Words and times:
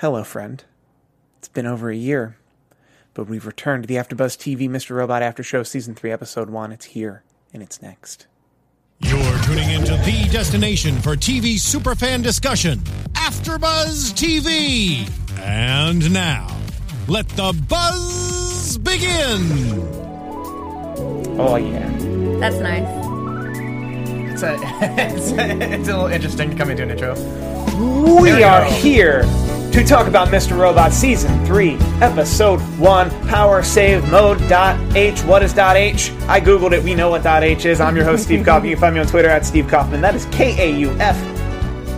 Hello, 0.00 0.22
friend. 0.22 0.62
It's 1.38 1.48
been 1.48 1.66
over 1.66 1.90
a 1.90 1.96
year, 1.96 2.36
but 3.14 3.24
we've 3.24 3.44
returned 3.44 3.82
to 3.82 3.88
the 3.88 3.96
AfterBuzz 3.96 4.38
TV 4.38 4.68
Mr. 4.68 4.94
Robot 4.94 5.22
After 5.22 5.42
Show 5.42 5.64
Season 5.64 5.96
3, 5.96 6.12
Episode 6.12 6.50
1. 6.50 6.70
It's 6.70 6.84
here, 6.84 7.24
and 7.52 7.64
it's 7.64 7.82
next. 7.82 8.28
You're 9.00 9.38
tuning 9.38 9.68
into 9.70 9.96
the 9.96 10.28
destination 10.30 11.00
for 11.00 11.16
TV 11.16 11.54
superfan 11.54 12.22
discussion, 12.22 12.78
AfterBuzz 13.14 14.12
TV. 14.14 15.10
And 15.40 16.12
now, 16.12 16.46
let 17.08 17.28
the 17.30 17.60
buzz 17.68 18.78
begin. 18.78 19.40
Oh, 21.40 21.56
yeah. 21.56 21.88
That's 22.38 22.58
nice. 22.58 22.86
It's 24.30 24.42
a, 24.44 24.58
it's, 25.16 25.32
a, 25.32 25.72
it's 25.74 25.88
a 25.88 25.92
little 25.92 26.06
interesting 26.06 26.50
to 26.50 26.56
come 26.56 26.70
into 26.70 26.84
an 26.84 26.92
intro. 26.92 27.16
We 27.76 28.32
we 28.32 28.42
are 28.44 28.64
go. 28.64 28.70
here 28.70 29.24
to 29.78 29.84
talk 29.84 30.08
about 30.08 30.28
Mr. 30.28 30.58
Robot 30.58 30.92
Season 30.92 31.44
3, 31.46 31.76
Episode 32.00 32.60
1, 32.78 33.28
Power 33.28 33.62
Save 33.62 34.10
Mode 34.10 34.38
dot 34.48 34.78
H. 34.96 35.20
What 35.22 35.42
is 35.42 35.52
dot 35.52 35.76
H? 35.76 36.10
I 36.26 36.40
googled 36.40 36.72
it. 36.72 36.82
We 36.82 36.94
know 36.96 37.10
what 37.10 37.22
dot 37.22 37.44
H 37.44 37.64
is. 37.64 37.80
I'm 37.80 37.94
your 37.94 38.04
host, 38.04 38.24
Steve 38.24 38.44
Kaufmann. 38.44 38.70
You 38.70 38.74
can 38.74 38.80
find 38.80 38.94
me 38.94 39.00
on 39.00 39.06
Twitter 39.06 39.28
at 39.28 39.46
Steve 39.46 39.68
Kaufmann. 39.68 40.00
That 40.00 40.16
is 40.16 40.26
K 40.26 40.56
A 40.68 40.76
U 40.78 40.90
F 40.98 41.16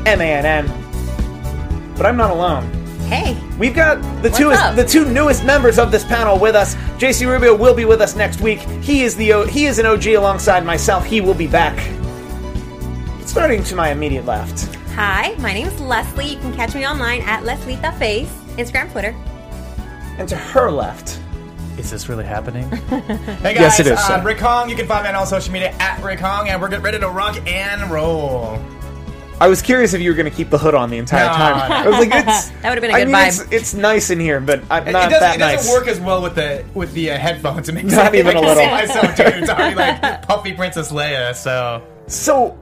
M 0.06 0.20
A 0.20 0.24
N 0.24 0.44
N. 0.44 1.94
But 1.96 2.04
I'm 2.04 2.16
not 2.18 2.30
alone. 2.30 2.70
Hey, 3.08 3.36
We've 3.58 3.74
got 3.74 4.00
the 4.22 4.30
two 4.30 4.50
the 4.76 4.86
two 4.88 5.04
newest 5.10 5.44
members 5.44 5.78
of 5.78 5.90
this 5.90 6.04
panel 6.04 6.38
with 6.38 6.54
us. 6.54 6.74
JC 6.98 7.26
Rubio 7.26 7.56
will 7.56 7.74
be 7.74 7.84
with 7.86 8.00
us 8.02 8.14
next 8.14 8.40
week. 8.40 8.60
He 8.82 9.02
is 9.04 9.16
the 9.16 9.32
O- 9.32 9.46
he 9.46 9.64
is 9.66 9.78
an 9.78 9.86
OG 9.86 10.06
alongside 10.08 10.64
myself. 10.66 11.04
He 11.06 11.20
will 11.20 11.34
be 11.34 11.46
back. 11.46 11.78
Starting 13.26 13.64
to 13.64 13.74
my 13.76 13.90
immediate 13.90 14.26
left. 14.26 14.76
Hi, 15.00 15.34
my 15.38 15.54
name 15.54 15.66
is 15.66 15.80
Leslie. 15.80 16.26
You 16.34 16.36
can 16.40 16.52
catch 16.52 16.74
me 16.74 16.86
online 16.86 17.22
at 17.22 17.42
Leslie 17.42 17.76
the 17.76 17.90
Face, 17.92 18.28
Instagram, 18.58 18.92
Twitter. 18.92 19.16
And 20.18 20.28
to 20.28 20.36
her 20.36 20.70
left. 20.70 21.18
Is 21.78 21.90
this 21.90 22.10
really 22.10 22.26
happening? 22.26 22.68
hey 22.90 23.54
guys, 23.54 23.56
Yes, 23.56 23.80
it 23.80 23.86
is, 23.86 23.98
I'm. 23.98 24.26
Rick 24.26 24.40
Hong. 24.40 24.68
You 24.68 24.76
can 24.76 24.86
find 24.86 25.04
me 25.04 25.08
on 25.08 25.14
all 25.14 25.24
social 25.24 25.50
media 25.54 25.70
at 25.78 26.02
Rick 26.04 26.20
Hong, 26.20 26.50
and 26.50 26.60
we're 26.60 26.68
getting 26.68 26.84
ready 26.84 26.98
to 26.98 27.08
rock 27.08 27.38
and 27.48 27.90
roll. 27.90 28.62
I 29.40 29.48
was 29.48 29.62
curious 29.62 29.94
if 29.94 30.02
you 30.02 30.10
were 30.10 30.16
going 30.16 30.30
to 30.30 30.36
keep 30.36 30.50
the 30.50 30.58
hood 30.58 30.74
on 30.74 30.90
the 30.90 30.98
entire 30.98 31.24
No, 31.28 31.32
time. 31.32 31.68
no. 31.70 31.74
I 31.76 31.88
was 31.88 32.06
like, 32.06 32.10
it's, 32.26 32.48
That 32.60 32.68
would've 32.68 32.82
been 32.82 32.90
a 32.90 32.94
I 32.94 32.98
good 32.98 33.06
mean, 33.06 33.14
vibe. 33.16 33.28
It's, 33.28 33.52
it's 33.52 33.72
nice 33.74 34.10
in 34.10 34.20
here, 34.20 34.38
but 34.38 34.62
I'm 34.70 34.86
It, 34.86 34.92
not 34.92 35.08
doesn't, 35.08 35.20
that 35.20 35.36
it 35.36 35.56
doesn't 35.56 35.72
work 35.72 35.88
as 35.88 35.98
well 35.98 36.20
with 36.20 36.34
the 36.34 36.62
with 36.74 36.92
the 36.92 37.12
uh, 37.12 37.16
headphones. 37.16 37.70
It 37.70 37.72
makes 37.72 37.90
Not 37.94 38.14
it, 38.14 38.18
even 38.18 38.36
I 38.36 38.40
a 38.40 38.42
can 38.42 38.54
see 38.54 38.60
little. 38.60 38.76
myself, 38.76 39.16
dude. 39.16 39.42
It's 39.42 39.48
already 39.48 39.76
like 39.76 40.22
puffy 40.28 40.52
Princess 40.52 40.92
Leia. 40.92 41.34
So 41.34 41.82
So, 42.06 42.58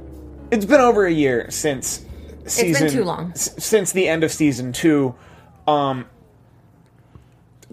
it's 0.53 0.65
been 0.65 0.81
over 0.81 1.07
a 1.07 1.13
year 1.13 1.51
since 1.51 2.05
season. 2.51 2.71
It's 2.71 2.81
been 2.95 3.03
too 3.03 3.05
long. 3.05 3.31
s- 3.33 3.55
since 3.65 3.93
the 3.93 4.09
end 4.09 4.25
of 4.25 4.33
season 4.33 4.73
two. 4.73 5.15
Um, 5.67 6.07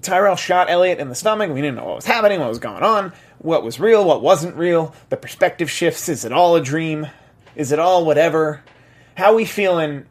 Tyrell 0.01 0.35
shot 0.35 0.69
Elliot 0.69 0.99
in 0.99 1.09
the 1.09 1.15
stomach. 1.15 1.49
We 1.49 1.61
didn't 1.61 1.75
know 1.77 1.85
what 1.85 1.95
was 1.97 2.05
happening, 2.05 2.39
what 2.39 2.49
was 2.49 2.59
going 2.59 2.83
on, 2.83 3.13
what 3.39 3.63
was 3.63 3.79
real, 3.79 4.03
what 4.05 4.21
wasn't 4.21 4.55
real. 4.55 4.93
The 5.09 5.17
perspective 5.17 5.69
shifts. 5.71 6.09
Is 6.09 6.25
it 6.25 6.31
all 6.31 6.55
a 6.55 6.61
dream? 6.61 7.07
Is 7.55 7.71
it 7.71 7.79
all 7.79 8.05
whatever? 8.05 8.61
How 9.15 9.33
we 9.35 9.45
feeling 9.45 10.05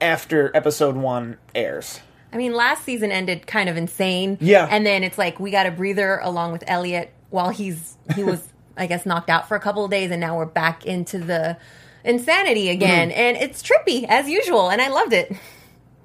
after 0.00 0.50
episode 0.54 0.96
one 0.96 1.38
airs? 1.54 2.00
I 2.32 2.36
mean, 2.36 2.52
last 2.54 2.84
season 2.84 3.12
ended 3.12 3.46
kind 3.46 3.68
of 3.68 3.76
insane. 3.76 4.38
Yeah. 4.40 4.66
And 4.68 4.84
then 4.84 5.04
it's 5.04 5.18
like 5.18 5.38
we 5.38 5.50
got 5.52 5.66
a 5.66 5.70
breather 5.70 6.18
along 6.18 6.52
with 6.52 6.64
Elliot 6.66 7.12
while 7.30 7.50
he's 7.50 7.96
he 8.16 8.24
was 8.24 8.46
I 8.76 8.86
guess 8.86 9.06
knocked 9.06 9.30
out 9.30 9.46
for 9.48 9.54
a 9.54 9.60
couple 9.60 9.84
of 9.84 9.90
days 9.90 10.10
and 10.10 10.20
now 10.20 10.36
we're 10.36 10.46
back 10.46 10.84
into 10.86 11.18
the 11.18 11.56
insanity 12.04 12.68
again. 12.70 13.10
Mm-hmm. 13.10 13.18
And 13.20 13.36
it's 13.36 13.62
trippy 13.62 14.04
as 14.08 14.28
usual 14.28 14.70
and 14.70 14.80
I 14.80 14.88
loved 14.88 15.12
it. 15.12 15.34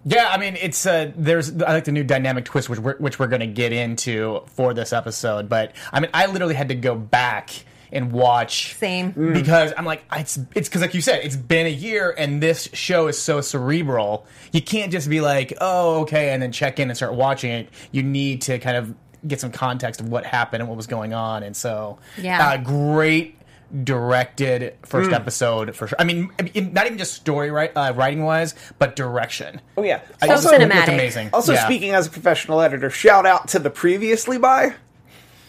yeah, 0.05 0.29
I 0.29 0.37
mean, 0.37 0.55
it's 0.55 0.85
uh, 0.85 1.11
there's 1.15 1.51
I 1.61 1.73
like 1.73 1.85
the 1.85 1.91
new 1.91 2.03
dynamic 2.03 2.45
twist 2.45 2.69
which 2.69 2.79
we're, 2.79 2.97
which 2.97 3.19
we're 3.19 3.27
going 3.27 3.41
to 3.41 3.47
get 3.47 3.73
into 3.73 4.41
for 4.55 4.73
this 4.73 4.93
episode. 4.93 5.49
But 5.49 5.73
I 5.91 5.99
mean, 5.99 6.09
I 6.13 6.27
literally 6.27 6.55
had 6.55 6.69
to 6.69 6.75
go 6.75 6.95
back 6.95 7.49
and 7.91 8.11
watch 8.11 8.75
Same. 8.75 9.13
Mm. 9.13 9.33
because 9.33 9.71
I'm 9.77 9.85
like 9.85 10.03
it's 10.11 10.37
it's 10.55 10.67
because 10.67 10.81
like 10.81 10.93
you 10.93 10.99
said 10.99 11.23
it's 11.23 11.37
been 11.37 11.65
a 11.65 11.69
year 11.69 12.13
and 12.17 12.43
this 12.43 12.67
show 12.73 13.07
is 13.07 13.17
so 13.17 13.39
cerebral 13.39 14.25
you 14.51 14.61
can't 14.61 14.91
just 14.91 15.09
be 15.09 15.21
like 15.21 15.53
oh 15.61 16.01
okay 16.01 16.31
and 16.33 16.41
then 16.43 16.51
check 16.51 16.81
in 16.81 16.89
and 16.89 16.97
start 16.97 17.13
watching 17.13 17.49
it 17.49 17.69
you 17.93 18.03
need 18.03 18.41
to 18.41 18.59
kind 18.59 18.75
of 18.75 18.93
get 19.25 19.39
some 19.39 19.53
context 19.53 20.01
of 20.01 20.09
what 20.09 20.25
happened 20.25 20.59
and 20.59 20.67
what 20.67 20.75
was 20.75 20.85
going 20.87 21.13
on 21.13 21.43
and 21.43 21.55
so 21.55 21.97
Yeah. 22.21 22.45
uh, 22.45 22.57
great 22.57 23.36
directed 23.83 24.61
Mm. 24.61 24.85
first 24.87 25.11
episode 25.11 25.75
for 25.75 25.87
sure 25.87 25.97
I 25.99 26.03
mean 26.05 26.29
not 26.73 26.85
even 26.85 26.97
just 26.97 27.13
story 27.13 27.51
right 27.51 27.71
uh, 27.75 27.93
writing 27.95 28.23
wise 28.23 28.55
but 28.79 28.95
direction 28.95 29.59
Oh 29.77 29.83
yeah. 29.83 30.01
I 30.21 30.27
So 30.27 30.33
just- 30.35 30.47
cinematic. 30.47 30.75
looked 30.75 30.87
amazing 30.89 31.29
Also, 31.33 31.53
Yeah. 31.53 31.65
speaking 31.65 31.91
as 31.93 32.07
a 32.07 32.09
professional 32.09 32.61
editor, 32.61 32.89
shout 32.89 33.25
out 33.25 33.49
to 33.49 33.59
the 33.59 33.69
previously 33.69 34.37
by. 34.37 34.73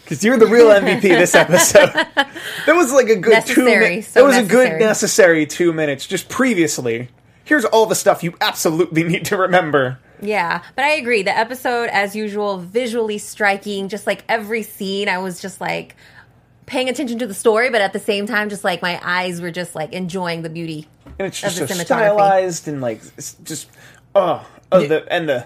Because 0.03 0.23
you're 0.23 0.37
the 0.37 0.47
real 0.47 0.67
MVP 0.71 1.01
this 1.01 1.35
episode. 1.35 1.91
that 2.15 2.29
was 2.75 2.91
like 2.91 3.09
a 3.09 3.15
good 3.15 3.45
two 3.45 3.63
Necessary, 3.63 3.79
minutes. 3.89 4.07
so 4.09 4.19
that 4.21 4.25
was 4.25 4.37
a 4.37 4.43
good 4.43 4.79
necessary. 4.79 4.79
necessary 4.79 5.45
two 5.45 5.71
minutes. 5.73 6.07
Just 6.07 6.29
previously. 6.29 7.09
Here's 7.45 7.63
all 7.65 7.85
the 7.85 7.95
stuff 7.95 8.23
you 8.23 8.33
absolutely 8.41 9.03
need 9.11 9.25
to 9.25 9.37
remember. 9.37 9.99
Yeah, 10.21 10.61
but 10.75 10.83
I 10.83 10.93
agree. 10.93 11.21
The 11.23 11.37
episode, 11.37 11.89
as 11.89 12.15
usual, 12.15 12.57
visually 12.57 13.19
striking. 13.19 13.87
Just 13.87 14.05
like 14.07 14.23
every 14.27 14.63
scene, 14.63 15.07
I 15.09 15.19
was 15.19 15.39
just 15.39 15.61
like 15.61 15.95
paying 16.69 16.87
attention 16.87 17.19
to 17.19 17.27
the 17.27 17.33
story, 17.33 17.69
but 17.69 17.81
at 17.81 17.93
the 17.93 17.99
same 17.99 18.25
time, 18.25 18.49
just 18.49 18.63
like 18.63 18.81
my 18.81 18.99
eyes 19.03 19.41
were 19.41 19.51
just 19.51 19.75
like 19.75 19.91
enjoying 19.91 20.43
the 20.43 20.49
beauty. 20.49 20.87
And 21.17 21.27
it's 21.27 21.43
Of 21.43 21.53
just 21.53 21.59
the 21.59 21.67
so 21.67 21.73
cinematography. 21.73 21.85
stylized 21.85 22.67
and 22.67 22.81
like 22.81 23.01
just 23.43 23.69
oh, 24.15 24.47
oh 24.71 24.87
the 24.87 25.11
and 25.11 25.27
the 25.27 25.45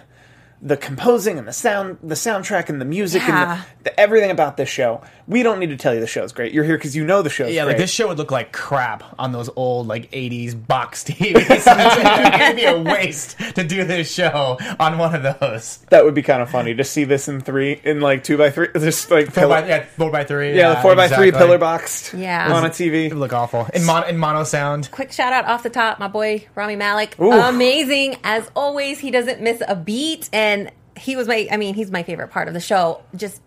the 0.65 0.77
composing 0.77 1.37
and 1.37 1.45
the 1.45 1.51
sound 1.51 1.97
the 2.01 2.15
soundtrack 2.15 2.69
and 2.69 2.79
the 2.79 2.85
music 2.85 3.21
Yeah. 3.27 3.55
and 3.55 3.61
the, 3.83 3.89
the, 3.91 3.99
everything 3.99 4.31
about 4.31 4.55
this 4.55 4.69
show. 4.69 5.01
We 5.27 5.43
don't 5.43 5.59
need 5.59 5.69
to 5.71 5.77
tell 5.77 5.93
you 5.93 5.99
the 5.99 6.07
show's 6.07 6.31
great. 6.31 6.53
You're 6.53 6.63
here 6.63 6.77
because 6.77 6.95
you 6.95 7.03
know 7.05 7.21
the 7.21 7.29
show's 7.29 7.51
yeah, 7.53 7.63
great. 7.63 7.73
like 7.73 7.77
this 7.77 7.91
show 7.91 8.07
would 8.07 8.17
look 8.17 8.31
like 8.31 8.51
crap 8.53 9.03
on 9.19 9.31
those 9.33 9.49
old 9.57 9.87
like 9.87 10.09
'80s 10.11 10.55
box 10.67 11.03
TVs. 11.07 11.67
It'd 12.41 12.55
be 12.55 12.65
a 12.65 12.79
waste 12.81 13.37
to 13.55 13.63
do 13.63 13.83
this 13.83 14.11
show 14.11 14.57
on 14.79 14.97
one 14.97 15.13
of 15.15 15.39
those. 15.39 15.77
That 15.89 16.05
would 16.05 16.13
be 16.13 16.21
kind 16.23 16.41
of 16.41 16.49
funny 16.49 16.73
to 16.75 16.83
see 16.83 17.03
this 17.03 17.27
in 17.27 17.41
three, 17.41 17.79
in 17.83 17.99
like 18.01 18.23
two 18.23 18.37
by 18.37 18.49
three, 18.51 18.67
just 18.73 19.11
like 19.11 19.25
Four 19.27 19.33
pillar, 19.43 19.61
by, 19.61 19.67
yeah, 19.67 19.83
four 19.97 20.11
by 20.11 20.23
three. 20.23 20.55
yeah, 20.57 20.75
the 20.75 20.81
four 20.81 20.95
by 20.95 21.07
three 21.07 21.27
exactly. 21.27 21.31
pillar 21.45 21.57
boxed, 21.57 22.13
Yeah. 22.13 22.53
on 22.53 22.63
a 22.63 22.67
It 22.67 22.71
TV. 22.73 23.09
would 23.09 23.17
look 23.17 23.33
awful 23.33 23.67
in 23.73 23.83
mono, 23.85 24.07
in 24.07 24.17
mono 24.17 24.43
sound. 24.43 24.89
Quick 24.91 25.11
shout 25.11 25.33
out 25.33 25.45
off 25.45 25.63
the 25.63 25.69
top, 25.69 25.99
my 25.99 26.07
boy 26.07 26.47
Rami 26.55 26.75
Malek, 26.75 27.19
Ooh. 27.19 27.31
amazing 27.33 28.15
as 28.23 28.49
always. 28.55 28.99
He 28.99 29.11
doesn't 29.11 29.41
miss 29.41 29.61
a 29.67 29.75
beat, 29.75 30.29
and 30.33 30.52
he 30.97 31.15
was 31.15 31.27
my. 31.27 31.47
I 31.51 31.57
mean, 31.57 31.73
he's 31.73 31.91
my 31.91 32.03
favorite 32.03 32.29
part 32.29 32.47
of 32.47 32.53
the 32.53 32.59
show. 32.59 33.01
Just 33.15 33.41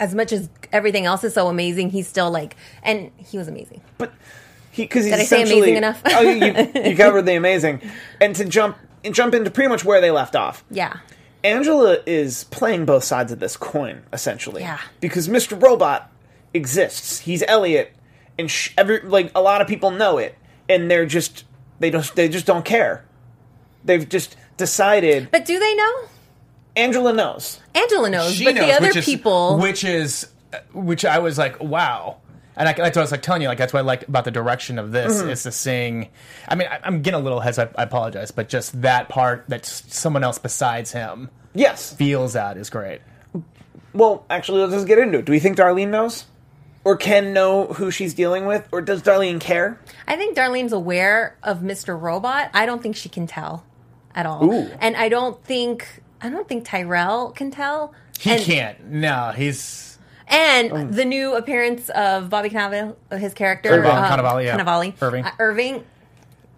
as 0.00 0.14
much 0.14 0.32
as 0.32 0.48
everything 0.72 1.06
else 1.06 1.24
is 1.24 1.34
so 1.34 1.48
amazing, 1.48 1.90
he's 1.90 2.08
still 2.08 2.30
like, 2.30 2.56
and 2.82 3.10
he 3.16 3.38
was 3.38 3.48
amazing. 3.48 3.80
But 3.98 4.12
he, 4.70 4.84
because 4.84 5.04
he's 5.04 5.12
Did 5.14 5.20
I 5.20 5.24
say 5.24 5.42
amazing 5.42 5.76
enough? 5.76 6.02
oh, 6.06 6.20
you, 6.20 6.46
you 6.90 6.96
covered 6.96 7.26
the 7.26 7.34
amazing, 7.36 7.82
and 8.20 8.34
to 8.36 8.44
jump 8.44 8.78
and 9.04 9.14
jump 9.14 9.34
into 9.34 9.50
pretty 9.50 9.68
much 9.68 9.84
where 9.84 10.00
they 10.00 10.10
left 10.10 10.34
off. 10.36 10.64
Yeah, 10.70 10.98
Angela 11.44 11.98
is 12.06 12.44
playing 12.44 12.84
both 12.86 13.04
sides 13.04 13.32
of 13.32 13.40
this 13.40 13.56
coin 13.56 14.02
essentially. 14.12 14.62
Yeah. 14.62 14.78
Because 15.00 15.28
Mr. 15.28 15.60
Robot 15.60 16.10
exists. 16.54 17.20
He's 17.20 17.42
Elliot, 17.46 17.92
and 18.38 18.50
sh- 18.50 18.72
every 18.78 19.00
like 19.00 19.30
a 19.34 19.40
lot 19.40 19.60
of 19.60 19.66
people 19.68 19.90
know 19.90 20.18
it, 20.18 20.36
and 20.68 20.90
they're 20.90 21.06
just 21.06 21.44
they 21.80 21.90
just 21.90 22.14
they 22.14 22.28
just 22.28 22.46
don't 22.46 22.64
care. 22.64 23.04
They've 23.84 24.08
just 24.08 24.36
decided. 24.56 25.30
but 25.32 25.44
do 25.44 25.58
they 25.58 25.74
know? 25.74 25.92
Angela 26.76 27.12
knows. 27.12 27.60
Angela 27.74 28.08
knows, 28.10 28.32
She 28.34 28.44
but 28.44 28.54
knows, 28.54 28.66
the 28.66 28.72
other 28.72 28.86
which 28.88 28.96
is, 28.96 29.04
people, 29.04 29.58
which 29.58 29.84
is, 29.84 30.28
which 30.72 31.04
I 31.04 31.18
was 31.18 31.36
like, 31.38 31.60
wow. 31.62 32.18
And 32.56 32.68
I, 32.68 32.72
that's 32.72 32.96
what 32.96 32.98
I 32.98 33.04
was 33.04 33.10
like 33.12 33.22
telling 33.22 33.42
you. 33.42 33.48
Like 33.48 33.58
that's 33.58 33.72
what 33.72 33.80
I 33.80 33.82
like 33.82 34.06
about 34.08 34.24
the 34.24 34.30
direction 34.30 34.78
of 34.78 34.92
this 34.92 35.20
Mm-hmm. 35.20 35.30
is 35.30 35.42
to 35.44 35.52
sing. 35.52 36.08
I 36.48 36.54
mean, 36.54 36.68
I, 36.70 36.80
I'm 36.84 37.00
getting 37.02 37.18
a 37.20 37.22
little 37.22 37.40
heads. 37.40 37.58
I, 37.58 37.64
I 37.76 37.82
apologize, 37.84 38.30
but 38.30 38.48
just 38.48 38.80
that 38.82 39.08
part 39.08 39.44
that 39.48 39.62
s- 39.64 39.84
someone 39.88 40.22
else 40.24 40.38
besides 40.38 40.92
him 40.92 41.30
Yes. 41.54 41.94
feels 41.94 42.34
that 42.34 42.56
is 42.56 42.68
great. 42.70 43.00
Well, 43.94 44.24
actually, 44.30 44.60
let's 44.60 44.72
just 44.72 44.86
get 44.86 44.98
into 44.98 45.18
it. 45.18 45.24
Do 45.26 45.32
we 45.32 45.38
think 45.38 45.56
Darlene 45.58 45.88
knows? 45.88 46.24
Or 46.84 46.96
can 46.96 47.32
know 47.32 47.66
who 47.66 47.90
she's 47.90 48.12
dealing 48.14 48.46
with? 48.46 48.66
Or 48.72 48.80
does 48.80 49.02
Darlene 49.02 49.40
care? 49.40 49.78
I 50.08 50.16
think 50.16 50.36
Darlene's 50.36 50.72
aware 50.72 51.36
of 51.42 51.60
Mr. 51.60 51.98
Robot. 52.00 52.50
I 52.54 52.66
don't 52.66 52.82
think 52.82 52.96
she 52.96 53.08
can 53.08 53.26
tell 53.26 53.64
at 54.14 54.26
all, 54.26 54.44
Ooh. 54.52 54.70
and 54.80 54.96
I 54.96 55.08
don't 55.08 55.42
think 55.44 56.02
I 56.22 56.28
don't 56.30 56.48
think 56.48 56.64
Tyrell 56.64 57.30
can 57.32 57.50
tell. 57.50 57.94
He 58.18 58.30
and, 58.30 58.42
can't. 58.42 58.84
No, 58.86 59.32
he's 59.34 59.98
And 60.28 60.94
the 60.94 61.04
new 61.04 61.34
appearance 61.34 61.88
of 61.90 62.30
Bobby 62.30 62.48
Cannavale, 62.50 62.94
his 63.18 63.34
character, 63.34 63.70
Irving. 63.70 63.90
um, 63.90 64.04
Cannavale, 64.04 64.44
yeah. 64.44 64.56
Cannavale. 64.58 64.94
Irving. 65.02 65.24
Uh, 65.24 65.30
Irving. 65.38 65.84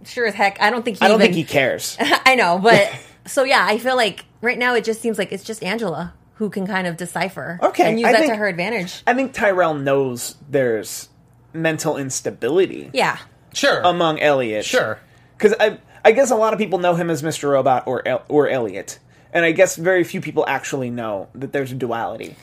Sure 0.04 0.26
as 0.26 0.34
heck. 0.34 0.60
I 0.60 0.68
don't 0.70 0.84
think 0.84 0.98
he 0.98 1.04
I 1.04 1.08
don't 1.08 1.20
even, 1.22 1.32
think 1.32 1.36
he 1.36 1.50
cares. 1.50 1.96
I 2.00 2.34
know, 2.34 2.58
but 2.58 2.90
so 3.26 3.44
yeah, 3.44 3.64
I 3.66 3.78
feel 3.78 3.96
like 3.96 4.24
right 4.42 4.58
now 4.58 4.74
it 4.74 4.84
just 4.84 5.00
seems 5.00 5.16
like 5.18 5.32
it's 5.32 5.44
just 5.44 5.62
Angela 5.64 6.12
who 6.34 6.50
can 6.50 6.66
kind 6.66 6.86
of 6.86 6.96
decipher 6.96 7.58
Okay, 7.62 7.88
and 7.88 7.98
use 8.00 8.08
I 8.08 8.12
that 8.12 8.18
think- 8.20 8.32
to 8.32 8.36
her 8.36 8.46
advantage. 8.48 9.02
I 9.06 9.14
think 9.14 9.32
Tyrell 9.32 9.74
knows 9.74 10.36
there's 10.50 11.08
mental 11.54 11.96
instability 11.96 12.90
Yeah. 12.92 13.16
sure 13.54 13.80
among 13.82 14.18
Elliot. 14.20 14.64
Sure. 14.64 14.98
Because 15.38 15.54
I, 15.60 15.78
I 16.04 16.10
guess 16.12 16.30
a 16.32 16.36
lot 16.36 16.52
of 16.52 16.58
people 16.58 16.80
know 16.80 16.94
him 16.96 17.08
as 17.08 17.22
Mr. 17.22 17.50
Robot 17.50 17.86
or 17.86 18.06
El- 18.06 18.24
or 18.28 18.48
Elliot, 18.48 18.98
and 19.34 19.44
I 19.44 19.52
guess 19.52 19.76
very 19.76 20.04
few 20.04 20.20
people 20.22 20.44
actually 20.48 20.88
know 20.90 21.28
that 21.34 21.52
there's 21.52 21.72
a 21.72 21.74
duality. 21.74 22.36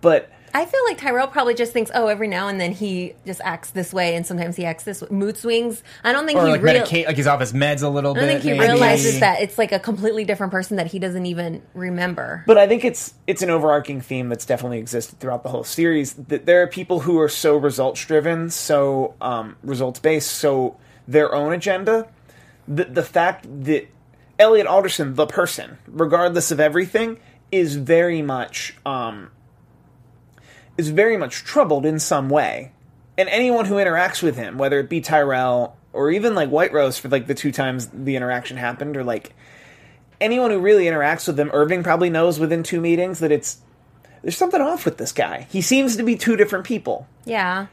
But 0.00 0.30
I 0.52 0.64
feel 0.64 0.80
like 0.88 0.98
Tyrell 0.98 1.28
probably 1.28 1.54
just 1.54 1.72
thinks, 1.72 1.92
oh, 1.94 2.08
every 2.08 2.26
now 2.26 2.48
and 2.48 2.60
then 2.60 2.72
he 2.72 3.14
just 3.24 3.40
acts 3.44 3.70
this 3.70 3.92
way, 3.92 4.16
and 4.16 4.26
sometimes 4.26 4.56
he 4.56 4.64
acts 4.64 4.82
this 4.82 5.00
way. 5.00 5.06
mood 5.10 5.36
swings. 5.36 5.82
I 6.02 6.12
don't 6.12 6.26
think 6.26 6.38
or 6.40 6.46
he 6.46 6.52
like 6.52 6.62
real- 6.62 6.82
medicate, 6.82 7.06
like 7.06 7.16
he's 7.16 7.26
off 7.28 7.38
his 7.38 7.52
meds 7.52 7.82
a 7.82 7.88
little 7.88 8.12
I 8.12 8.14
don't 8.20 8.24
bit. 8.28 8.42
think 8.42 8.42
he 8.42 8.50
maybe. 8.58 8.72
realizes 8.72 9.20
that 9.20 9.42
it's 9.42 9.58
like 9.58 9.70
a 9.72 9.78
completely 9.78 10.24
different 10.24 10.50
person 10.50 10.78
that 10.78 10.86
he 10.88 10.98
doesn't 10.98 11.26
even 11.26 11.62
remember. 11.74 12.42
but 12.46 12.58
I 12.58 12.66
think 12.66 12.84
it's 12.84 13.14
it's 13.26 13.42
an 13.42 13.50
overarching 13.50 14.00
theme 14.00 14.28
that's 14.28 14.44
definitely 14.46 14.78
existed 14.78 15.20
throughout 15.20 15.42
the 15.42 15.50
whole 15.50 15.62
series. 15.64 16.14
That 16.14 16.46
there 16.46 16.62
are 16.62 16.66
people 16.66 17.00
who 17.00 17.20
are 17.20 17.28
so 17.28 17.56
results 17.56 18.04
driven, 18.04 18.50
so 18.50 19.14
um, 19.20 19.56
results 19.62 20.00
based, 20.00 20.32
so 20.32 20.76
their 21.06 21.32
own 21.34 21.52
agenda. 21.52 22.08
The 22.66 22.84
the 22.86 23.02
fact 23.04 23.46
that 23.64 23.86
Elliot 24.40 24.66
Alderson, 24.66 25.14
the 25.14 25.26
person, 25.26 25.76
regardless 25.86 26.50
of 26.50 26.58
everything, 26.58 27.20
is 27.52 27.76
very 27.76 28.22
much 28.22 28.74
um, 28.86 29.30
is 30.78 30.88
very 30.88 31.18
much 31.18 31.44
troubled 31.44 31.84
in 31.84 32.00
some 32.00 32.30
way, 32.30 32.72
and 33.18 33.28
anyone 33.28 33.66
who 33.66 33.74
interacts 33.74 34.22
with 34.22 34.36
him, 34.36 34.56
whether 34.56 34.80
it 34.80 34.88
be 34.88 35.02
Tyrell 35.02 35.76
or 35.92 36.10
even 36.10 36.34
like 36.34 36.48
White 36.48 36.72
Rose 36.72 36.96
for 36.98 37.08
like 37.08 37.26
the 37.26 37.34
two 37.34 37.52
times 37.52 37.88
the 37.92 38.16
interaction 38.16 38.56
happened, 38.56 38.96
or 38.96 39.04
like 39.04 39.34
anyone 40.20 40.50
who 40.50 40.58
really 40.58 40.84
interacts 40.84 41.26
with 41.26 41.38
him, 41.38 41.50
Irving 41.52 41.82
probably 41.82 42.08
knows 42.08 42.40
within 42.40 42.62
two 42.62 42.80
meetings 42.80 43.18
that 43.18 43.30
it's 43.30 43.58
there's 44.22 44.36
something 44.36 44.60
off 44.60 44.86
with 44.86 44.96
this 44.96 45.12
guy. 45.12 45.46
He 45.50 45.60
seems 45.60 45.96
to 45.96 46.02
be 46.02 46.16
two 46.16 46.36
different 46.36 46.64
people. 46.64 47.06
Yeah. 47.26 47.66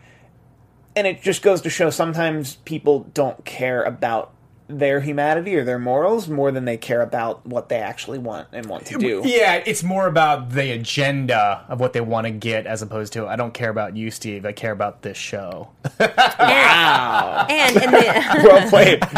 And 0.95 1.07
it 1.07 1.21
just 1.21 1.41
goes 1.41 1.61
to 1.61 1.69
show 1.69 1.91
sometimes 1.91 2.55
people 2.65 3.07
don't 3.13 3.45
care 3.45 3.83
about 3.83 4.33
their 4.69 4.99
humanity 4.99 5.55
or 5.55 5.63
their 5.63 5.79
morals 5.79 6.27
more 6.27 6.51
than 6.51 6.65
they 6.65 6.77
care 6.77 7.01
about 7.01 7.45
what 7.45 7.69
they 7.69 7.77
actually 7.77 8.17
want 8.17 8.47
and 8.51 8.65
want 8.65 8.85
to 8.85 8.97
do. 8.97 9.21
Yeah, 9.23 9.63
it's 9.65 9.83
more 9.83 10.07
about 10.07 10.51
the 10.51 10.71
agenda 10.71 11.65
of 11.69 11.79
what 11.79 11.93
they 11.93 12.01
want 12.01 12.25
to 12.25 12.31
get 12.31 12.65
as 12.65 12.81
opposed 12.81 13.13
to 13.13 13.27
I 13.27 13.37
don't 13.37 13.53
care 13.53 13.69
about 13.69 13.95
you, 13.95 14.11
Steve. 14.11 14.45
I 14.45 14.51
care 14.51 14.71
about 14.71 15.01
this 15.03 15.17
show. 15.17 15.69
Wow. 15.99 17.47
And 17.49 17.77
and 17.77 17.93
the, 17.93 18.43
well 18.47 18.69
played. 18.69 19.03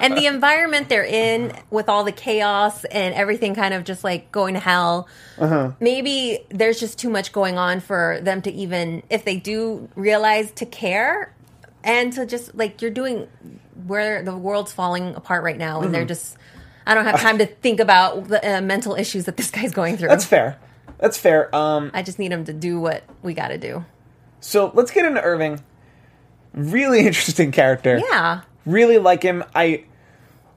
and 0.00 0.16
the 0.16 0.26
environment 0.26 0.88
they're 0.88 1.04
in 1.04 1.56
with 1.70 1.88
all 1.88 2.02
the 2.02 2.12
chaos 2.12 2.84
and 2.86 3.14
everything 3.14 3.54
kind 3.54 3.74
of 3.74 3.84
just 3.84 4.02
like 4.02 4.32
going 4.32 4.54
to 4.54 4.60
hell. 4.60 5.08
Uh-huh. 5.38 5.72
Maybe 5.78 6.40
there's 6.48 6.80
just 6.80 6.98
too 6.98 7.10
much 7.10 7.32
going 7.32 7.56
on 7.56 7.80
for 7.80 8.18
them 8.22 8.42
to 8.42 8.50
even, 8.50 9.02
if 9.10 9.24
they 9.24 9.36
do 9.36 9.88
realize 9.94 10.50
to 10.52 10.66
care 10.66 11.32
and 11.84 12.12
to 12.14 12.26
just 12.26 12.54
like 12.56 12.82
you're 12.82 12.90
doing 12.90 13.28
where 13.86 14.22
the 14.22 14.36
world's 14.36 14.72
falling 14.72 15.14
apart 15.14 15.42
right 15.44 15.56
now, 15.58 15.80
and 15.82 15.94
they're 15.94 16.02
Mm-hmm. 16.02 16.08
just. 16.08 16.36
I 16.86 16.94
don't 16.94 17.04
have 17.04 17.20
time 17.20 17.36
to 17.38 17.44
think 17.46 17.80
about 17.80 18.28
the 18.28 18.56
uh, 18.56 18.60
mental 18.62 18.94
issues 18.94 19.26
that 19.26 19.36
this 19.36 19.50
guy's 19.50 19.72
going 19.72 19.98
through. 19.98 20.08
That's 20.08 20.24
fair. 20.24 20.58
That's 20.98 21.18
fair. 21.18 21.54
Um, 21.54 21.90
I 21.92 22.02
just 22.02 22.18
need 22.18 22.32
him 22.32 22.44
to 22.46 22.52
do 22.54 22.80
what 22.80 23.04
we 23.22 23.34
got 23.34 23.48
to 23.48 23.58
do. 23.58 23.84
so 24.40 24.70
let's 24.74 24.90
get 24.90 25.04
into 25.04 25.20
Irving. 25.22 25.60
Really 26.54 27.00
interesting 27.06 27.52
character. 27.52 28.00
Yeah. 28.10 28.40
Really 28.64 28.96
like 28.98 29.22
him. 29.22 29.44
I 29.54 29.84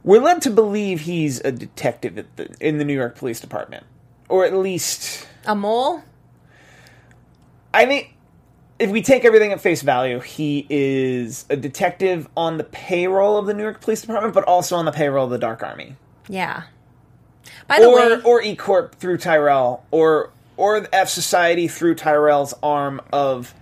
we're 0.04 0.22
led 0.22 0.42
to 0.44 0.50
believe 0.50 1.02
he's 1.02 1.42
a 1.42 1.52
detective 1.52 2.18
at 2.18 2.36
the, 2.38 2.56
in 2.60 2.78
the 2.78 2.86
New 2.86 2.96
York 2.96 3.16
Police 3.18 3.40
Department, 3.42 3.86
or 4.30 4.46
at 4.46 4.54
least 4.56 5.28
A 5.46 5.54
mole? 5.54 6.02
I 7.74 7.86
think 7.86 8.16
if 8.82 8.90
we 8.90 9.02
take 9.02 9.24
everything 9.26 9.52
at 9.52 9.62
face 9.62 9.82
value, 9.82 10.20
he 10.20 10.66
is 10.70 11.46
a 11.50 11.56
detective 11.56 12.28
on 12.36 12.58
the 12.58 12.64
payroll 12.64 13.38
of 13.38 13.46
the 13.46 13.54
New 13.54 13.64
York 13.64 13.80
Police 13.82 14.02
Department, 14.02 14.34
but 14.34 14.44
also 14.46 14.76
on 14.76 14.86
the 14.86 14.92
payroll 14.92 15.26
of 15.26 15.32
the 15.32 15.38
Dark 15.38 15.64
Army, 15.64 15.96
Yeah. 16.28 16.64
By 17.68 17.80
the 17.80 17.86
or 17.88 17.96
way, 17.96 18.22
or 18.24 18.42
E 18.42 18.56
Corp 18.56 18.96
through 18.96 19.18
Tyrell, 19.18 19.84
or 19.92 20.30
or 20.58 20.82
the 20.82 20.94
F 20.94 21.10
Society 21.10 21.68
through 21.68 21.96
Tyrell's 21.96 22.54
arm 22.62 23.02
of 23.14 23.54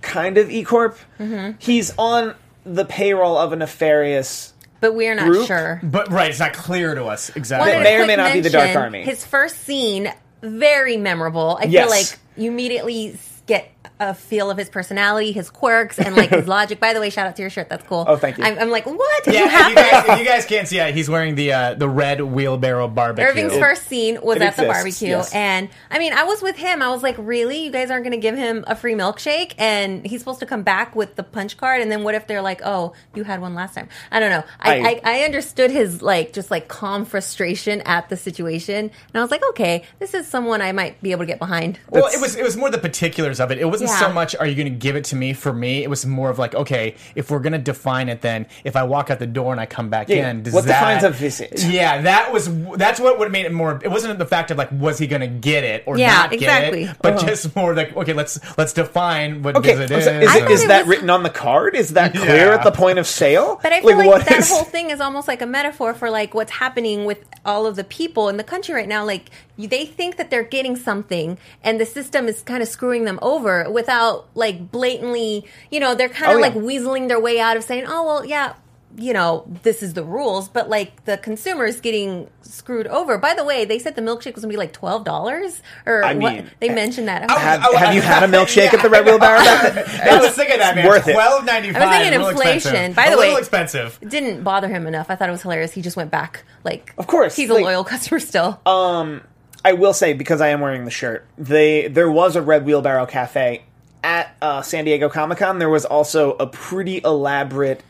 kind 0.00 0.36
of 0.38 0.50
E 0.50 0.62
Corp. 0.62 0.96
Mm-hmm. 1.18 1.56
He's 1.58 1.92
on 1.98 2.34
the 2.64 2.84
payroll 2.84 3.36
of 3.38 3.52
a 3.52 3.56
nefarious. 3.56 4.52
but 4.80 4.94
we're 4.94 5.14
not 5.14 5.26
group? 5.26 5.46
sure. 5.46 5.80
But 5.82 6.10
right, 6.12 6.30
it's 6.30 6.38
not 6.38 6.52
clear 6.52 6.94
to 6.94 7.06
us 7.06 7.30
exactly. 7.34 7.72
a 7.72 7.80
may 7.80 7.96
or 7.96 8.00
may 8.06 8.14
quick 8.14 8.16
not 8.18 8.32
be 8.34 8.40
the 8.40 8.50
Dark 8.50 8.76
Army. 8.76 9.02
His 9.02 9.24
first 9.24 9.58
scene, 9.64 10.12
very 10.42 10.96
memorable. 10.96 11.58
I 11.60 11.64
Yes. 11.64 11.84
feel 11.84 11.90
like 11.90 12.18
you 12.36 12.50
immediately 12.50 13.18
get 13.46 13.70
a 13.98 14.14
feel 14.14 14.50
of 14.50 14.56
his 14.58 14.68
personality, 14.68 15.32
his 15.32 15.50
quirks, 15.50 15.98
and 15.98 16.14
like 16.16 16.30
his 16.30 16.46
logic. 16.56 16.80
By 16.80 16.92
the 16.94 17.00
way, 17.00 17.10
shout 17.10 17.26
out 17.26 17.36
to 17.36 17.42
your 17.42 17.50
shirt. 17.50 17.68
That's 17.68 17.84
cool. 17.86 18.04
Oh, 18.06 18.16
thank 18.16 18.38
you. 18.38 18.44
I'm, 18.44 18.58
I'm 18.58 18.70
like, 18.70 18.86
what? 18.86 19.26
Yeah, 19.26 19.42
you 19.44 19.48
have 19.48 19.68
you, 19.70 19.74
guys, 19.74 20.04
if 20.08 20.18
you 20.18 20.24
guys 20.24 20.46
can't 20.46 20.68
see 20.68 20.78
it, 20.78 20.94
he's 20.94 21.08
wearing 21.08 21.34
the 21.34 21.52
uh, 21.52 21.74
the 21.74 21.88
red 21.88 22.20
wheelbarrow 22.20 22.88
barbecue. 22.88 23.28
Irving's 23.28 23.52
first 23.58 23.86
scene 23.86 24.18
was 24.22 24.36
it 24.36 24.42
at 24.42 24.56
the 24.56 24.64
barbecue, 24.66 25.08
yes. 25.08 25.32
and 25.34 25.68
I 25.90 25.98
mean, 25.98 26.12
I 26.12 26.24
was 26.24 26.42
with 26.42 26.56
him. 26.56 26.82
I 26.82 26.88
was 26.90 27.02
like, 27.02 27.16
"Really? 27.18 27.64
You 27.64 27.70
guys 27.70 27.90
aren't 27.90 28.04
going 28.04 28.12
to 28.12 28.18
give 28.18 28.36
him 28.36 28.64
a 28.66 28.74
free 28.76 28.94
milkshake?" 28.94 29.54
And 29.58 30.06
he's 30.06 30.20
supposed 30.20 30.40
to 30.40 30.46
come 30.46 30.62
back 30.62 30.94
with 30.96 31.16
the 31.16 31.22
punch 31.22 31.56
card, 31.56 31.80
and 31.82 31.90
then 31.92 32.02
what 32.02 32.14
if 32.14 32.26
they're 32.26 32.42
like, 32.42 32.60
"Oh, 32.64 32.94
you 33.14 33.24
had 33.24 33.40
one 33.40 33.54
last 33.54 33.74
time"? 33.74 33.88
I 34.10 34.20
don't 34.20 34.30
know. 34.30 34.44
I 34.60 34.74
I- 34.78 34.80
I, 34.90 35.00
I 35.04 35.24
understood 35.24 35.70
his 35.70 36.02
like 36.02 36.32
just 36.32 36.50
like 36.50 36.68
calm 36.68 37.04
frustration 37.04 37.80
at 37.82 38.08
the 38.08 38.16
situation, 38.16 38.76
and 38.86 39.14
I 39.14 39.20
was 39.20 39.30
like, 39.30 39.42
"Okay, 39.50 39.84
this 39.98 40.14
is 40.14 40.26
someone 40.26 40.62
I 40.62 40.72
might 40.72 41.00
be 41.02 41.12
able 41.12 41.22
to 41.22 41.26
get 41.26 41.38
behind." 41.38 41.78
Well, 41.90 42.06
it 42.06 42.20
was 42.20 42.34
it 42.34 42.42
was 42.42 42.56
more 42.56 42.70
the 42.70 42.78
particulars 42.78 43.40
of 43.40 43.50
it. 43.50 43.58
It 43.58 43.66
wasn't 43.70 43.90
Yeah. 43.90 43.98
so 44.00 44.12
much 44.12 44.34
are 44.36 44.46
you 44.46 44.54
going 44.54 44.72
to 44.72 44.78
give 44.78 44.96
it 44.96 45.04
to 45.04 45.16
me 45.16 45.32
for 45.32 45.52
me. 45.52 45.82
It 45.82 45.90
was 45.90 46.04
more 46.06 46.30
of 46.30 46.38
like 46.38 46.54
okay, 46.54 46.94
if 47.14 47.30
we're 47.30 47.38
going 47.40 47.52
to 47.52 47.58
define 47.58 48.08
it, 48.08 48.20
then 48.20 48.46
if 48.64 48.76
I 48.76 48.82
walk 48.84 49.10
out 49.10 49.18
the 49.18 49.26
door 49.26 49.52
and 49.52 49.60
I 49.60 49.66
come 49.66 49.88
back 49.90 50.08
Yeah, 50.08 50.30
in, 50.30 50.42
does 50.42 50.52
what 50.54 50.64
that, 50.64 50.78
defines 50.80 51.04
a 51.04 51.10
visit? 51.10 51.62
Yeah, 51.64 52.02
that 52.02 52.32
was 52.32 52.48
that's 52.76 52.98
what 53.00 53.18
would 53.18 53.26
have 53.26 53.32
made 53.32 53.46
it 53.46 53.52
more. 53.52 53.80
It 53.82 53.88
wasn't 53.88 54.18
the 54.18 54.26
fact 54.26 54.50
of 54.50 54.58
like 54.58 54.70
was 54.72 54.98
he 54.98 55.06
going 55.06 55.20
to 55.22 55.26
get 55.28 55.64
it 55.64 55.84
or 55.86 55.96
Yeah, 55.98 56.14
not 56.14 56.30
get 56.32 56.74
it, 56.74 56.96
but 57.02 57.14
uh-huh. 57.14 57.26
just 57.26 57.54
more 57.56 57.74
like 57.74 57.96
okay, 57.96 58.12
let's 58.12 58.38
let's 58.58 58.72
define 58.72 59.42
what 59.42 59.56
Okay, 59.56 59.74
visit 59.74 59.88
so 59.88 59.96
is. 59.96 60.06
is, 60.06 60.34
it, 60.36 60.50
is 60.50 60.62
it 60.64 60.68
that 60.68 60.86
was- 60.86 60.88
written 60.88 61.10
on 61.10 61.22
the 61.22 61.30
card? 61.30 61.74
Is 61.74 61.90
that 61.90 62.14
clear 62.14 62.46
Yeah. 62.46 62.54
at 62.54 62.64
the 62.64 62.72
point 62.72 62.98
of 62.98 63.06
sale? 63.06 63.58
But 63.62 63.72
I 63.72 63.80
feel 63.80 63.96
like, 63.96 64.06
what 64.06 64.26
that 64.26 64.38
is- 64.38 64.50
whole 64.50 64.64
thing 64.64 64.90
is 64.90 65.00
almost 65.00 65.28
like 65.28 65.42
a 65.42 65.46
metaphor 65.46 65.94
for 65.94 66.10
like 66.10 66.34
what's 66.34 66.50
happening 66.52 67.04
with 67.04 67.24
all 67.44 67.66
of 67.66 67.76
the 67.76 67.84
people 67.84 68.28
in 68.28 68.36
the 68.36 68.44
country 68.44 68.74
right 68.74 68.88
now. 68.88 69.04
Like 69.04 69.30
you, 69.49 69.49
they 69.66 69.84
think 69.86 70.16
that 70.16 70.30
they're 70.30 70.42
getting 70.44 70.76
something, 70.76 71.38
and 71.62 71.80
the 71.80 71.86
system 71.86 72.28
is 72.28 72.42
kind 72.42 72.62
of 72.62 72.68
screwing 72.68 73.04
them 73.04 73.18
over 73.22 73.70
without 73.70 74.26
like 74.34 74.70
blatantly. 74.70 75.44
You 75.70 75.80
know, 75.80 75.94
they're 75.94 76.08
kind 76.08 76.32
of 76.32 76.36
Oh, 76.38 76.40
yeah. 76.40 76.46
like 76.46 76.54
weaseling 76.54 77.08
their 77.08 77.20
way 77.20 77.40
out 77.40 77.56
of 77.56 77.64
saying, 77.64 77.84
"Oh 77.86 78.04
well, 78.04 78.24
yeah." 78.24 78.54
You 78.96 79.12
know, 79.12 79.44
this 79.62 79.84
is 79.84 79.94
the 79.94 80.02
rules, 80.02 80.48
but 80.48 80.68
like 80.68 81.04
the 81.04 81.16
consumer's 81.16 81.80
getting 81.80 82.28
screwed 82.42 82.88
over. 82.88 83.18
By 83.18 83.34
the 83.34 83.44
way, 83.44 83.64
they 83.64 83.78
said 83.78 83.94
the 83.94 84.02
milkshake 84.02 84.34
was 84.34 84.42
gonna 84.42 84.50
be 84.52 84.56
like 84.58 84.72
twelve 84.72 85.04
dollars, 85.04 85.62
or 85.86 86.02
I 86.02 86.14
what? 86.14 86.44
They 86.58 86.70
mentioned 86.70 87.06
that. 87.06 87.22
I 87.22 87.26
was 87.26 87.36
I 87.36 87.38
Have, 87.40 87.66
Oh, 87.70 87.76
have 87.76 87.94
you 87.94 88.00
had 88.02 88.24
a 88.24 88.26
milkshake 88.36 88.74
at 88.74 88.82
the 88.82 88.90
Red 88.90 89.04
Wheelbarrow? 89.04 89.38
I 89.44 90.18
was 90.20 90.32
thinking 90.34 90.58
that 90.58 90.74
man. 90.74 90.88
worth 90.88 91.06
it. 91.06 91.12
Twelve 91.12 91.44
ninety 91.44 91.72
five. 91.72 91.82
I 91.82 91.86
was 92.18 92.34
thinking 92.34 92.50
inflation. 92.60 92.92
By 92.94 93.04
a 93.06 93.10
the 93.10 93.16
little 93.16 93.34
way- 93.34 93.38
expensive. 93.38 93.96
it 94.02 94.08
didn't 94.10 94.42
bother 94.42 94.66
him 94.68 94.88
enough. 94.88 95.08
I 95.08 95.14
thought 95.14 95.28
it 95.28 95.32
was 95.32 95.42
hilarious. 95.42 95.72
He 95.72 95.82
just 95.82 95.96
went 95.96 96.10
back. 96.10 96.42
Like, 96.64 96.92
Of 96.98 97.06
course, 97.06 97.36
he's 97.36 97.48
a 97.48 97.54
loyal 97.54 97.84
customer 97.94 98.18
still. 98.18 98.60
Um, 98.66 99.20
I 99.64 99.72
will 99.74 99.92
say 99.92 100.12
because 100.12 100.40
I 100.40 100.48
am 100.48 100.60
wearing 100.60 100.84
the 100.84 100.90
shirt. 100.90 101.26
They 101.36 101.88
there 101.88 102.10
was 102.10 102.36
a 102.36 102.42
Red 102.42 102.64
Wheelbarrow 102.64 103.06
Cafe 103.06 103.62
at 104.02 104.34
uh, 104.40 104.62
San 104.62 104.84
Diego 104.84 105.08
Comic 105.08 105.38
Con. 105.38 105.58
There 105.58 105.68
was 105.68 105.84
also 105.84 106.32
a 106.32 106.46
pretty 106.46 107.00
elaborate 107.04 107.82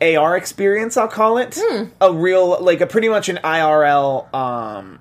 AR 0.00 0.36
experience. 0.36 0.96
I'll 0.96 1.08
call 1.08 1.38
it 1.38 1.58
a 2.00 2.12
real 2.12 2.62
like 2.62 2.80
a 2.80 2.86
pretty 2.86 3.08
much 3.08 3.28
an 3.28 3.40
IRL 3.42 4.32
um, 4.34 5.00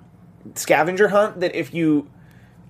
scavenger 0.55 1.09
hunt. 1.09 1.39
That 1.41 1.55
if 1.55 1.73
you 1.73 2.09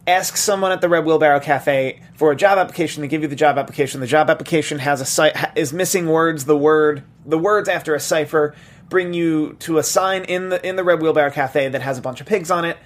ask 0.05 0.35
someone 0.35 0.71
at 0.71 0.81
the 0.81 0.89
Red 0.89 1.05
Wheelbarrow 1.05 1.39
Cafe 1.39 2.01
for 2.15 2.31
a 2.31 2.35
job 2.35 2.57
application, 2.57 3.01
they 3.01 3.07
give 3.07 3.21
you 3.21 3.27
the 3.29 3.35
job 3.35 3.57
application. 3.57 4.01
The 4.01 4.07
job 4.07 4.29
application 4.29 4.79
has 4.79 4.99
a 4.99 5.05
site 5.05 5.35
is 5.55 5.71
missing 5.71 6.07
words. 6.07 6.45
The 6.45 6.57
word 6.57 7.03
the 7.25 7.37
words 7.37 7.69
after 7.69 7.95
a 7.95 7.99
cipher 7.99 8.53
bring 8.93 9.11
you 9.11 9.53
to 9.57 9.79
a 9.79 9.83
sign 9.83 10.23
in 10.25 10.49
the 10.49 10.63
in 10.65 10.75
the 10.75 10.83
Red 10.83 11.01
Wheelbarrow 11.01 11.31
Cafe 11.31 11.67
that 11.67 11.81
has 11.81 11.97
a 11.97 12.01
bunch 12.01 12.21
of 12.21 12.27
pigs 12.27 12.51
on 12.51 12.63
it. 12.63 12.77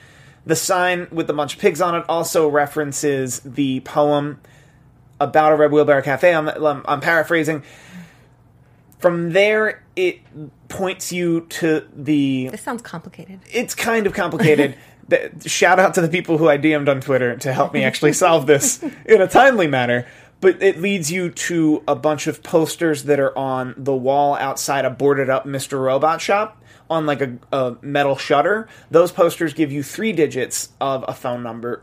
The 0.45 0.55
sign 0.55 1.09
with 1.11 1.27
the 1.27 1.33
bunch 1.33 1.55
of 1.55 1.59
pigs 1.59 1.81
on 1.81 1.95
it 1.95 2.05
also 2.07 2.47
references 2.47 3.41
the 3.41 3.81
poem 3.81 4.39
about 5.19 5.51
a 5.51 5.57
Red 5.57 5.73
Wheelbarrow 5.73 6.01
Cafe. 6.01 6.33
I'm, 6.33 6.47
I'm, 6.47 6.81
I'm 6.87 7.01
paraphrasing. 7.01 7.61
From 8.99 9.33
there, 9.33 9.83
it 9.97 10.21
points 10.69 11.11
you 11.11 11.41
to 11.41 11.85
the 11.93 12.47
This 12.47 12.61
sounds 12.61 12.81
complicated. 12.81 13.41
it's 13.51 13.75
kind 13.75 14.07
of 14.07 14.13
complicated. 14.13 14.77
Shout 15.45 15.77
out 15.77 15.93
to 15.95 16.01
the 16.01 16.07
people 16.07 16.37
who 16.37 16.47
I 16.47 16.57
DM'd 16.57 16.87
on 16.87 17.01
Twitter 17.01 17.35
to 17.35 17.51
help 17.51 17.73
me 17.73 17.83
actually 17.83 18.13
solve 18.13 18.47
this 18.47 18.81
in 19.05 19.21
a 19.21 19.27
timely 19.27 19.67
manner. 19.67 20.07
But 20.39 20.61
it 20.61 20.79
leads 20.79 21.11
you 21.11 21.31
to 21.31 21.83
a 21.87 21.95
bunch 21.95 22.27
of 22.27 22.43
posters 22.43 23.05
that 23.05 23.19
are 23.19 23.35
on 23.37 23.73
the 23.75 23.95
wall 23.95 24.35
outside 24.35 24.85
a 24.85 24.89
boarded 24.89 25.29
up 25.29 25.45
Mr. 25.45 25.81
Robot 25.81 26.21
shop 26.21 26.61
on 26.89 27.05
like 27.05 27.21
a, 27.21 27.37
a 27.51 27.75
metal 27.81 28.15
shutter. 28.15 28.67
Those 28.91 29.11
posters 29.11 29.53
give 29.53 29.71
you 29.71 29.83
three 29.83 30.13
digits 30.13 30.69
of 30.79 31.03
a 31.07 31.13
phone 31.13 31.43
number, 31.43 31.81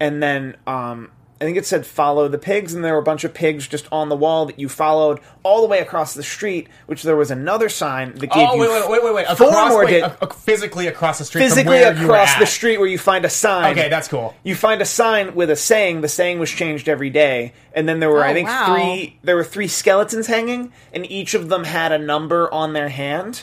and 0.00 0.22
then 0.22 0.56
um, 0.66 1.10
I 1.42 1.44
think 1.44 1.56
it 1.56 1.66
said 1.66 1.84
follow 1.84 2.28
the 2.28 2.38
pigs, 2.38 2.72
and 2.72 2.84
there 2.84 2.92
were 2.92 3.00
a 3.00 3.02
bunch 3.02 3.24
of 3.24 3.34
pigs 3.34 3.66
just 3.66 3.88
on 3.90 4.08
the 4.08 4.14
wall 4.14 4.46
that 4.46 4.60
you 4.60 4.68
followed 4.68 5.18
all 5.42 5.60
the 5.60 5.66
way 5.66 5.80
across 5.80 6.14
the 6.14 6.22
street. 6.22 6.68
Which 6.86 7.02
there 7.02 7.16
was 7.16 7.32
another 7.32 7.68
sign 7.68 8.14
that 8.14 8.28
gave 8.28 8.48
Oh 8.48 8.54
you 8.54 8.60
wait, 8.60 8.70
wait, 8.70 8.88
wait, 8.90 9.04
wait, 9.04 9.14
wait! 9.14 9.36
four 9.36 9.48
Across, 9.48 9.70
more 9.70 9.84
wait, 9.84 10.00
di- 10.02 10.26
physically 10.36 10.86
across 10.86 11.18
the 11.18 11.24
street, 11.24 11.40
from 11.42 11.48
physically 11.50 11.70
where 11.80 11.92
you 11.94 12.06
were 12.06 12.14
across 12.14 12.38
the 12.38 12.46
street 12.46 12.78
where 12.78 12.86
you 12.88 12.96
find 12.98 13.24
a 13.24 13.28
sign. 13.28 13.72
Okay, 13.76 13.88
that's 13.88 14.06
cool. 14.06 14.34
You 14.44 14.54
find 14.54 14.80
a 14.80 14.84
sign 14.84 15.34
with 15.34 15.50
a 15.50 15.56
saying. 15.56 16.00
The 16.02 16.08
saying 16.08 16.38
was 16.38 16.48
changed 16.50 16.88
every 16.88 17.10
day, 17.10 17.54
and 17.74 17.88
then 17.88 17.98
there 17.98 18.08
were 18.08 18.22
I 18.24 18.30
Oh, 18.30 18.34
think 18.34 18.48
wow. 18.48 18.74
three. 18.76 19.18
There 19.24 19.34
were 19.34 19.42
three 19.44 19.66
skeletons 19.68 20.28
hanging, 20.28 20.72
and 20.92 21.10
each 21.10 21.34
of 21.34 21.48
them 21.48 21.64
had 21.64 21.90
a 21.90 21.98
number 21.98 22.48
on 22.54 22.72
their 22.72 22.88
hand. 22.90 23.42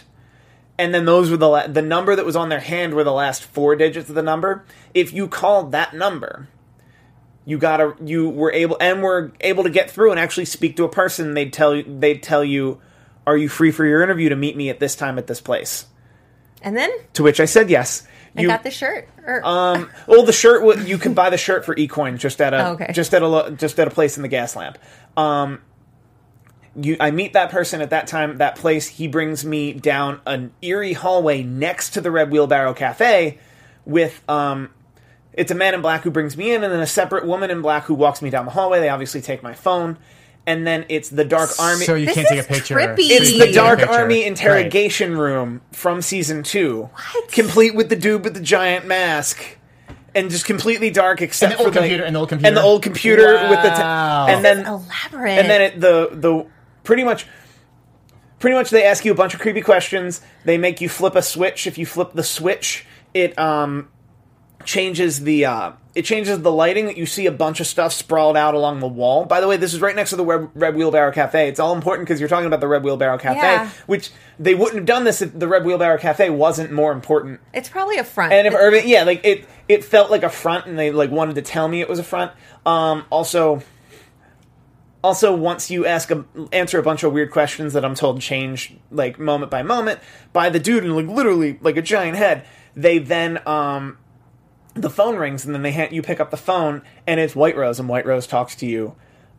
And 0.77 0.93
then 0.93 1.03
those 1.03 1.29
were 1.29 1.35
the 1.35 1.49
la- 1.49 1.67
the 1.67 1.81
number 1.81 2.15
that 2.15 2.25
was 2.25 2.37
on 2.37 2.47
their 2.47 2.61
hand 2.61 2.93
were 2.93 3.03
the 3.03 3.11
last 3.11 3.43
four 3.43 3.75
digits 3.75 4.07
of 4.07 4.15
the 4.15 4.23
number. 4.23 4.63
If 4.93 5.11
you 5.11 5.27
called 5.27 5.73
that 5.73 5.93
number, 5.93 6.47
you 7.49 7.57
got 7.57 7.77
to 7.77 7.95
you 8.05 8.29
were 8.29 8.51
able 8.51 8.77
and 8.79 9.01
were 9.01 9.31
able 9.41 9.63
to 9.63 9.71
get 9.71 9.89
through 9.89 10.11
and 10.11 10.19
actually 10.19 10.45
speak 10.45 10.75
to 10.77 10.83
a 10.83 10.89
person. 10.89 11.33
They'd 11.33 11.51
tell 11.51 11.75
you 11.75 11.83
they'd 11.99 12.21
tell 12.21 12.43
you, 12.43 12.79
"Are 13.25 13.35
you 13.35 13.49
free 13.49 13.71
for 13.71 13.85
your 13.85 14.03
interview 14.03 14.29
to 14.29 14.35
meet 14.35 14.55
me 14.55 14.69
at 14.69 14.79
this 14.79 14.95
time 14.95 15.17
at 15.17 15.25
this 15.25 15.41
place?" 15.41 15.85
And 16.61 16.77
then 16.77 16.91
To 17.13 17.23
which 17.23 17.39
I 17.39 17.45
said 17.45 17.69
yes. 17.69 18.05
I 18.37 18.43
got 18.43 18.61
the 18.63 18.69
shirt. 18.71 19.09
Or, 19.25 19.41
Um, 19.43 19.89
well, 20.05 20.23
the 20.23 20.31
shirt 20.31 20.79
you 20.87 20.97
can 20.99 21.13
buy 21.15 21.31
the 21.31 21.37
shirt 21.37 21.65
for 21.65 21.73
ecoin 21.75 22.17
just 22.19 22.39
at 22.39 22.53
a 22.53 22.67
Oh, 22.67 22.71
okay. 22.73 22.91
just 22.93 23.13
at 23.15 23.23
a 23.23 23.51
just 23.57 23.79
at 23.79 23.87
a 23.87 23.91
place 23.91 24.15
in 24.17 24.21
the 24.21 24.29
gas 24.29 24.55
lamp. 24.55 24.77
Um, 25.17 25.59
you, 26.79 26.97
I 26.99 27.09
meet 27.11 27.33
that 27.33 27.49
person 27.49 27.81
at 27.81 27.89
that 27.89 28.05
time, 28.05 28.37
that 28.37 28.55
place. 28.55 28.87
He 28.87 29.07
brings 29.07 29.43
me 29.43 29.73
down 29.73 30.21
an 30.27 30.51
eerie 30.61 30.93
hallway 30.93 31.41
next 31.41 31.91
to 31.95 32.01
the 32.01 32.11
Red 32.11 32.29
Wheelbarrow 32.31 32.73
Cafe, 32.75 33.39
with 33.85 34.21
um, 34.29 34.69
it's 35.39 35.51
a 35.51 35.55
man 35.55 35.73
in 35.73 35.81
black 35.81 36.03
who 36.03 36.11
brings 36.11 36.35
me 36.37 36.53
in, 36.53 36.63
and 36.63 36.71
then 36.71 36.79
a 36.81 36.87
separate 36.87 37.25
woman 37.25 37.49
in 37.49 37.61
black 37.61 37.85
who 37.85 37.93
walks 37.95 38.21
me 38.21 38.29
down 38.29 38.45
the 38.45 38.51
hallway. 38.51 38.79
They 38.79 38.89
obviously 38.89 39.21
take 39.21 39.41
my 39.41 39.53
phone, 39.53 39.97
and 40.45 40.67
then 40.67 40.85
it's 40.89 41.09
the 41.09 41.23
Dark 41.25 41.49
Army. 41.59 41.85
So 41.85 41.95
you 41.95 42.05
This 42.07 42.15
can't 42.15 42.27
take 42.27 42.37
a 42.37 42.41
is 42.41 42.47
picture. 42.47 42.75
trippy. 42.75 42.97
So 42.97 43.01
you 43.03 43.15
It's 43.15 43.29
can't 43.29 43.39
the 43.39 43.45
take 43.45 43.49
a 43.51 43.53
Dark 43.55 43.79
picture. 43.79 43.93
Army 43.93 44.19
Right. 44.19 44.27
interrogation 44.27 45.17
room 45.17 45.61
from 45.71 46.01
season 46.01 46.43
two. 46.43 46.89
What? 46.93 47.31
Complete 47.31 47.73
with 47.75 47.89
the 47.89 47.95
dude 47.95 48.23
with 48.23 48.33
the 48.35 48.39
giant 48.41 48.85
mask. 48.85 49.43
And 50.15 50.31
just 50.31 50.45
completely 50.45 50.89
dark, 50.89 51.21
except 51.21 51.51
And 51.53 51.59
the 51.59 51.63
old 51.63 51.73
for 51.73 51.79
computer- 51.79 52.03
and 52.03 52.15
the 52.15 52.19
old 52.19 52.31
and 52.31 52.41
the 52.41 52.47
computer. 52.49 52.65
old 52.67 52.81
computer 52.83 53.33
with 53.49 53.61
the, 53.61 53.69
t- 53.69 53.79
Wow. 53.81 54.25
and 54.27 54.43
then 54.43 54.65
elaborate. 54.65 55.37
and 55.37 55.47
then 55.49 55.61
it, 55.61 55.79
the 55.79 56.09
the 56.13 56.45
pretty 56.83 57.03
much 57.03 57.27
pretty 58.39 58.55
much 58.55 58.71
they 58.71 58.83
ask 58.85 59.05
you 59.05 59.11
a 59.11 59.15
bunch 59.15 59.35
of 59.35 59.39
creepy 59.39 59.61
questions. 59.61 60.21
They 60.45 60.57
make 60.57 60.81
you 60.81 60.89
flip 60.89 61.15
a 61.15 61.21
switch. 61.21 61.67
If 61.67 61.77
you 61.77 61.85
flip 61.85 62.13
the 62.13 62.23
switch, 62.23 62.87
it 63.13 63.37
um 63.37 63.87
changes 64.65 65.21
the 65.21 65.45
uh 65.45 65.71
it 65.95 66.03
changes 66.05 66.39
the 66.41 66.51
lighting 66.51 66.95
you 66.95 67.05
see 67.05 67.25
a 67.25 67.31
bunch 67.31 67.59
of 67.59 67.65
stuff 67.67 67.91
sprawled 67.91 68.37
out 68.37 68.53
along 68.53 68.79
the 68.79 68.87
wall. 68.87 69.25
By 69.25 69.41
the 69.41 69.47
way, 69.47 69.57
this 69.57 69.73
is 69.73 69.81
right 69.81 69.95
next 69.95 70.11
to 70.11 70.15
the 70.15 70.23
Red, 70.23 70.49
Red 70.53 70.75
Wheelbarrow 70.75 71.11
Cafe. 71.11 71.47
It's 71.49 71.59
all 71.59 71.73
important 71.73 72.07
because 72.07 72.19
you're 72.19 72.29
talking 72.29 72.45
about 72.45 72.59
the 72.61 72.67
Red 72.67 72.83
Wheelbarrow 72.83 73.17
Cafe, 73.17 73.39
Yeah. 73.39 73.69
which 73.87 74.11
they 74.37 74.53
wouldn't 74.53 74.75
have 74.75 74.85
done 74.85 75.03
this 75.03 75.21
if 75.21 75.37
the 75.37 75.47
Red 75.47 75.65
Wheelbarrow 75.65 75.97
Cafe 75.97 76.29
wasn't 76.29 76.71
more 76.71 76.91
important 76.91 77.39
it's 77.53 77.67
probably 77.69 77.97
a 77.97 78.03
front. 78.03 78.31
and 78.33 78.45
if 78.47 78.53
Urban, 78.53 78.83
yeah, 78.87 79.03
like 79.03 79.25
it, 79.25 79.45
it 79.67 79.83
felt 79.83 80.11
like 80.11 80.23
a 80.23 80.29
front, 80.29 80.67
and 80.67 80.77
they 80.77 80.91
like 80.91 81.09
wanted 81.09 81.35
to 81.35 81.41
tell 81.41 81.67
me 81.67 81.81
it 81.81 81.89
was 81.89 81.99
a 81.99 82.03
front. 82.03 82.31
Um, 82.65 83.03
also, 83.09 83.61
also 85.03 85.33
once 85.35 85.71
you 85.71 85.85
ask 85.85 86.11
a 86.11 86.23
answer 86.51 86.77
a 86.79 86.83
bunch 86.83 87.03
of 87.03 87.11
weird 87.13 87.31
questions 87.31 87.73
that 87.73 87.83
I'm 87.83 87.95
told 87.95 88.21
change 88.21 88.75
like 88.91 89.17
moment 89.17 89.49
by 89.49 89.63
moment 89.63 89.99
by 90.33 90.49
the 90.49 90.59
dude 90.59 90.83
and 90.83 90.95
like 90.95 91.07
literally 91.07 91.57
like 91.61 91.77
a 91.77 91.81
giant 91.81 92.17
head, 92.17 92.45
they 92.75 92.99
then 92.99 93.39
um, 93.47 93.97
the 94.81 94.89
phone 94.89 95.15
rings 95.17 95.45
and 95.45 95.53
then 95.53 95.61
they 95.61 95.71
hand, 95.71 95.93
you 95.93 96.01
pick 96.01 96.19
up 96.19 96.31
the 96.31 96.37
phone 96.37 96.81
and 97.07 97.19
it's 97.19 97.35
White 97.35 97.55
Rose 97.55 97.79
and 97.79 97.87
White 97.89 98.05
Rose 98.05 98.27
talks 98.27 98.55
to 98.57 98.65
you 98.65 98.95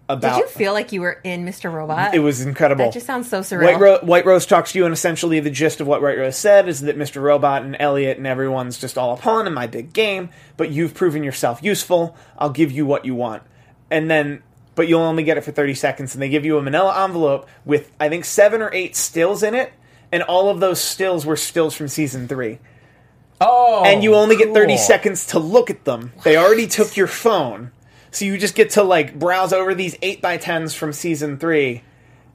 about. 0.09 0.37
Did 0.37 0.41
you 0.41 0.47
feel 0.49 0.73
like 0.73 0.93
you 0.93 1.01
were 1.01 1.21
in 1.25 1.45
Mr. 1.47 1.73
Robot? 1.73 2.15
it 2.15 2.19
was 2.19 2.41
incredible. 2.43 2.85
That 2.87 2.93
just 2.95 3.07
sounds 3.07 3.29
so 3.29 3.41
surreal. 3.41 3.65
White, 3.65 3.81
Ro- 3.81 3.99
White 4.03 4.27
Rose 4.27 4.45
talks 4.47 4.73
to 4.73 4.79
you, 4.79 4.85
and 4.85 4.93
essentially 4.93 5.41
the 5.41 5.51
gist 5.51 5.81
of 5.81 5.87
what 5.87 6.03
White 6.03 6.19
Rose 6.19 6.37
said 6.37 6.69
is 6.69 6.81
that 6.83 6.99
Mr. 6.99 7.23
Robot 7.23 7.63
and 7.63 7.77
Elliot 7.79 8.19
and 8.19 8.27
everyone's 8.27 8.79
just 8.79 8.99
all 8.99 9.15
upon 9.15 9.47
in 9.47 9.55
my 9.55 9.67
big 9.67 9.93
game, 9.93 10.31
but 10.57 10.71
you've 10.71 10.95
proven 10.95 11.23
yourself 11.23 11.63
useful. 11.63 12.17
I'll 12.39 12.51
give 12.51 12.73
you 12.73 12.85
what 12.87 13.05
you 13.05 13.15
want. 13.15 13.43
And 13.91 14.11
then, 14.11 14.43
but 14.75 14.89
you'll 14.89 15.01
only 15.03 15.23
get 15.23 15.37
it 15.37 15.45
for 15.45 15.53
30 15.53 15.75
seconds, 15.75 16.15
and 16.15 16.23
they 16.23 16.29
give 16.29 16.45
you 16.45 16.59
a 16.59 16.63
manila 16.63 17.05
envelope 17.05 17.49
with, 17.65 17.93
I 18.01 18.09
think, 18.09 18.25
seven 18.25 18.63
or 18.63 18.71
eight 18.75 18.97
stills 18.97 19.43
in 19.43 19.55
it, 19.55 19.73
and 20.13 20.23
all 20.25 20.49
of 20.49 20.59
those 20.61 20.81
stills 20.81 21.25
were 21.25 21.37
stills 21.37 21.75
from 21.75 21.87
season 21.89 22.27
three. 22.27 22.59
Oh, 23.41 23.83
And 23.85 24.03
you 24.03 24.15
only 24.15 24.37
get 24.37 24.53
30 24.53 24.73
cool. 24.75 24.79
seconds 24.79 25.27
to 25.29 25.39
look 25.39 25.71
at 25.71 25.85
them. 25.85 26.13
They 26.25 26.37
already 26.37 26.67
took 26.67 26.97
your 26.97 27.07
phone. 27.07 27.71
So 28.11 28.25
you 28.25 28.37
just 28.39 28.55
get 28.55 28.71
to, 28.71 28.83
like, 28.83 29.19
browse 29.19 29.53
over 29.53 29.75
these 29.75 29.95
8x10s 29.99 30.75
from 30.75 30.93
season 30.93 31.39
three, 31.39 31.83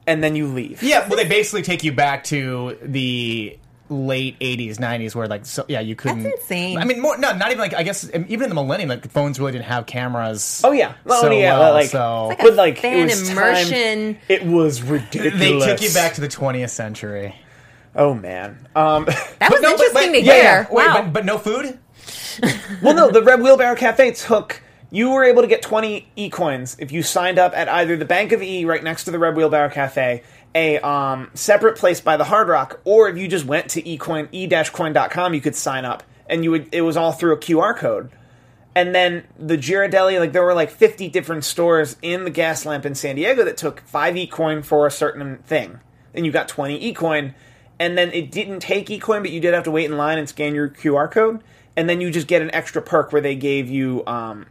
and 0.06 0.24
then 0.24 0.34
you 0.34 0.46
leave. 0.46 0.82
Yeah, 0.82 1.06
well, 1.06 1.16
they 1.16 1.28
basically 1.28 1.62
take 1.62 1.84
you 1.84 1.92
back 1.92 2.24
to 2.24 2.78
the 2.82 3.58
late 3.88 4.36
'80s, 4.40 4.78
'90s, 4.78 5.14
where 5.14 5.28
like, 5.28 5.44
so, 5.46 5.64
yeah, 5.68 5.80
you 5.80 5.94
couldn't. 5.94 6.22
That's 6.24 6.40
insane. 6.40 6.78
I 6.78 6.84
mean, 6.84 7.00
more 7.00 7.16
no, 7.18 7.36
not 7.36 7.48
even 7.50 7.58
like 7.58 7.74
I 7.74 7.82
guess 7.84 8.08
even 8.12 8.44
in 8.44 8.48
the 8.48 8.54
millennium, 8.54 8.88
like 8.88 9.08
phones 9.10 9.38
really 9.38 9.52
didn't 9.52 9.66
have 9.66 9.86
cameras. 9.86 10.62
Oh 10.64 10.72
yeah, 10.72 10.94
well, 11.04 11.20
so 11.20 11.30
yeah, 11.30 11.58
well, 11.58 11.72
like, 11.72 11.90
so 11.90 12.26
like 12.28 12.38
but 12.38 12.54
like 12.54 12.78
fan 12.78 13.00
it 13.00 13.04
was 13.04 13.28
timed- 13.28 13.38
immersion. 13.38 14.18
it 14.28 14.44
was 14.46 14.82
ridiculous. 14.82 15.38
they 15.38 15.58
took 15.60 15.82
you 15.82 15.92
back 15.92 16.14
to 16.14 16.20
the 16.20 16.28
20th 16.28 16.70
century. 16.70 17.36
Oh 17.96 18.14
man. 18.14 18.68
Um, 18.76 19.04
that 19.38 19.50
was 19.50 19.62
no, 19.62 19.72
interesting 19.72 20.12
but- 20.12 20.18
to 20.18 20.22
yeah, 20.22 20.32
hear. 20.32 20.42
yeah. 20.42 20.66
Wait, 20.70 20.86
wow. 20.86 21.02
but, 21.02 21.12
but 21.12 21.24
no 21.24 21.38
food. 21.38 21.78
well, 22.82 22.94
no, 22.94 23.10
the 23.10 23.22
Red 23.22 23.40
Wheelbarrow 23.40 23.76
Cafe 23.76 24.12
took. 24.12 24.62
You 24.90 25.10
were 25.10 25.24
able 25.24 25.42
to 25.42 25.48
get 25.48 25.62
20 25.62 26.06
e 26.14 26.30
coins 26.30 26.76
if 26.78 26.92
you 26.92 27.02
signed 27.02 27.38
up 27.38 27.56
at 27.56 27.68
either 27.68 27.96
the 27.96 28.04
Bank 28.04 28.30
of 28.32 28.42
E 28.42 28.64
right 28.64 28.82
next 28.82 29.04
to 29.04 29.10
the 29.10 29.18
Red 29.18 29.34
Wheelbarrow 29.36 29.70
Cafe, 29.70 30.22
a 30.54 30.78
um, 30.78 31.30
separate 31.34 31.76
place 31.76 32.00
by 32.00 32.16
the 32.16 32.24
Hard 32.24 32.48
Rock, 32.48 32.80
or 32.84 33.08
if 33.08 33.18
you 33.18 33.26
just 33.26 33.44
went 33.44 33.70
to 33.70 33.82
ecoin 33.82 34.28
e-coin.com, 34.30 35.34
you 35.34 35.40
could 35.40 35.56
sign 35.56 35.84
up, 35.84 36.04
and 36.28 36.44
you 36.44 36.52
would. 36.52 36.68
It 36.72 36.82
was 36.82 36.96
all 36.96 37.12
through 37.12 37.32
a 37.32 37.38
QR 37.38 37.76
code. 37.76 38.10
And 38.76 38.94
then 38.94 39.24
the 39.38 39.56
Girardelli, 39.56 40.20
like 40.20 40.32
there 40.32 40.44
were 40.44 40.54
like 40.54 40.70
50 40.70 41.08
different 41.08 41.44
stores 41.44 41.96
in 42.02 42.24
the 42.24 42.30
gas 42.30 42.66
lamp 42.66 42.84
in 42.84 42.94
San 42.94 43.16
Diego 43.16 43.42
that 43.44 43.56
took 43.56 43.80
5 43.80 44.14
ecoin 44.14 44.62
for 44.62 44.86
a 44.86 44.90
certain 44.90 45.38
thing. 45.38 45.80
And 46.12 46.26
you 46.26 46.30
got 46.30 46.46
20 46.46 46.92
ecoin. 46.92 47.32
And 47.78 47.96
then 47.96 48.12
it 48.12 48.30
didn't 48.30 48.60
take 48.60 48.86
ecoin, 48.86 49.22
but 49.22 49.30
you 49.30 49.40
did 49.40 49.54
have 49.54 49.64
to 49.64 49.70
wait 49.70 49.84
in 49.90 49.96
line 49.96 50.18
and 50.18 50.28
scan 50.28 50.54
your 50.54 50.68
QR 50.68 51.10
code. 51.10 51.42
And 51.76 51.88
then 51.88 52.00
you 52.00 52.10
just 52.10 52.26
get 52.26 52.40
an 52.40 52.50
extra 52.54 52.80
perk 52.80 53.12
where 53.12 53.20
they 53.20 53.34
gave 53.34 53.68
you 53.68 54.02
um, 54.06 54.46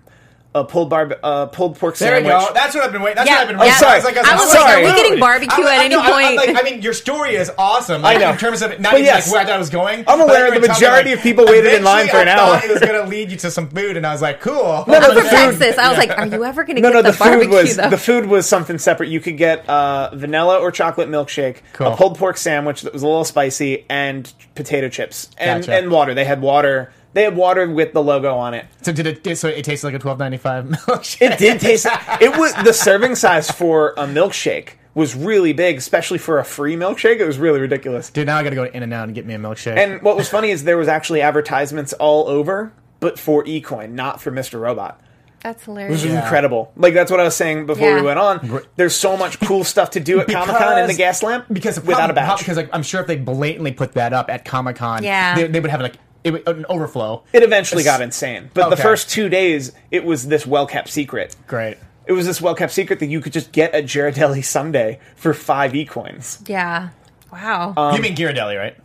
a 0.55 0.63
pulled 0.63 0.89
bar, 0.89 1.11
uh, 1.21 1.45
pulled 1.47 1.77
pork 1.77 1.97
There 1.97 2.15
sandwich. 2.15 2.33
you 2.33 2.47
go. 2.47 2.53
That's 2.53 2.73
what 2.73 2.85
I've 2.85 2.91
been 2.93 3.01
waiting. 3.01 3.17
That's 3.17 3.29
Yeah, 3.29 3.35
what 3.35 3.41
I've 3.41 3.47
been 3.49 3.57
yeah. 3.57 3.63
waiting. 3.63 3.75
sorry. 3.77 3.91
I 3.91 3.95
was 3.97 4.05
like, 4.05 4.17
I 4.17 4.19
I 4.19 4.21
was 4.23 4.29
I'm 4.31 4.47
like, 4.47 4.57
sorry. 4.57 4.83
are 4.85 4.85
we 4.87 4.95
getting 5.01 5.19
barbecue 5.19 5.63
I- 5.65 5.67
I- 5.67 5.75
at 5.75 5.81
any 5.85 5.95
no, 5.95 6.01
I- 6.01 6.05
I- 6.05 6.11
point? 6.11 6.35
like, 6.37 6.57
I 6.57 6.61
mean, 6.63 6.81
your 6.81 6.93
story 6.93 7.35
is 7.35 7.51
awesome. 7.57 8.01
Like, 8.01 8.17
I 8.17 8.21
know. 8.21 8.31
in 8.31 8.37
terms 8.37 8.61
of 8.61 8.71
it, 8.71 8.79
not 8.79 8.93
But 8.93 9.01
even 9.01 9.05
yes. 9.13 9.27
like 9.27 9.33
where 9.33 9.41
I 9.41 9.45
thought 9.45 9.55
it 9.57 9.59
was 9.59 9.69
going. 9.69 10.03
I'm 10.07 10.21
aware 10.21 10.47
you 10.47 10.53
the 10.55 10.59
were 10.61 10.67
telling 10.67 10.79
majority 10.81 11.09
like, 11.09 11.17
of 11.19 11.23
people 11.23 11.45
waited 11.45 11.73
in 11.73 11.83
line 11.83 12.07
for 12.07 12.17
an 12.17 12.29
I 12.29 12.31
hour. 12.31 12.55
thought 12.55 12.63
It 12.63 12.71
was 12.71 12.79
going 12.79 13.03
to 13.03 13.07
lead 13.09 13.31
you 13.31 13.37
to 13.37 13.51
some 13.51 13.67
food, 13.69 13.97
and 13.97 14.07
I 14.07 14.13
was 14.13 14.21
like, 14.21 14.39
cool. 14.39 14.85
No, 14.87 14.97
no, 14.97 15.07
I'm 15.09 15.15
the 15.15 15.21
food- 15.21 15.29
Texas. 15.29 15.77
I 15.77 15.89
was 15.89 15.97
like, 15.97 16.17
are 16.17 16.25
you 16.27 16.45
ever 16.45 16.63
going 16.63 16.77
to 16.77 16.81
No, 16.81 16.89
get 16.89 16.95
no, 16.95 17.01
the, 17.01 17.11
the 17.11 17.17
food 17.17 17.23
barbecue 17.25 17.49
was 17.53 17.75
though? 17.75 17.89
the 17.89 17.97
food 17.97 18.25
was 18.27 18.47
something 18.47 18.77
separate. 18.77 19.09
You 19.09 19.19
could 19.19 19.37
get 19.37 19.67
uh, 19.69 20.09
vanilla 20.15 20.57
or 20.59 20.71
chocolate 20.71 21.09
milkshake, 21.09 21.57
Cool. 21.73 21.87
a 21.87 21.97
pulled 21.97 22.17
pork 22.17 22.37
sandwich 22.37 22.81
that 22.83 22.93
was 22.93 23.03
a 23.03 23.07
little 23.07 23.25
spicy, 23.25 23.85
and 23.89 24.31
potato 24.55 24.87
chips 24.87 25.29
and 25.37 25.67
and 25.67 25.91
water. 25.91 26.13
They 26.13 26.23
had 26.23 26.41
water. 26.41 26.93
They 27.15 27.23
had 27.23 27.35
water 27.37 27.67
with 27.69 27.93
the 27.93 28.03
logo 28.03 28.35
on 28.35 28.53
it. 28.53 28.65
So 28.81 28.91
did 28.91 29.07
it? 29.25 29.37
So 29.37 29.47
it 29.47 29.63
tasted 29.63 29.87
like 29.87 29.95
a 29.95 29.99
twelve 29.99 30.19
ninety 30.19 30.37
five 30.37 30.65
milkshake. 30.65 31.31
It 31.31 31.39
did 31.39 31.59
taste. 31.61 31.87
It 32.21 32.37
was 32.37 32.53
the 32.63 32.73
serving 32.73 33.15
size 33.15 33.49
for 33.49 33.91
a 33.97 34.05
milkshake 34.05 34.71
was 34.95 35.15
really 35.15 35.53
big, 35.53 35.77
especially 35.77 36.17
for 36.17 36.39
a 36.39 36.43
free 36.45 36.75
milkshake. 36.75 37.19
It 37.19 37.25
was 37.25 37.37
really 37.37 37.59
ridiculous. 37.61 38.09
Dude, 38.09 38.27
now 38.27 38.37
I 38.37 38.43
got 38.43 38.49
to 38.49 38.55
go 38.55 38.65
to 38.65 38.75
In 38.75 38.83
and 38.83 38.93
Out 38.93 39.05
and 39.05 39.15
get 39.15 39.25
me 39.25 39.33
a 39.33 39.37
milkshake. 39.39 39.77
And 39.77 40.01
what 40.01 40.15
was 40.17 40.27
funny 40.29 40.51
is 40.51 40.65
there 40.65 40.77
was 40.77 40.87
actually 40.89 41.21
advertisements 41.21 41.93
all 41.93 42.27
over, 42.27 42.71
but 42.99 43.17
for 43.17 43.43
eCoin, 43.45 43.91
not 43.91 44.21
for 44.21 44.31
Mr. 44.31 44.59
Robot. 44.59 45.01
That's 45.41 45.61
It 45.63 45.65
hilarious. 45.65 46.03
was 46.03 46.05
Yeah. 46.11 46.21
incredible. 46.21 46.71
Like 46.75 46.93
that's 46.93 47.11
what 47.11 47.19
I 47.19 47.23
was 47.23 47.35
saying 47.35 47.65
before 47.65 47.93
we 47.95 48.01
went 48.01 48.19
on. 48.19 48.61
There's 48.77 48.95
so 48.95 49.15
much 49.15 49.39
cool 49.41 49.63
stuff 49.63 49.91
to 49.91 49.99
do 49.99 50.19
at 50.19 50.27
Comic 50.27 50.55
Con 50.57 50.77
in 50.79 50.87
the 50.87 50.93
Because- 50.93 50.97
gas 50.97 51.23
lamp 51.23 51.45
because 51.51 51.75
the 51.75 51.81
without 51.81 52.09
a 52.09 52.13
problem- 52.13 52.29
badge. 52.35 52.39
Because 52.39 52.57
like, 52.57 52.69
I'm 52.73 52.83
sure 52.83 52.99
if 53.01 53.07
they 53.07 53.15
blatantly 53.17 53.71
put 53.71 53.93
that 53.93 54.11
up 54.11 54.29
at 54.29 54.43
Comic 54.43 54.75
Con, 54.77 55.03
Yeah. 55.03 55.35
they, 55.35 55.47
they 55.47 55.59
would 55.61 55.71
have 55.71 55.81
like 55.81 55.95
it, 56.25 56.31
would- 56.33 56.47
an 56.47 56.65
overflow. 56.67 57.23
it 57.31 57.43
eventually 57.43 57.81
It's- 57.81 57.95
got 57.97 58.01
insane, 58.03 58.49
but 58.53 58.69
the 58.69 58.77
first 58.77 59.09
two 59.09 59.29
days 59.29 59.71
it 59.91 60.03
was 60.03 60.27
this 60.27 60.45
well 60.45 60.67
kept 60.67 60.89
secret. 60.89 61.35
Great. 61.47 61.77
It 62.07 62.11
was 62.13 62.25
this 62.25 62.41
well 62.41 62.53
kept 62.55 62.73
secret 62.73 62.99
that 62.99 63.07
you 63.07 63.21
could 63.21 63.33
just 63.33 63.51
get 63.51 63.73
a 63.73 63.81
Girardelli 63.81 64.43
sundae 64.43 64.99
for 65.15 65.33
five 65.33 65.73
e 65.75 65.85
coins. 65.85 66.39
yeah. 66.47 66.89
Wow. 67.31 67.73
Um, 67.75 67.95
you 67.95 68.01
mean 68.01 68.15
Ghirardelli, 68.15 68.57
right? 68.57 68.75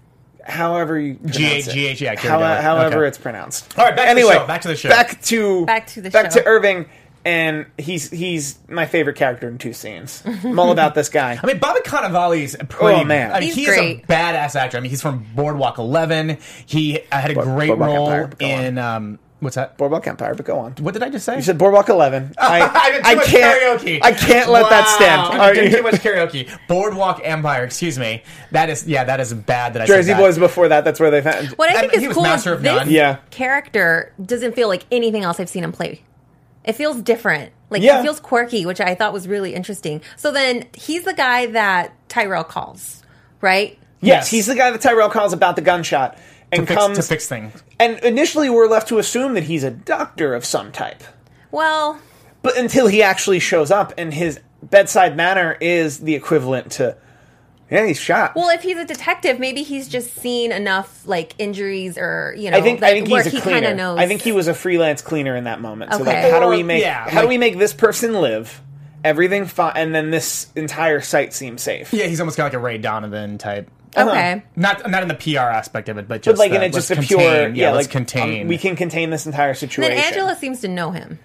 However 0.43 0.99
you 0.99 1.15
pronounce 1.17 1.75
yeah, 1.75 2.15
How- 2.17 2.39
however 2.63 2.99
Okay. 3.01 3.09
it's 3.09 3.19
pronounced. 3.19 3.79
All 3.79 3.85
right, 3.85 3.95
back 3.95 4.09
to 4.09 4.15
the 4.15 4.21
anyway, 4.21 4.35
show, 4.35 4.47
back 4.47 4.61
to 4.63 4.69
the 4.69 4.77
show. 4.77 4.89
Back 4.89 5.21
to 5.23 5.67
Back 5.67 5.87
to 5.89 6.01
the 6.01 6.11
back 6.11 6.33
show. 6.33 6.41
to 6.41 6.47
Irving, 6.47 6.87
and 7.25 7.67
he's 7.79 8.11
he's 8.11 8.59
my 8.69 8.87
favorite 8.87 9.17
character 9.17 9.49
in 9.49 9.59
two 9.59 9.73
scenes. 9.73 10.23
I'm 10.27 10.59
all 10.59 10.73
about 10.73 10.95
this 10.95 11.09
guy. 11.09 11.39
I 11.43 11.47
mean, 11.47 11.59
Bobby 11.59 11.81
Cannavale 11.81 12.41
is 12.43 12.57
pretty. 12.69 13.01
Oh, 13.01 13.05
man. 13.05 13.33
I 13.33 13.41
mean, 13.41 13.49
He's 13.49 13.55
he 13.57 13.65
great. 13.67 13.97
is 13.99 14.05
a 14.05 14.07
badass 14.07 14.57
actor. 14.57 14.77
I 14.77 14.81
mean, 14.81 14.91
he's 14.91 15.03
from 15.03 15.27
Boardwalk 15.35 15.79
Eleven. 15.79 16.39
He 16.67 17.01
uh, 17.13 17.21
had 17.21 17.31
a 17.33 17.35
great 17.35 17.69
Boardwalk 17.69 17.89
role 17.89 18.11
Empire, 18.11 18.31
in 18.41 18.79
um, 18.79 19.19
What's 19.41 19.57
that? 19.57 19.79
Boardwalk 19.79 20.07
Empire, 20.07 20.35
but 20.35 20.45
go 20.45 20.59
on. 20.59 20.73
What 20.81 20.93
did 20.93 21.03
I 21.03 21.09
just 21.09 21.25
say? 21.25 21.37
You 21.37 21.41
said 21.43 21.57
Boardwalk 21.57 21.89
Eleven. 21.89 22.35
I, 22.39 22.61
I 22.61 22.91
did 22.93 23.05
too 23.05 23.11
I 23.11 23.15
much 23.15 23.27
can't. 23.27 23.81
karaoke. 23.81 23.99
I 24.03 24.13
can't 24.13 24.51
let 24.51 24.69
that 24.69 24.87
stand. 24.97 25.23
Wow, 25.23 25.45
Are 25.47 25.51
I 25.51 25.53
did 25.55 25.71
you- 25.73 25.79
too 25.79 25.83
much 25.83 25.95
karaoke. 25.95 26.51
Boardwalk 26.69 27.21
Empire. 27.25 27.65
Excuse 27.65 27.99
me. 27.99 28.23
That 28.53 28.69
is 28.69 28.87
yeah. 28.87 29.05
That 29.05 29.19
is 29.21 29.33
bad. 29.33 29.73
That 29.75 29.83
I 29.83 29.87
Jersey 29.87 30.09
said 30.11 30.19
that. 30.19 30.23
Boys 30.23 30.39
before 30.39 30.69
that. 30.69 30.85
That's 30.85 31.01
where 31.01 31.11
they 31.11 31.23
found. 31.23 31.49
What 31.53 31.71
I 31.71 31.77
I 31.77 31.81
think 31.81 31.93
mean, 31.93 32.01
he 32.01 32.05
is 32.07 32.09
was 32.09 32.17
cool 32.17 32.25
is 32.27 32.29
Master 32.31 32.53
of 32.53 32.63
this 32.63 32.71
None. 32.77 32.91
Yeah. 32.91 33.17
character 33.31 34.13
doesn't 34.25 34.55
feel 34.55 34.69
like 34.69 34.85
anything 34.93 35.23
else 35.25 35.41
I've 35.41 35.49
seen 35.49 35.65
him 35.65 35.73
play. 35.73 36.03
It 36.65 36.73
feels 36.75 37.01
different. 37.03 37.53
Like 37.71 37.83
Yeah. 37.83 37.99
he 37.99 38.03
feels 38.05 38.21
quirky, 38.21 38.67
which 38.67 38.81
I 38.81 38.95
thought 38.95 39.13
was 39.13 39.27
really 39.29 39.55
interesting. 39.55 40.03
So 40.17 40.31
then 40.33 40.67
he's 40.75 41.05
the 41.05 41.15
guy 41.15 41.47
that 41.47 41.93
Tyrell 42.09 42.45
calls, 42.45 43.03
right? 43.41 43.79
Yes, 44.01 44.25
Yes. 44.25 44.29
he's 44.31 44.47
the 44.47 44.55
guy 44.55 44.71
that 44.71 44.81
Tyrell 44.81 45.11
calls 45.11 45.33
about 45.33 45.57
the 45.57 45.63
gunshot 45.63 46.19
and 46.53 46.63
to 46.63 46.67
fix, 46.67 46.81
comes 46.81 46.97
to 46.99 47.03
fix 47.05 47.29
things. 47.29 47.63
And 47.79 47.99
initially, 48.01 48.51
we're 48.51 48.67
left 48.67 48.89
to 48.89 48.99
assume 48.99 49.35
that 49.35 49.45
he's 49.45 49.63
a 49.65 49.71
doctor 49.71 50.35
of 50.35 50.45
some 50.45 50.73
type, 50.73 51.03
Well, 51.51 51.99
but 52.43 52.57
until 52.57 52.87
he 52.89 53.03
actually 53.03 53.39
shows 53.39 53.71
up, 53.71 53.93
and 53.99 54.13
his 54.15 54.41
bedside 54.63 55.17
manner 55.17 55.57
is 55.61 56.01
the 56.01 56.15
equivalent 56.15 56.73
to, 56.73 56.97
yeah, 57.71 57.87
he's 57.87 57.99
shot. 58.01 58.35
well, 58.35 58.49
if 58.51 58.63
he's 58.63 58.77
a 58.79 58.85
detective, 58.85 59.39
maybe 59.39 59.63
he's 59.63 59.89
just 59.89 60.15
seen 60.17 60.53
enough 60.53 61.07
like 61.07 61.35
injuries 61.39 61.97
or 61.99 62.35
you 62.37 62.51
know. 62.51 62.57
I 62.59 62.61
think 62.63 62.81
that, 62.81 62.91
I 62.91 62.93
think 62.95 63.09
he's 63.09 63.27
a 63.27 63.31
he 63.31 63.41
cleaner. 63.41 63.61
kind 63.69 63.77
knows. 63.77 63.99
I 63.99 64.07
think 64.07 64.23
he 64.23 64.33
was 64.33 64.49
a 64.49 64.55
freelance 64.55 65.03
cleaner 65.03 65.37
in 65.37 65.45
that 65.45 65.61
moment. 65.61 65.93
So 65.93 65.99
like, 65.99 66.09
Okay. 66.19 66.31
how 66.31 66.41
do 66.41 66.49
we 66.49 66.63
make 66.63 66.83
yeah, 66.83 67.09
how 67.09 67.23
do 67.23 67.29
we 67.29 67.39
make 67.39 67.59
this 67.59 67.73
person 67.73 68.21
live? 68.21 68.61
Everything 69.03 69.47
fine, 69.47 69.73
and 69.77 69.95
then 69.95 70.11
this 70.11 70.49
entire 70.55 71.01
site 71.01 71.33
seems 71.33 71.63
safe. 71.63 71.93
Yeah, 71.95 72.05
he's 72.07 72.21
almost 72.21 72.37
got 72.37 72.45
like 72.45 72.53
a 72.55 72.59
Ray 72.59 72.77
Donovan 72.77 73.39
type. 73.39 73.71
okay. 73.97 74.43
Not 74.57 74.91
not 74.91 75.03
in 75.03 75.09
the 75.09 75.15
PR 75.15 75.39
aspect 75.39 75.89
of 75.89 75.97
it, 75.97 76.07
but 76.07 76.21
just 76.23 76.35
But 76.37 76.39
like 76.39 76.53
in 76.53 76.61
the, 76.61 76.67
it, 76.67 76.73
just 76.75 76.91
a 76.91 76.97
let's 76.97 77.07
pure 77.09 77.19
contain- 77.19 77.55
yeah, 77.55 77.73
let's 77.73 77.87
like 77.87 77.91
contain. 77.93 78.43
um, 78.43 78.49
we 78.49 78.59
can 78.59 78.77
contain 78.77 79.09
this 79.11 79.25
entire 79.25 79.55
situation. 79.55 79.95
Then 79.97 80.05
Angela 80.05 80.37
seems 80.37 80.61
to 80.61 80.69
know 80.69 80.91
him, 80.91 81.19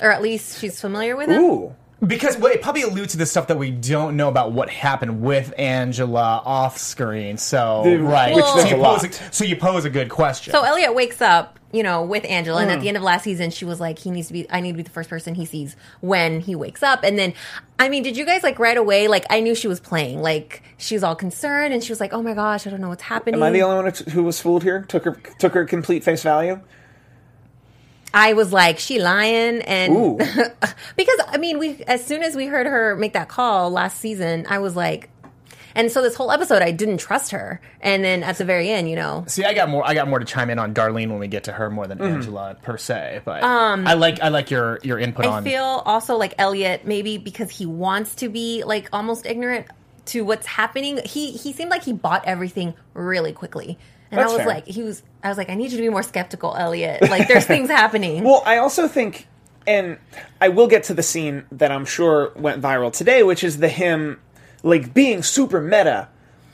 or 0.00 0.10
at 0.12 0.22
least 0.22 0.60
she's 0.60 0.80
familiar 0.80 1.14
with 1.14 1.28
him. 1.28 1.42
Ooh, 1.42 1.74
Because 2.04 2.36
well, 2.36 2.52
it 2.52 2.60
probably 2.60 2.82
alludes 2.82 3.12
to 3.12 3.18
the 3.18 3.24
stuff 3.26 3.46
that 3.46 3.56
we 3.58 3.70
don't 3.70 4.16
know 4.16 4.28
about 4.28 4.52
what 4.52 4.68
happened 4.68 5.22
with 5.22 5.54
Angela 5.58 6.42
off 6.44 6.76
screen. 6.76 7.38
So 7.38 7.82
The- 7.84 7.96
right, 7.98 8.34
which 8.34 8.44
so, 8.44 8.64
you 8.66 8.76
a 8.76 8.78
lot. 8.78 9.00
pose 9.00 9.18
a, 9.20 9.32
so 9.32 9.44
you 9.44 9.56
pose 9.56 9.84
a 9.84 9.90
good 9.90 10.10
question. 10.10 10.52
So 10.52 10.62
Elliot 10.64 10.94
wakes 10.94 11.22
up, 11.22 11.58
you 11.72 11.82
know, 11.82 12.02
with 12.02 12.24
Angela, 12.26 12.60
and 12.62 12.70
at 12.70 12.78
Mm. 12.78 12.82
the 12.82 12.88
end 12.88 12.96
of 12.98 13.02
last 13.04 13.22
season, 13.22 13.50
she 13.50 13.64
was 13.64 13.80
like, 13.80 13.98
"He 14.00 14.10
needs 14.10 14.26
to 14.26 14.32
be. 14.34 14.46
I 14.50 14.60
need 14.60 14.72
to 14.72 14.76
be 14.76 14.82
the 14.82 14.90
first 14.90 15.08
person 15.08 15.34
he 15.34 15.46
sees 15.46 15.76
when 16.00 16.40
he 16.40 16.54
wakes 16.54 16.82
up." 16.82 17.04
And 17.04 17.18
then, 17.18 17.32
I 17.78 17.88
mean, 17.88 18.02
did 18.02 18.16
you 18.18 18.26
guys 18.26 18.42
like 18.42 18.58
right 18.58 18.76
away? 18.76 19.08
Like, 19.08 19.24
I 19.30 19.40
knew 19.40 19.54
she 19.54 19.68
was 19.68 19.80
playing. 19.80 20.20
Like, 20.20 20.62
she 20.76 20.94
was 20.96 21.04
all 21.04 21.14
concerned, 21.14 21.72
and 21.72 21.82
she 21.82 21.90
was 21.90 22.00
like, 22.00 22.12
"Oh 22.12 22.22
my 22.22 22.34
gosh, 22.34 22.66
I 22.66 22.70
don't 22.70 22.80
know 22.80 22.88
what's 22.90 23.02
happening." 23.04 23.36
am 23.36 23.42
I 23.42 23.50
the 23.50 23.62
only 23.62 23.82
one 23.84 23.92
who 24.12 24.24
was 24.24 24.40
fooled 24.40 24.62
here? 24.64 24.84
Took 24.88 25.04
her 25.04 25.16
took 25.38 25.54
her 25.54 25.64
complete 25.64 26.04
face 26.04 26.22
value. 26.22 26.60
I 28.14 28.32
was 28.32 28.52
like, 28.52 28.78
"She 28.78 29.00
lying," 29.00 29.60
and 29.62 30.16
because 30.96 31.18
I 31.28 31.36
mean, 31.38 31.58
we 31.58 31.82
as 31.86 32.04
soon 32.04 32.22
as 32.22 32.34
we 32.36 32.46
heard 32.46 32.66
her 32.66 32.96
make 32.96 33.12
that 33.14 33.28
call 33.28 33.70
last 33.70 33.98
season, 33.98 34.46
I 34.48 34.58
was 34.60 34.74
like. 34.76 35.10
And 35.76 35.90
so 35.90 36.02
this 36.02 36.14
whole 36.14 36.30
episode, 36.30 36.62
I 36.62 36.70
didn't 36.70 36.98
trust 36.98 37.32
her, 37.32 37.60
and 37.80 38.04
then 38.04 38.22
at 38.22 38.38
the 38.38 38.44
very 38.44 38.70
end, 38.70 38.88
you 38.88 38.94
know, 38.94 39.24
See, 39.26 39.44
I 39.44 39.54
got 39.54 39.68
more. 39.68 39.84
I 39.84 39.92
got 39.94 40.06
more 40.06 40.20
to 40.20 40.24
chime 40.24 40.48
in 40.50 40.60
on 40.60 40.72
Darlene 40.72 41.08
when 41.10 41.18
we 41.18 41.26
get 41.26 41.42
to 41.44 41.52
her 41.52 41.68
more 41.68 41.88
than 41.88 42.00
Angela 42.00 42.56
per 42.62 42.78
se. 42.78 43.22
But 43.24 43.42
I 43.42 43.94
like 43.94 44.20
I 44.22 44.28
like 44.28 44.52
your 44.52 44.78
your 44.84 45.00
input 45.00 45.24
Um, 45.26 45.32
I 45.32 45.36
on. 45.38 45.42
feel 45.42 45.64
also 45.64 46.16
like 46.16 46.34
Elliot, 46.38 46.86
maybe 46.86 47.18
because 47.18 47.50
he 47.50 47.66
wants 47.66 48.14
to 48.16 48.28
be 48.28 48.62
like 48.64 48.88
almost 48.92 49.26
ignorant 49.26 49.66
to 50.06 50.24
what's 50.24 50.46
happening. 50.46 51.00
He 51.04 51.32
he 51.32 51.52
seemed 51.52 51.70
like 51.72 51.82
he 51.82 51.92
bought 51.92 52.24
everything 52.24 52.74
really 52.92 53.32
quickly, 53.32 53.76
and 54.16 54.22
That's 54.22 54.32
I 54.32 54.36
was 54.36 54.44
fair. 54.44 54.54
like, 54.54 54.66
he 54.66 54.82
was. 54.82 55.02
I 55.22 55.28
was 55.28 55.38
like, 55.38 55.50
I 55.50 55.54
need 55.54 55.70
you 55.72 55.76
to 55.78 55.82
be 55.82 55.88
more 55.88 56.02
skeptical, 56.02 56.54
Elliot. 56.56 57.02
Like, 57.02 57.28
there's 57.28 57.46
things 57.46 57.68
happening. 57.70 58.22
Well, 58.24 58.42
I 58.46 58.58
also 58.58 58.86
think, 58.88 59.26
and 59.66 59.98
I 60.40 60.48
will 60.48 60.66
get 60.68 60.84
to 60.84 60.94
the 60.94 61.02
scene 61.02 61.44
that 61.52 61.70
I'm 61.72 61.84
sure 61.84 62.32
went 62.36 62.60
viral 62.62 62.92
today, 62.92 63.22
which 63.22 63.42
is 63.42 63.58
the 63.58 63.68
him 63.68 64.20
like 64.62 64.94
being 64.94 65.22
super 65.22 65.60
meta 65.60 66.08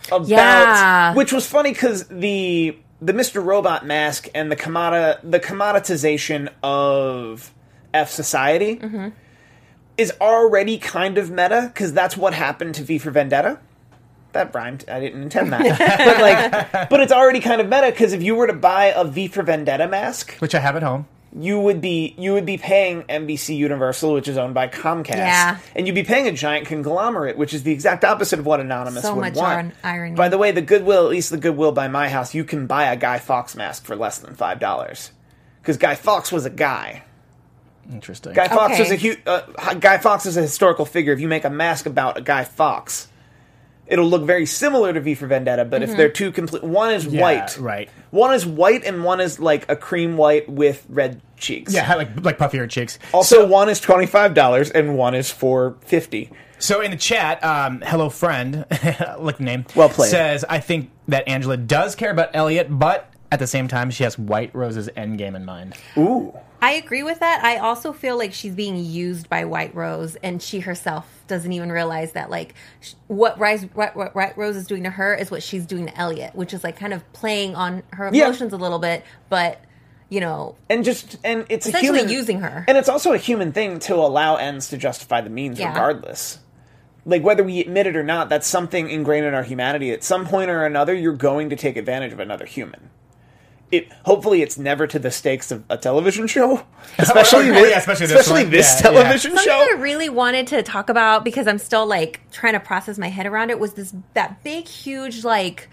about, 0.08 0.26
Yeah. 0.28 1.14
which 1.14 1.32
was 1.32 1.46
funny 1.46 1.72
because 1.72 2.06
the 2.08 2.76
the 3.02 3.12
Mr. 3.12 3.44
Robot 3.44 3.86
mask 3.86 4.28
and 4.34 4.50
the 4.52 4.56
commodi- 4.56 5.18
the 5.22 5.40
commoditization 5.40 6.48
of 6.62 7.52
F 7.94 8.10
society 8.10 8.76
Mm-hmm. 8.76 9.08
is 9.96 10.12
already 10.20 10.78
kind 10.78 11.18
of 11.18 11.30
meta 11.30 11.70
because 11.72 11.92
that's 11.92 12.16
what 12.16 12.34
happened 12.34 12.74
to 12.76 12.82
V 12.82 12.98
for 12.98 13.10
Vendetta. 13.10 13.58
That 14.32 14.54
rhymed. 14.54 14.84
I 14.88 15.00
didn't 15.00 15.22
intend 15.22 15.52
that, 15.52 15.62
but 15.98 16.72
like, 16.72 16.88
but 16.90 17.00
it's 17.00 17.12
already 17.12 17.40
kind 17.40 17.60
of 17.60 17.68
meta 17.68 17.90
because 17.90 18.12
if 18.12 18.22
you 18.22 18.34
were 18.36 18.46
to 18.46 18.52
buy 18.52 18.86
a 18.94 19.04
V 19.04 19.28
for 19.28 19.42
Vendetta 19.42 19.88
mask, 19.88 20.34
which 20.38 20.54
I 20.54 20.60
have 20.60 20.76
at 20.76 20.82
home. 20.84 21.06
you 21.36 21.58
would 21.60 21.80
be 21.80 22.14
you 22.16 22.32
would 22.34 22.46
be 22.46 22.56
paying 22.56 23.02
NBC 23.02 23.56
Universal, 23.56 24.12
which 24.14 24.28
is 24.28 24.36
owned 24.38 24.54
by 24.54 24.68
Comcast, 24.68 25.16
Yeah. 25.16 25.58
and 25.74 25.86
you'd 25.86 25.94
be 25.94 26.04
paying 26.04 26.28
a 26.28 26.32
giant 26.32 26.66
conglomerate, 26.68 27.36
which 27.36 27.52
is 27.52 27.64
the 27.64 27.72
exact 27.72 28.04
opposite 28.04 28.38
of 28.38 28.46
what 28.46 28.60
Anonymous 28.60 29.02
So 29.02 29.14
would 29.14 29.20
much 29.20 29.34
want. 29.34 29.48
iron- 29.50 29.72
irony. 29.82 30.14
By 30.16 30.28
the 30.28 30.38
way, 30.38 30.52
the 30.52 30.62
Goodwill, 30.62 31.04
at 31.04 31.10
least 31.10 31.30
the 31.30 31.36
Goodwill 31.38 31.72
by 31.72 31.88
my 31.88 32.08
house, 32.08 32.34
you 32.34 32.44
can 32.44 32.66
buy 32.68 32.84
a 32.92 32.96
Guy 32.96 33.18
Fawkes 33.18 33.56
mask 33.56 33.84
for 33.84 33.96
less 33.96 34.18
than 34.18 34.34
five 34.34 34.60
dollars 34.60 35.10
because 35.62 35.76
Guy 35.76 35.94
Fawkes 35.96 36.30
was 36.30 36.46
a 36.46 36.50
guy. 36.50 37.02
Interesting. 37.92 38.32
Guy 38.34 38.46
Fawkes 38.46 38.74
Okay. 38.74 38.82
was 38.82 38.90
a 38.92 38.96
hu- 38.96 39.16
uh, 39.26 39.74
Guy 39.74 39.98
Fawkes 39.98 40.24
is 40.26 40.36
a 40.36 40.42
historical 40.42 40.84
figure. 40.84 41.12
If 41.12 41.18
you 41.20 41.26
make 41.26 41.44
a 41.44 41.50
mask 41.50 41.86
about 41.86 42.16
a 42.16 42.20
Guy 42.20 42.44
Fawkes. 42.44 43.08
It'll 43.90 44.06
look 44.08 44.22
very 44.22 44.46
similar 44.46 44.92
to 44.92 45.00
V 45.00 45.14
for 45.14 45.26
Vendetta, 45.26 45.64
but 45.66 45.82
Mm-hmm. 45.82 45.90
if 45.90 45.96
they're 45.96 46.08
two 46.08 46.30
complete, 46.32 46.62
one 46.64 46.94
is 46.94 47.04
Yeah, 47.06 47.20
white, 47.20 47.58
right. 47.58 47.90
One 48.10 48.32
is 48.32 48.46
white, 48.46 48.84
and 48.84 49.04
one 49.04 49.20
is 49.20 49.38
like 49.40 49.68
a 49.70 49.76
cream 49.76 50.16
white 50.16 50.48
with 50.48 50.86
red 50.88 51.20
cheeks. 51.36 51.74
yeah, 51.74 51.92
like 51.94 52.24
like 52.24 52.38
puffier 52.38 52.70
cheeks. 52.70 52.98
Also, 53.12 53.46
one 53.46 53.68
is 53.68 53.80
twenty 53.80 54.06
five 54.06 54.32
dollars 54.32 54.70
and 54.70 54.96
one 54.96 55.14
is 55.14 55.30
four 55.30 55.76
fifty. 55.82 56.30
So 56.58 56.80
in 56.82 56.90
the 56.90 56.96
chat, 56.96 57.42
um, 57.42 57.80
hello 57.80 58.10
friend, 58.10 58.64
like 59.18 59.38
the 59.38 59.44
name, 59.44 59.64
Well 59.74 59.88
played. 59.88 60.10
says 60.10 60.44
I 60.48 60.60
think 60.60 60.90
that 61.08 61.26
Angela 61.26 61.56
does 61.56 61.94
care 61.96 62.10
about 62.10 62.30
Elliot, 62.34 62.66
but 62.70 63.10
at 63.32 63.38
the 63.38 63.46
same 63.46 63.66
time 63.66 63.90
she 63.90 64.04
has 64.04 64.18
White 64.18 64.54
Rose's 64.54 64.88
endgame 64.96 65.34
in 65.34 65.44
mind. 65.44 65.74
Ooh, 65.96 66.36
I 66.62 66.72
agree 66.72 67.02
with 67.02 67.20
that. 67.20 67.42
I 67.44 67.56
also 67.58 67.92
feel 67.92 68.18
like 68.18 68.32
she's 68.32 68.54
being 68.54 68.76
used 68.76 69.28
by 69.28 69.44
White 69.44 69.74
Rose, 69.74 70.16
and 70.16 70.42
she 70.42 70.60
herself 70.60 71.06
doesn't 71.26 71.52
even 71.52 71.70
realize 71.72 72.12
that 72.12 72.28
like 72.30 72.54
sh- 72.80 72.92
what 73.06 73.38
Rise, 73.38 73.62
what, 73.74 73.96
what 73.96 74.14
White 74.14 74.36
Rose 74.36 74.56
is 74.56 74.66
doing 74.66 74.84
to 74.84 74.90
her 74.90 75.14
is 75.14 75.30
what 75.30 75.42
she's 75.42 75.64
doing 75.66 75.86
to 75.86 75.96
Elliot, 75.98 76.34
which 76.34 76.52
is 76.52 76.62
like 76.64 76.76
kind 76.76 76.92
of 76.92 77.10
playing 77.12 77.54
on 77.54 77.82
her 77.92 78.10
Yeah. 78.12 78.24
emotions 78.24 78.52
a 78.52 78.56
little 78.56 78.78
bit, 78.78 79.04
but 79.28 79.60
you 80.08 80.20
know, 80.20 80.56
and 80.68 80.84
just 80.84 81.18
and 81.24 81.46
it's 81.48 81.66
a 81.66 81.68
Essentially 81.70 81.98
human 82.00 82.12
using 82.12 82.40
her. 82.40 82.64
and 82.66 82.76
it's 82.76 82.88
also 82.88 83.12
a 83.12 83.16
human 83.18 83.52
thing 83.52 83.78
to 83.80 83.94
allow 83.94 84.34
ends 84.36 84.68
to 84.70 84.76
justify 84.76 85.20
the 85.20 85.30
means, 85.30 85.58
Yeah. 85.58 85.68
regardless. 85.68 86.38
Like 87.06 87.22
whether 87.22 87.42
we 87.44 87.60
admit 87.60 87.86
it 87.86 87.96
or 87.96 88.02
not, 88.02 88.28
that's 88.28 88.46
something 88.46 88.90
ingrained 88.90 89.24
in 89.24 89.34
our 89.34 89.44
humanity. 89.44 89.92
At 89.92 90.02
some 90.04 90.26
point 90.26 90.50
or 90.50 90.64
another, 90.66 90.92
you're 90.94 91.12
going 91.14 91.48
to 91.50 91.56
take 91.56 91.76
advantage 91.76 92.12
of 92.12 92.20
another 92.20 92.44
human. 92.44 92.90
It 93.72 93.92
hopefully 94.04 94.42
it's 94.42 94.58
never 94.58 94.86
to 94.88 94.98
the 94.98 95.10
stakes 95.12 95.52
of 95.52 95.62
a 95.70 95.76
television 95.78 96.26
show, 96.26 96.64
especially 96.98 97.50
Oh, 97.50 97.54
this, 97.54 97.70
yeah, 97.70 97.78
especially 97.78 98.06
this 98.06 98.20
especially 98.20 98.42
one. 98.44 98.50
this 98.50 98.66
Yeah, 98.82 98.90
yeah. 98.90 99.02
television 99.02 99.30
Something 99.36 99.44
show. 99.44 99.66
I 99.76 99.76
really 99.78 100.08
wanted 100.08 100.48
to 100.48 100.62
talk 100.62 100.88
about 100.90 101.24
because 101.24 101.46
I'm 101.46 101.58
still 101.58 101.86
like 101.86 102.20
trying 102.32 102.54
to 102.54 102.60
process 102.60 102.98
my 102.98 103.08
head 103.08 103.26
around 103.26 103.50
it 103.50 103.60
was 103.60 103.74
this 103.74 103.94
that 104.14 104.42
big 104.42 104.66
huge 104.66 105.24
like 105.24 105.68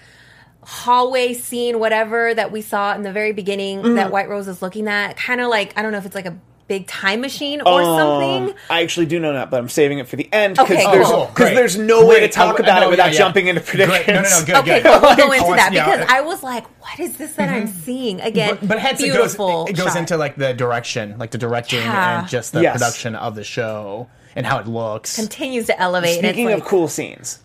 hallway 0.64 1.34
scene 1.34 1.80
whatever 1.80 2.34
that 2.34 2.52
we 2.52 2.62
saw 2.62 2.94
in 2.94 3.02
the 3.02 3.12
very 3.12 3.32
beginning 3.32 3.80
Mm-hmm. 3.82 3.96
that 3.96 4.12
White 4.12 4.28
Rose 4.30 4.48
is 4.48 4.62
looking 4.62 4.88
at 4.88 5.16
kind 5.18 5.40
of 5.42 5.48
like 5.50 5.74
I 5.78 5.82
don't 5.82 5.92
know 5.92 5.98
if 5.98 6.06
it's 6.06 6.16
like 6.16 6.26
a 6.26 6.38
big 6.68 6.86
time 6.88 7.22
machine 7.22 7.62
or 7.62 7.82
something. 7.84 8.50
Um, 8.50 8.54
I 8.70 8.82
actually 8.84 9.06
do 9.06 9.20
know 9.20 9.34
that, 9.34 9.50
but 9.50 9.58
I'm 9.60 9.70
saving 9.70 10.00
it 10.00 10.08
for 10.08 10.16
the 10.18 10.28
end 10.34 10.56
because 10.56 10.70
Okay, 10.72 10.92
there's, 10.92 11.08
cool. 11.08 11.26
'cause 11.28 11.50
there's 11.52 11.78
no 11.78 12.06
way 12.06 12.20
to 12.22 12.28
talk 12.28 12.60
I- 12.60 12.64
about 12.64 12.80
no, 12.82 12.88
it 12.88 12.90
without 12.92 13.06
yeah, 13.08 13.12
yeah. 13.14 13.18
jumping 13.18 13.48
into 13.48 13.62
predictions. 13.62 14.04
Great. 14.06 14.08
No, 14.08 14.22
no, 14.22 14.30
no, 14.30 14.46
good, 14.46 14.56
Okay, 14.58 14.82
good. 14.82 14.92
cool. 14.92 15.02
We'll 15.02 15.16
go 15.16 15.32
into 15.32 15.46
want- 15.46 15.58
that 15.60 15.74
yeah. 15.74 15.86
because 15.86 16.06
I 16.10 16.22
was 16.22 16.44
like, 16.44 16.66
"What 16.82 17.00
is 17.00 17.16
this 17.18 17.34
that 17.36 17.50
I'm 17.50 17.68
seeing 17.68 18.20
again?" 18.22 18.58
But, 18.60 18.68
but 18.68 18.80
hence 18.80 19.00
it 19.00 19.04
beautiful. 19.04 19.64
goes 19.66 19.70
it 19.70 19.78
goes 19.78 19.88
shot. 19.88 19.98
into 19.98 20.18
like 20.18 20.36
the 20.36 20.54
direction, 20.54 21.18
like 21.18 21.32
the 21.32 21.38
directing 21.38 21.80
Yeah. 21.80 22.20
and 22.20 22.28
just 22.28 22.52
the 22.54 22.62
Yes. 22.62 22.74
production 22.74 23.16
of 23.16 23.36
the 23.36 23.44
show 23.46 24.08
and 24.36 24.46
how 24.46 24.58
it 24.60 24.68
looks. 24.68 25.16
continues 25.16 25.68
to 25.68 25.80
elevate. 25.80 26.18
and 26.18 26.26
it's 26.26 26.34
Speaking 26.36 26.48
like, 26.52 26.58
of 26.62 26.66
cool 26.66 26.88
scenes, 26.90 27.40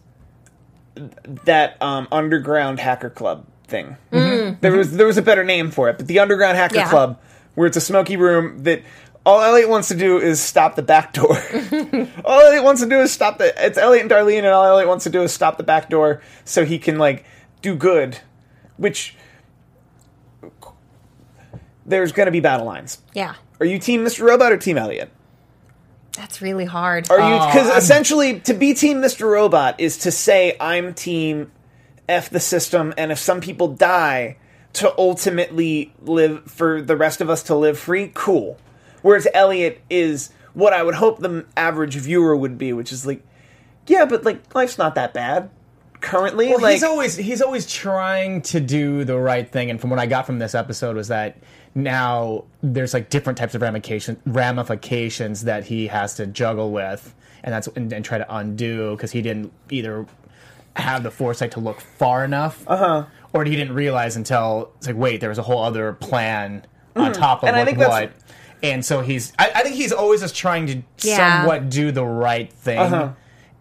that 1.45 1.77
um, 1.81 2.09
underground 2.13 2.81
hacker 2.81 3.11
club 3.11 3.47
thing. 3.67 3.97
There 4.11 4.73
was 4.77 4.93
there 4.97 5.07
was 5.07 5.17
a 5.17 5.23
better 5.23 5.45
name 5.45 5.71
for 5.71 5.89
it, 5.89 5.97
but 5.97 6.07
the 6.07 6.19
underground 6.19 6.57
hacker 6.57 6.75
Mm-hmm. 6.75 6.85
Yeah. 6.85 6.91
club, 6.91 7.19
where 7.55 7.67
it's 7.67 7.77
a 7.77 7.81
smoky 7.81 8.17
room 8.17 8.63
that 8.65 8.83
all 9.25 9.41
Elliot 9.41 9.69
wants 9.69 9.89
to 9.89 9.95
do 9.95 10.19
is 10.19 10.41
stop 10.41 10.75
the 10.75 10.83
back 10.83 11.13
door. 11.13 11.37
all 12.25 12.41
Elliot 12.41 12.65
wants 12.65 12.81
to 12.83 12.89
do 12.89 13.01
is 13.01 13.13
stop 13.13 13.39
the. 13.39 13.53
It's 13.65 13.79
Elliot 13.79 14.03
and 14.03 14.11
Darlene, 14.11 14.39
and 14.39 14.47
all 14.49 14.65
Elliot 14.65 14.89
wants 14.89 15.05
to 15.05 15.11
do 15.11 15.23
is 15.23 15.33
stop 15.33 15.57
the 15.57 15.63
back 15.63 15.89
door 15.89 16.21
so 16.45 16.65
he 16.65 16.79
can 16.79 16.99
like 16.99 17.25
do 17.61 17.75
good, 17.75 18.19
which. 18.77 19.17
There's 21.85 22.13
going 22.13 22.27
to 22.27 22.33
be 22.33 22.41
battle 22.41 22.67
lines. 22.67 23.03
yeah, 23.13 23.35
Are 23.59 23.67
you 23.67 23.79
Team 23.79 24.05
Mr. 24.05 24.23
Robot 24.25 24.53
or 24.53 24.57
Team 24.57 24.79
Elliot? 24.79 25.11
that's 26.17 26.43
really 26.43 26.67
hard. 26.67 27.11
Are 27.11 27.19
you 27.19 27.47
because 27.47 27.69
I'm- 27.71 27.79
essentially 27.79 28.39
to 28.41 28.53
be 28.55 28.75
Team 28.75 28.99
Mr. 28.99 29.29
Robot 29.29 29.81
is 29.81 29.97
to 29.99 30.11
say 30.13 30.57
I'm 30.61 30.93
Team 30.95 31.51
F 32.09 32.29
the 32.29 32.39
system, 32.39 32.93
and 32.99 33.11
if 33.11 33.19
some 33.19 33.41
people 33.41 33.69
die, 33.69 34.37
to 34.75 34.93
ultimately 34.99 35.93
live 36.03 36.45
for 36.45 36.83
the 36.83 36.97
rest 36.97 37.21
of 37.21 37.29
us 37.31 37.43
to 37.45 37.55
live 37.55 37.79
free, 37.79 38.11
cool. 38.15 38.59
Whereas 39.03 39.27
Elliot 39.35 39.81
is 39.91 40.31
what 40.55 40.73
I 40.73 40.83
would 40.83 40.95
hope 40.95 41.19
the 41.19 41.47
average 41.57 41.95
viewer 41.97 42.37
would 42.37 42.59
be, 42.59 42.73
which 42.73 42.93
is 42.93 43.07
like, 43.07 43.23
yeah, 43.87 44.05
but 44.05 44.25
like 44.25 44.55
life's 44.55 44.79
not 44.79 44.95
that 44.95 45.13
bad 45.15 45.51
currently. 46.01 46.49
Well, 46.49 46.61
like 46.61 46.75
he's 46.75 46.85
always 46.85 47.17
he's 47.17 47.43
always 47.43 47.71
trying 47.71 48.43
to 48.43 48.61
do 48.61 49.05
the 49.05 49.19
right 49.19 49.51
thing, 49.51 49.71
and 49.71 49.81
from 49.81 49.91
what 49.91 49.99
I 49.99 50.07
got 50.07 50.27
from 50.27 50.39
this 50.39 50.55
episode 50.55 50.97
was 50.97 51.09
that 51.09 51.37
now 51.75 52.45
there's 52.63 52.93
like 52.93 53.09
different 53.09 53.39
types 53.39 53.55
of 53.55 53.63
ramifications 53.63 54.19
ramifications 54.27 55.45
that 55.45 55.65
he 55.65 55.87
has 55.87 56.15
to 56.17 56.27
juggle 56.27 56.71
with, 56.71 57.15
and 57.43 57.53
that's 57.53 57.67
and, 57.69 57.93
and 57.93 58.05
try 58.05 58.19
to 58.19 58.37
undo 58.37 58.95
because 58.97 59.11
he 59.11 59.23
didn't 59.23 59.53
either 59.71 60.07
have 60.77 61.03
the 61.03 61.11
foresight 61.11 61.53
to 61.53 61.61
look 61.61 61.81
far 61.81 62.25
enough, 62.25 62.63
uh-huh. 62.67 63.05
or 63.33 63.45
he 63.45 63.57
didn't 63.57 63.75
realize 63.75 64.17
until 64.17 64.73
it's 64.77 64.87
like 64.87 64.97
wait, 64.97 65.21
there 65.21 65.29
was 65.29 65.39
a 65.39 65.43
whole 65.43 65.63
other 65.63 65.95
plan 65.95 66.65
on 66.95 67.13
top 67.13 67.43
of 67.43 67.49
Mm-hmm. 67.49 67.49
And 67.49 67.57
I 67.57 67.59
like 67.61 67.67
think 67.67 67.79
that's- 67.79 68.03
what. 68.03 68.13
And 68.63 68.85
so 68.85 69.01
he's, 69.01 69.33
I, 69.39 69.51
I 69.57 69.63
think 69.63 69.75
he's 69.77 69.93
always 69.93 70.21
just 70.21 70.37
trying 70.37 70.67
to 70.67 70.83
Yeah. 71.07 71.41
somewhat 71.41 71.69
do 71.69 71.91
the 71.91 72.05
right 72.05 72.53
thing 72.53 72.79
Uh-huh. 72.79 73.09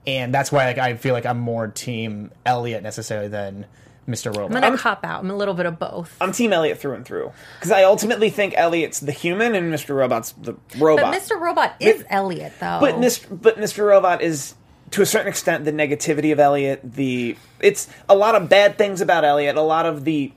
and 0.05 0.33
that's 0.33 0.51
why 0.51 0.65
like 0.65 0.77
I 0.77 0.95
feel 0.95 1.13
like 1.13 1.25
I'm 1.25 1.39
more 1.39 1.67
team 1.67 2.31
Elliot 2.45 2.83
necessarily 2.83 3.27
than 3.27 3.65
Mr. 4.07 4.35
Robot. 4.35 4.57
I'm 4.57 4.61
gonna 4.63 4.77
cop 4.77 5.05
out. 5.05 5.21
I'm 5.23 5.29
a 5.29 5.35
little 5.35 5.53
bit 5.53 5.65
of 5.67 5.77
both. 5.79 6.15
I'm 6.19 6.31
Team 6.31 6.51
Elliot 6.53 6.79
through 6.79 6.95
and 6.95 7.05
through 7.05 7.31
because 7.59 7.71
I 7.71 7.83
ultimately 7.83 8.29
think 8.31 8.55
Elliot's 8.57 8.99
the 8.99 9.11
human 9.11 9.53
and 9.55 9.71
Mr. 9.73 9.95
Robot's 9.95 10.33
the 10.33 10.55
robot. 10.79 11.11
But 11.13 11.21
Mr. 11.21 11.39
Robot 11.39 11.75
is 11.79 12.03
Elliot, 12.09 12.53
though. 12.59 12.79
But 12.81 12.95
Mr. 12.95 13.27
But 13.29 13.57
Mr. 13.57 13.85
Robot 13.85 14.21
is 14.23 14.55
to 14.89 15.01
a 15.03 15.05
certain 15.05 15.27
extent 15.29 15.65
the 15.65 15.71
negativity 15.71 16.31
of 16.33 16.39
Elliot. 16.39 16.81
The 16.83 17.37
it's 17.59 17.87
a 18.09 18.15
lot 18.15 18.33
of 18.35 18.49
bad 18.49 18.77
things 18.77 19.01
about 19.01 19.23
Elliot. 19.23 19.55
A 19.55 19.61
lot 19.61 19.85
of 19.85 20.03
the 20.03 20.33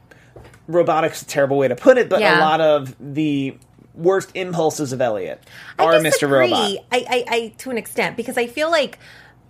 robotics, 0.69 1.23
a 1.23 1.27
terrible 1.27 1.57
way 1.57 1.69
to 1.69 1.75
put 1.77 1.99
it, 1.99 2.09
but 2.09 2.19
a 2.19 2.23
Yeah. 2.23 2.41
lot 2.41 2.61
of 2.61 2.95
the 3.01 3.57
worst 3.95 4.31
impulses 4.35 4.93
of 4.93 5.01
Elliot 5.01 5.43
are 5.79 5.95
Mr. 5.95 6.29
Robot. 6.29 6.59
I, 6.61 6.79
I, 6.93 7.25
I, 7.29 7.55
to 7.59 7.71
an 7.71 7.79
extent, 7.79 8.17
because 8.17 8.37
I 8.37 8.47
feel 8.47 8.71
like 8.71 8.99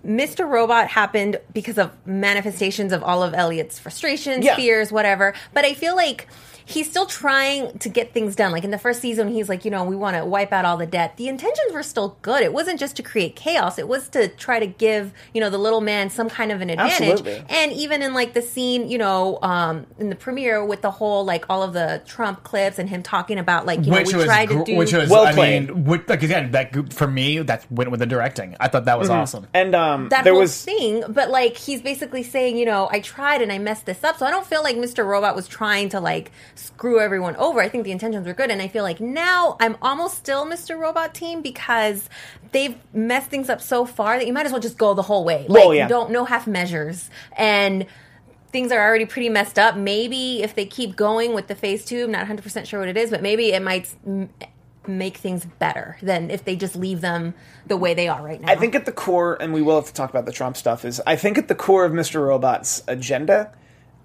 Mr. 0.04 0.48
Robot 0.48 0.88
happened 0.88 1.38
because 1.52 1.78
of 1.78 1.90
manifestations 2.06 2.92
of 2.92 3.02
all 3.02 3.22
of 3.22 3.32
Elliot's 3.34 3.78
frustrations, 3.78 4.44
Yeah. 4.44 4.54
fears, 4.56 4.92
whatever. 4.92 5.34
But 5.54 5.64
I 5.64 5.72
feel 5.74 5.96
like 5.96 6.28
he's 6.66 6.88
still 6.88 7.06
trying 7.06 7.78
to 7.78 7.88
get 7.88 8.12
things 8.12 8.36
done. 8.36 8.52
Like 8.52 8.64
in 8.64 8.70
the 8.70 8.78
first 8.78 9.00
season, 9.00 9.28
he's 9.28 9.48
like, 9.48 9.64
you 9.64 9.70
know, 9.70 9.84
we 9.84 9.96
want 9.96 10.16
to 10.16 10.24
wipe 10.24 10.52
out 10.52 10.64
all 10.64 10.76
the 10.76 10.86
debt. 10.86 11.16
The 11.16 11.28
intentions 11.28 11.72
were 11.72 11.82
still 11.82 12.16
good. 12.22 12.42
It 12.42 12.52
wasn't 12.52 12.80
just 12.80 12.96
to 12.96 13.02
create 13.02 13.36
chaos. 13.36 13.78
It 13.78 13.86
was 13.88 14.08
to 14.10 14.28
try 14.28 14.58
to 14.60 14.66
give, 14.66 15.12
you 15.32 15.40
know, 15.40 15.50
the 15.50 15.58
little 15.58 15.80
man 15.80 16.10
some 16.10 16.28
kind 16.30 16.50
of 16.52 16.60
an 16.60 16.70
advantage. 16.70 17.20
Absolutely. 17.20 17.44
And 17.48 17.72
even 17.72 18.02
in 18.02 18.14
like 18.14 18.32
the 18.34 18.42
scene, 18.42 18.88
you 18.88 18.98
know, 18.98 19.38
um, 19.42 19.86
in 19.98 20.08
the 20.08 20.16
premiere 20.16 20.64
with 20.64 20.80
the 20.82 20.90
whole 20.90 21.24
like 21.24 21.44
all 21.48 21.62
of 21.62 21.72
the 21.72 22.02
Trump 22.06 22.42
clips 22.44 22.78
and 22.78 22.88
him 22.88 23.02
talking 23.02 23.38
about 23.38 23.66
like, 23.66 23.84
you 23.84 23.90
know, 23.90 24.02
we 24.02 24.24
tried 24.24 24.48
to 24.48 24.64
do 24.64 24.76
which 24.76 24.92
was 24.92 25.10
Well 25.10 25.26
I 25.26 25.32
played. 25.32 25.68
mean, 25.68 25.84
which, 25.84 26.08
like 26.08 26.22
again, 26.22 26.52
that 26.52 26.92
for 26.92 27.06
me 27.06 27.38
that 27.40 27.70
went 27.70 27.90
with 27.90 28.00
the 28.00 28.06
directing. 28.06 28.56
I 28.58 28.68
thought 28.68 28.86
that 28.86 28.98
was 28.98 29.10
awesome. 29.10 29.46
and 29.52 29.74
um, 29.74 30.08
that 30.08 30.24
there 30.24 30.32
whole 30.32 30.42
was 30.42 30.64
thing, 30.64 31.04
but 31.08 31.30
like 31.30 31.56
he's 31.56 31.82
basically 31.82 32.22
saying, 32.22 32.56
you 32.56 32.64
know, 32.64 32.88
I 32.90 33.00
tried 33.00 33.42
and 33.42 33.52
I 33.52 33.58
messed 33.58 33.86
this 33.86 34.02
up. 34.02 34.18
So 34.18 34.26
I 34.26 34.30
don't 34.30 34.46
feel 34.46 34.62
like 34.62 34.76
Mr. 34.76 35.06
Robot 35.06 35.36
was 35.36 35.46
trying 35.46 35.90
to 35.90 36.00
like 36.00 36.32
screw 36.58 37.00
everyone 37.00 37.36
over. 37.36 37.60
I 37.60 37.68
think 37.68 37.84
the 37.84 37.92
intentions 37.92 38.26
were 38.26 38.34
good, 38.34 38.50
and 38.50 38.60
I 38.60 38.68
feel 38.68 38.82
like 38.82 39.00
now 39.00 39.56
I'm 39.60 39.76
almost 39.82 40.16
still 40.18 40.46
Mr. 40.46 40.78
Robot 40.78 41.14
team 41.14 41.42
because 41.42 42.08
they've 42.52 42.76
messed 42.92 43.30
things 43.30 43.48
up 43.48 43.60
so 43.60 43.84
far 43.84 44.18
that 44.18 44.26
you 44.26 44.32
might 44.32 44.46
as 44.46 44.52
well 44.52 44.60
just 44.60 44.78
go 44.78 44.94
the 44.94 45.02
whole 45.02 45.24
way. 45.24 45.46
Like 45.48 45.64
Well, 45.64 45.74
yeah. 45.74 45.88
don't 45.88 46.10
no 46.10 46.24
half 46.24 46.46
measures 46.46 47.10
and. 47.36 47.86
Things 48.52 48.70
are 48.70 48.80
already 48.80 49.04
pretty 49.04 49.30
messed 49.30 49.58
up. 49.58 49.76
Maybe 49.76 50.44
if 50.44 50.54
they 50.54 50.64
keep 50.64 50.94
going 50.94 51.34
with 51.34 51.48
the 51.48 51.56
phase 51.56 51.84
two, 51.84 52.04
I'm 52.04 52.12
not 52.12 52.24
100% 52.24 52.66
sure 52.66 52.78
what 52.78 52.88
it 52.88 52.96
is, 52.96 53.10
but 53.10 53.20
maybe 53.20 53.52
it 53.52 53.60
might 53.60 53.92
make 54.88 55.16
things 55.16 55.44
better 55.58 55.96
than 56.02 56.30
if 56.30 56.44
they 56.44 56.56
just 56.56 56.76
leave 56.76 57.00
them 57.00 57.34
the 57.66 57.76
way 57.76 57.94
they 57.94 58.08
are 58.08 58.22
right 58.22 58.40
now. 58.40 58.52
I 58.52 58.56
think 58.56 58.74
at 58.74 58.86
the 58.86 58.92
core, 58.92 59.36
and 59.40 59.52
we 59.52 59.62
will 59.62 59.76
have 59.76 59.86
to 59.86 59.92
talk 59.92 60.10
about 60.10 60.26
the 60.26 60.32
Trump 60.32 60.56
stuff, 60.56 60.84
is 60.84 61.00
I 61.06 61.16
think 61.16 61.38
at 61.38 61.48
the 61.48 61.54
core 61.54 61.84
of 61.84 61.92
Mr. 61.92 62.24
Robot's 62.26 62.82
agenda 62.86 63.52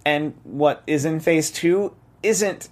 and 0.06 0.34
what 0.44 0.84
is 0.88 1.06
in 1.06 1.20
phase 1.20 1.52
two 1.52 1.94
isn't 2.24 2.70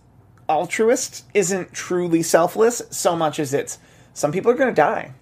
altruist, 0.49 1.25
isn't 1.33 1.73
truly 1.73 2.21
selfless, 2.21 2.81
so 2.89 3.15
much 3.15 3.39
as 3.39 3.53
it's 3.53 3.79
some 4.13 4.31
people 4.31 4.51
are 4.51 4.55
going 4.55 4.73
to 4.73 4.81
die. 4.81 5.13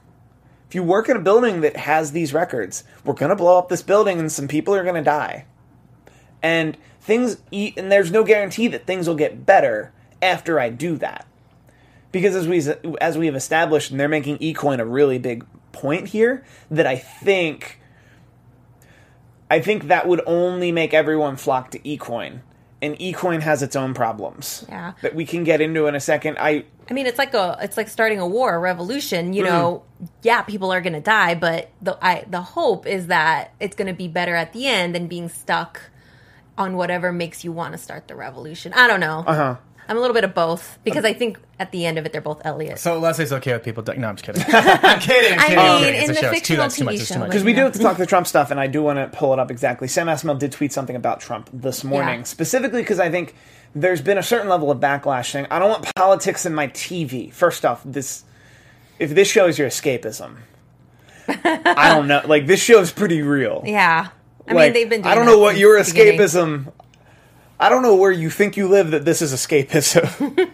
If 0.68 0.76
you 0.76 0.84
work 0.84 1.10
in 1.10 1.18
a 1.18 1.22
building 1.22 1.62
that 1.62 1.78
has 1.78 2.12
these 2.12 2.34
records, 2.34 2.84
we're 3.04 3.14
going 3.14 3.30
to 3.30 3.36
blow 3.36 3.58
up 3.58 3.70
this 3.70 3.84
building 3.84 4.20
and 4.20 4.32
some 4.32 4.48
people 4.48 4.74
are 4.74 4.84
going 4.84 4.96
to 4.96 5.02
die. 5.02 5.46
And 6.42 6.78
things, 7.02 7.38
and 7.52 7.92
there's 7.92 8.12
no 8.12 8.24
guarantee 8.24 8.68
that 8.70 8.86
things 8.86 9.08
will 9.08 9.16
get 9.16 9.46
better 9.46 9.92
after 10.22 10.60
I 10.60 10.70
do 10.70 10.98
that 10.98 11.26
because 12.16 12.34
as 12.34 12.48
we 12.48 12.64
as 13.02 13.18
we 13.18 13.26
have 13.26 13.36
established, 13.36 13.92
and 13.92 14.00
they're 14.00 14.08
making 14.08 14.38
eCoin 14.38 14.80
a 14.80 14.86
really 14.86 15.20
big 15.20 15.46
point 15.74 16.08
here, 16.08 16.46
that 16.72 16.88
I 16.88 16.96
think 16.96 17.82
I 19.52 19.60
think 19.60 19.88
that 19.88 20.08
would 20.08 20.22
only 20.26 20.72
make 20.72 20.94
everyone 20.94 21.36
flock 21.36 21.72
to 21.72 21.80
eCoin, 21.80 22.40
and 22.82 22.98
eCoin 23.00 23.42
has 23.42 23.64
its 23.64 23.76
own 23.76 23.94
problems 23.94 24.66
Yeah. 24.70 24.94
that 25.02 25.16
we 25.16 25.26
can 25.26 25.44
get 25.44 25.62
into 25.62 25.88
in 25.88 25.96
a 25.96 26.00
second. 26.00 26.38
I 26.40 26.66
I 26.90 26.94
mean, 26.94 27.08
it's 27.08 27.18
like 27.18 27.34
a 27.34 27.58
it's 27.62 27.78
like 27.78 27.90
starting 27.90 28.20
a 28.20 28.28
war, 28.28 28.54
a 28.56 28.60
revolution. 28.60 29.34
You 29.34 29.44
know, 29.44 29.84
yeah, 30.22 30.42
people 30.44 30.72
are 30.72 30.82
going 30.82 30.94
to 30.94 31.02
die, 31.02 31.34
but 31.36 31.72
the 31.82 31.98
I, 32.02 32.26
the 32.30 32.42
hope 32.42 32.86
is 32.86 33.08
that 33.08 33.54
it's 33.60 33.76
going 33.76 33.88
to 33.88 33.94
be 33.94 34.08
better 34.08 34.36
at 34.36 34.54
the 34.54 34.68
end 34.68 34.94
than 34.94 35.08
being 35.08 35.30
stuck 35.30 35.82
on 36.58 36.78
whatever 36.78 37.12
makes 37.12 37.44
you 37.44 37.52
want 37.52 37.72
to 37.74 37.78
start 37.78 38.08
the 38.08 38.16
revolution. 38.16 38.72
I 38.74 38.88
don't 38.88 39.00
know. 39.00 39.24
Uh 39.26 39.36
huh. 39.36 39.56
I'm 39.88 39.98
a 39.98 40.00
little 40.00 40.14
bit 40.14 40.24
of 40.24 40.34
both 40.34 40.80
because 40.84 41.06
I 41.06 41.14
think 41.14 41.40
at 41.60 41.72
the 41.72 41.86
end 41.86 41.98
of 41.98 42.06
it, 42.06 42.12
they're 42.12 42.22
both 42.22 42.42
Elliot. 42.44 42.80
So 42.80 42.98
Leslie's 43.00 43.32
okay 43.34 43.54
with 43.54 43.64
people. 43.64 43.84
dying. 43.84 44.02
No, 44.02 44.08
I'm 44.10 44.16
just 44.16 44.26
kidding. 44.26 44.42
I'm 44.56 45.00
kidding. 45.00 45.38
I'm 45.40 45.40
kidding. 45.48 45.60
I'm 45.60 45.76
mean, 45.82 45.84
kidding. 45.84 46.02
In 46.02 46.08
the 46.08 46.14
show. 46.16 46.20
It's 46.20 46.20
too, 46.22 46.30
fictional 46.32 46.62
that's 46.64 46.78
too 46.78 46.84
much. 46.86 46.94
TV 46.96 47.00
It's 47.00 47.08
too 47.08 47.14
show, 47.14 47.20
much. 47.20 47.30
because 47.30 47.44
we 47.44 47.54
do 47.54 47.62
have 47.62 47.74
to 47.74 47.80
talk 47.80 47.98
the 47.98 48.06
Trump 48.06 48.26
stuff, 48.28 48.50
and 48.52 48.60
I 48.60 48.68
do 48.68 48.82
want 48.84 48.98
to 48.98 49.16
pull 49.18 49.32
it 49.34 49.40
up 49.40 49.52
exactly. 49.52 49.88
Sam 49.88 50.08
Esmail 50.08 50.40
did 50.40 50.52
tweet 50.52 50.74
something 50.74 50.96
about 50.96 51.20
Trump 51.20 51.50
this 51.54 51.84
morning, 51.84 52.20
Yeah. 52.20 52.24
specifically 52.24 52.82
because 52.82 53.00
I 53.00 53.10
think 53.12 53.36
there's 53.76 54.02
been 54.02 54.18
a 54.18 54.24
certain 54.24 54.50
level 54.50 54.72
of 54.72 54.80
backlash 54.80 55.30
saying 55.32 55.48
I 55.52 55.60
don't 55.60 55.70
want 55.70 55.94
politics 55.96 56.46
in 56.46 56.56
my 56.56 56.68
TV. 56.70 57.32
First 57.32 57.64
off, 57.66 57.82
this 57.86 58.24
if 58.98 59.12
this 59.14 59.28
show 59.30 59.48
is 59.48 59.60
your 59.60 59.68
escapism, 59.68 60.38
I 61.28 61.94
don't 61.94 62.08
know. 62.08 62.22
Like 62.26 62.48
this 62.48 62.62
show 62.62 62.80
is 62.80 62.92
pretty 62.92 63.22
real. 63.22 63.64
yeah, 63.66 64.10
I 64.48 64.54
like, 64.54 64.66
mean, 64.68 64.74
they've 64.74 64.90
been. 64.90 65.02
Doing 65.02 65.12
I 65.12 65.16
don't 65.16 65.26
that 65.26 65.32
know 65.32 65.40
what 65.40 65.52
since 65.52 65.60
your 65.62 65.84
the 65.84 65.92
beginning. 65.92 66.20
escapism. 66.20 66.74
I 67.60 67.70
don't 67.70 67.82
know 67.84 67.96
where 67.96 68.12
you 68.12 68.30
think 68.30 68.58
you 68.58 68.68
live 68.68 68.92
that 68.92 69.06
this 69.06 69.22
is 69.22 69.34
escapism. 69.34 70.52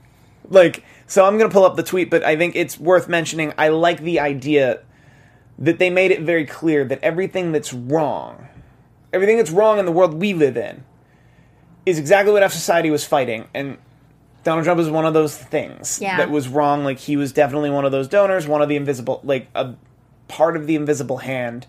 like, 0.50 0.84
so 1.06 1.24
I'm 1.24 1.38
gonna 1.38 1.50
pull 1.50 1.64
up 1.64 1.76
the 1.76 1.82
tweet, 1.82 2.10
but 2.10 2.24
I 2.24 2.36
think 2.36 2.56
it's 2.56 2.78
worth 2.78 3.08
mentioning. 3.08 3.52
I 3.56 3.68
like 3.68 4.00
the 4.00 4.20
idea 4.20 4.80
that 5.58 5.78
they 5.78 5.90
made 5.90 6.10
it 6.10 6.22
very 6.22 6.46
clear 6.46 6.84
that 6.84 6.98
everything 7.02 7.52
that's 7.52 7.72
wrong, 7.72 8.48
everything 9.12 9.36
that's 9.36 9.50
wrong 9.50 9.78
in 9.78 9.84
the 9.86 9.92
world 9.92 10.14
we 10.14 10.34
live 10.34 10.56
in, 10.56 10.84
is 11.86 11.98
exactly 11.98 12.32
what 12.32 12.42
our 12.42 12.48
society 12.48 12.90
was 12.90 13.04
fighting, 13.04 13.48
and 13.54 13.78
Donald 14.42 14.64
Trump 14.64 14.80
is 14.80 14.88
one 14.88 15.04
of 15.04 15.12
those 15.14 15.36
things 15.36 16.00
Yeah. 16.00 16.16
that 16.16 16.30
was 16.30 16.48
wrong. 16.48 16.82
Like 16.82 16.98
he 16.98 17.16
was 17.16 17.32
definitely 17.32 17.70
one 17.70 17.84
of 17.84 17.92
those 17.92 18.08
donors, 18.08 18.48
one 18.48 18.62
of 18.62 18.68
the 18.68 18.76
invisible, 18.76 19.20
like 19.22 19.48
a 19.54 19.74
part 20.28 20.56
of 20.56 20.66
the 20.66 20.76
invisible 20.76 21.18
hand. 21.18 21.66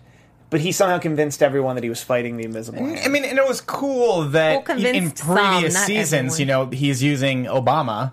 But 0.52 0.60
he 0.60 0.70
somehow 0.70 0.98
convinced 0.98 1.42
everyone 1.42 1.74
that 1.74 1.82
he 1.82 1.88
was 1.90 2.02
fighting 2.02 2.36
the 2.36 2.44
invisible 2.44 2.84
hand. 2.84 3.00
I 3.04 3.08
mean, 3.08 3.24
and 3.24 3.38
it 3.38 3.48
was 3.48 3.60
cool 3.60 4.24
that 4.28 4.50
Well, 4.50 4.76
in 4.76 4.82
convinced 4.84 5.18
some, 5.24 5.34
previous 5.36 5.84
seasons, 5.86 6.12
everyone. 6.34 6.38
you 6.38 6.46
know, 6.46 6.66
he's 6.76 7.02
using 7.02 7.46
Obama, 7.46 8.12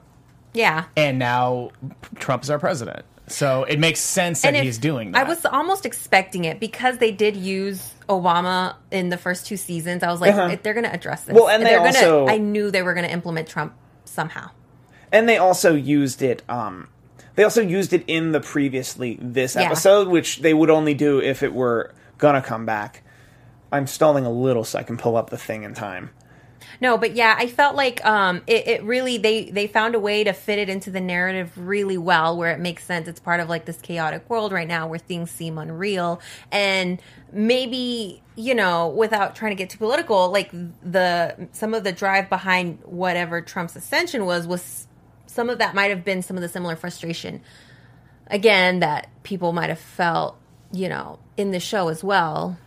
Yeah, 0.53 0.85
and 0.97 1.19
now 1.19 1.69
Trump's 2.15 2.49
our 2.49 2.57
president. 2.57 3.05
So 3.27 3.63
it 3.65 3.77
makes 3.77 3.99
sense 3.99 4.41
that 4.41 4.55
if- 4.55 4.63
he's 4.63 4.77
doing 4.79 5.11
that. 5.11 5.25
I 5.25 5.29
was 5.29 5.45
almost 5.45 5.85
expecting 5.85 6.45
it 6.45 6.59
because 6.59 6.97
they 6.97 7.11
did 7.11 7.35
use 7.37 7.93
Obama 8.07 8.73
in 8.89 9.09
the 9.09 9.17
first 9.17 9.45
two 9.45 9.57
seasons. 9.57 10.01
I 10.01 10.09
was 10.11 10.19
like, 10.21 10.33
Uh-huh. 10.33 10.55
they're 10.63 10.73
going 10.73 10.85
to 10.85 10.93
address 10.93 11.25
this. 11.25 11.35
Well, 11.35 11.47
and 11.49 11.61
they 11.61 11.69
they're 11.69 11.77
gonna, 11.79 11.87
also- 11.89 12.27
I 12.27 12.37
knew 12.37 12.71
they 12.71 12.81
were 12.81 12.93
going 12.95 13.05
to 13.05 13.11
implement 13.11 13.47
Trump 13.47 13.73
somehow. 14.05 14.49
and 15.11 15.27
they 15.29 15.37
also 15.37 15.75
used 15.75 16.21
it. 16.23 16.41
Um, 16.49 16.87
they 17.35 17.43
also 17.43 17.61
used 17.61 17.93
it 17.93 18.03
in 18.07 18.31
the 18.31 18.39
previously 18.39 19.17
this 19.21 19.55
Yeah. 19.55 19.63
episode, 19.63 20.07
which 20.07 20.39
they 20.39 20.53
would 20.53 20.69
only 20.69 20.93
do 20.93 21.19
if 21.21 21.43
it 21.43 21.53
were 21.53 21.91
gonna 22.19 22.41
come 22.41 22.65
back. 22.65 23.03
I'm 23.71 23.87
stalling 23.87 24.25
a 24.25 24.31
little 24.31 24.63
so 24.63 24.77
I 24.77 24.83
can 24.83 24.97
pull 24.97 25.17
up 25.17 25.31
the 25.31 25.37
thing 25.37 25.63
in 25.63 25.73
time. 25.73 26.11
No, 26.81 26.97
but 26.97 27.15
yeah, 27.15 27.35
I 27.37 27.47
felt 27.47 27.75
like 27.75 28.05
um, 28.05 28.41
it, 28.47 28.67
it 28.67 28.83
really 28.83 29.17
they 29.17 29.49
they 29.49 29.67
found 29.67 29.95
a 29.95 29.99
way 29.99 30.23
to 30.23 30.33
fit 30.33 30.59
it 30.59 30.69
into 30.69 30.91
the 30.91 31.01
narrative 31.01 31.51
really 31.57 31.97
well, 31.97 32.37
where 32.37 32.51
it 32.51 32.59
makes 32.59 32.83
sense. 32.83 33.07
It's 33.07 33.19
part 33.19 33.39
of 33.39 33.49
like 33.49 33.65
this 33.65 33.79
chaotic 33.81 34.29
world 34.29 34.51
right 34.51 34.67
now 34.67 34.87
where 34.87 34.99
things 34.99 35.31
seem 35.31 35.57
unreal, 35.57 36.21
and 36.51 37.01
maybe 37.31 38.21
you 38.35 38.55
know, 38.55 38.87
without 38.87 39.35
trying 39.35 39.51
to 39.51 39.55
get 39.55 39.69
too 39.69 39.77
political, 39.77 40.29
like 40.31 40.51
the 40.51 41.49
some 41.51 41.73
of 41.73 41.83
the 41.83 41.91
drive 41.91 42.29
behind 42.29 42.79
whatever 42.83 43.41
Trump's 43.41 43.75
ascension 43.75 44.25
was 44.25 44.47
was 44.47 44.87
some 45.25 45.49
of 45.49 45.59
that 45.59 45.75
might 45.75 45.89
have 45.89 46.03
been 46.05 46.21
some 46.21 46.37
of 46.37 46.41
the 46.41 46.49
similar 46.49 46.75
frustration 46.75 47.41
again 48.27 48.79
that 48.79 49.09
people 49.23 49.51
might 49.53 49.69
have 49.69 49.79
felt, 49.79 50.37
you 50.71 50.89
know, 50.89 51.19
in 51.37 51.51
the 51.51 51.59
show 51.59 51.87
as 51.89 52.03
well 52.03 52.57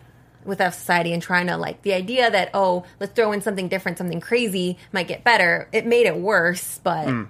with 0.44 0.60
F 0.60 0.74
Society 0.74 1.12
and 1.12 1.22
trying 1.22 1.46
to 1.46 1.56
like 1.56 1.82
the 1.82 1.94
idea 1.94 2.30
that 2.30 2.50
oh 2.52 2.84
let's 2.98 3.12
throw 3.12 3.32
in 3.32 3.40
something 3.42 3.68
different, 3.68 3.98
something 3.98 4.20
crazy 4.20 4.76
might 4.92 5.06
get 5.08 5.22
better. 5.24 5.68
It 5.72 5.86
made 5.86 6.06
it 6.06 6.16
worse, 6.16 6.80
but 6.82 7.04
Hmm. 7.06 7.22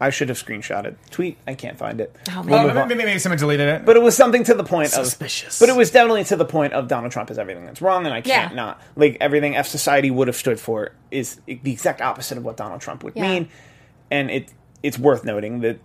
I 0.00 0.10
should 0.10 0.28
have 0.28 0.36
screenshotted. 0.44 0.96
Tweet, 1.10 1.38
I 1.46 1.54
can't 1.54 1.78
find 1.78 2.00
it. 2.00 2.14
Oh, 2.30 2.42
We'll 2.44 2.64
man. 2.66 2.74
move 2.74 2.88
maybe, 2.88 3.04
maybe 3.04 3.18
someone 3.20 3.38
deleted 3.38 3.68
it. 3.68 3.84
But 3.86 3.96
it 3.96 4.02
was 4.02 4.14
something 4.16 4.42
to 4.44 4.52
the 4.54 4.64
point 4.64 4.90
Suspicious. 4.90 5.60
of. 5.60 5.66
But 5.66 5.72
it 5.72 5.78
was 5.78 5.92
definitely 5.92 6.24
to 6.24 6.36
the 6.36 6.44
point 6.44 6.72
of 6.74 6.88
Donald 6.88 7.12
Trump 7.12 7.30
is 7.30 7.38
everything 7.38 7.64
that's 7.64 7.80
wrong, 7.80 8.04
and 8.04 8.12
I 8.12 8.20
can't 8.20 8.50
Yeah. 8.50 8.56
not. 8.56 8.82
Like, 8.96 9.16
everything 9.20 9.56
F 9.56 9.66
Society 9.68 10.10
would 10.10 10.26
have 10.28 10.36
stood 10.36 10.58
for 10.60 10.90
is 11.12 11.40
the 11.46 11.58
exact 11.72 12.02
opposite 12.02 12.36
of 12.36 12.44
what 12.44 12.56
Donald 12.56 12.80
Trump 12.80 13.04
would 13.04 13.14
Yeah. 13.16 13.22
mean. 13.22 13.48
And 14.10 14.30
it 14.30 14.48
it's 14.82 14.98
worth 14.98 15.24
noting 15.24 15.60
that 15.60 15.78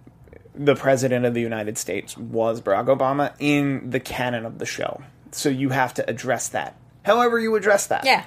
the 0.59 0.75
President 0.75 1.25
of 1.25 1.33
the 1.33 1.41
United 1.41 1.77
States 1.77 2.17
was 2.17 2.59
Barack 2.61 2.87
Obama 2.87 3.33
in 3.39 3.89
the 3.89 3.99
canon 3.99 4.45
of 4.45 4.59
the 4.59 4.65
show. 4.65 5.01
So 5.31 5.47
you 5.49 5.69
have 5.69 5.93
to 5.95 6.07
address 6.09 6.49
that. 6.49 6.75
However, 7.03 7.39
you 7.39 7.55
address 7.55 7.87
that. 7.87 8.03
yeah. 8.05 8.25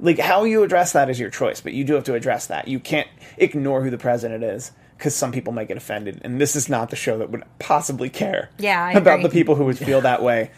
Like, 0.00 0.20
how 0.20 0.44
you 0.44 0.62
address 0.62 0.92
that 0.92 1.10
is 1.10 1.18
your 1.18 1.30
choice, 1.30 1.60
but 1.60 1.72
you 1.72 1.82
do 1.82 1.94
have 1.94 2.04
to 2.04 2.14
address 2.14 2.46
that. 2.46 2.68
You 2.68 2.78
can't 2.78 3.08
ignore 3.36 3.82
who 3.82 3.90
the 3.90 3.98
president 3.98 4.44
is. 4.44 4.70
Because 4.96 5.14
some 5.14 5.30
people 5.30 5.52
might 5.52 5.68
get 5.68 5.76
offended, 5.76 6.20
and 6.24 6.40
this 6.40 6.56
is 6.56 6.68
not 6.68 6.90
the 6.90 6.96
show 6.96 7.18
that 7.18 7.30
would 7.30 7.44
possibly 7.60 8.10
care 8.10 8.50
Yeah, 8.58 8.84
I 8.84 8.92
about 8.94 9.20
agree. 9.20 9.22
the 9.22 9.28
people 9.28 9.54
who 9.54 9.64
would 9.66 9.78
feel 9.78 10.00
that 10.00 10.24
way. 10.24 10.50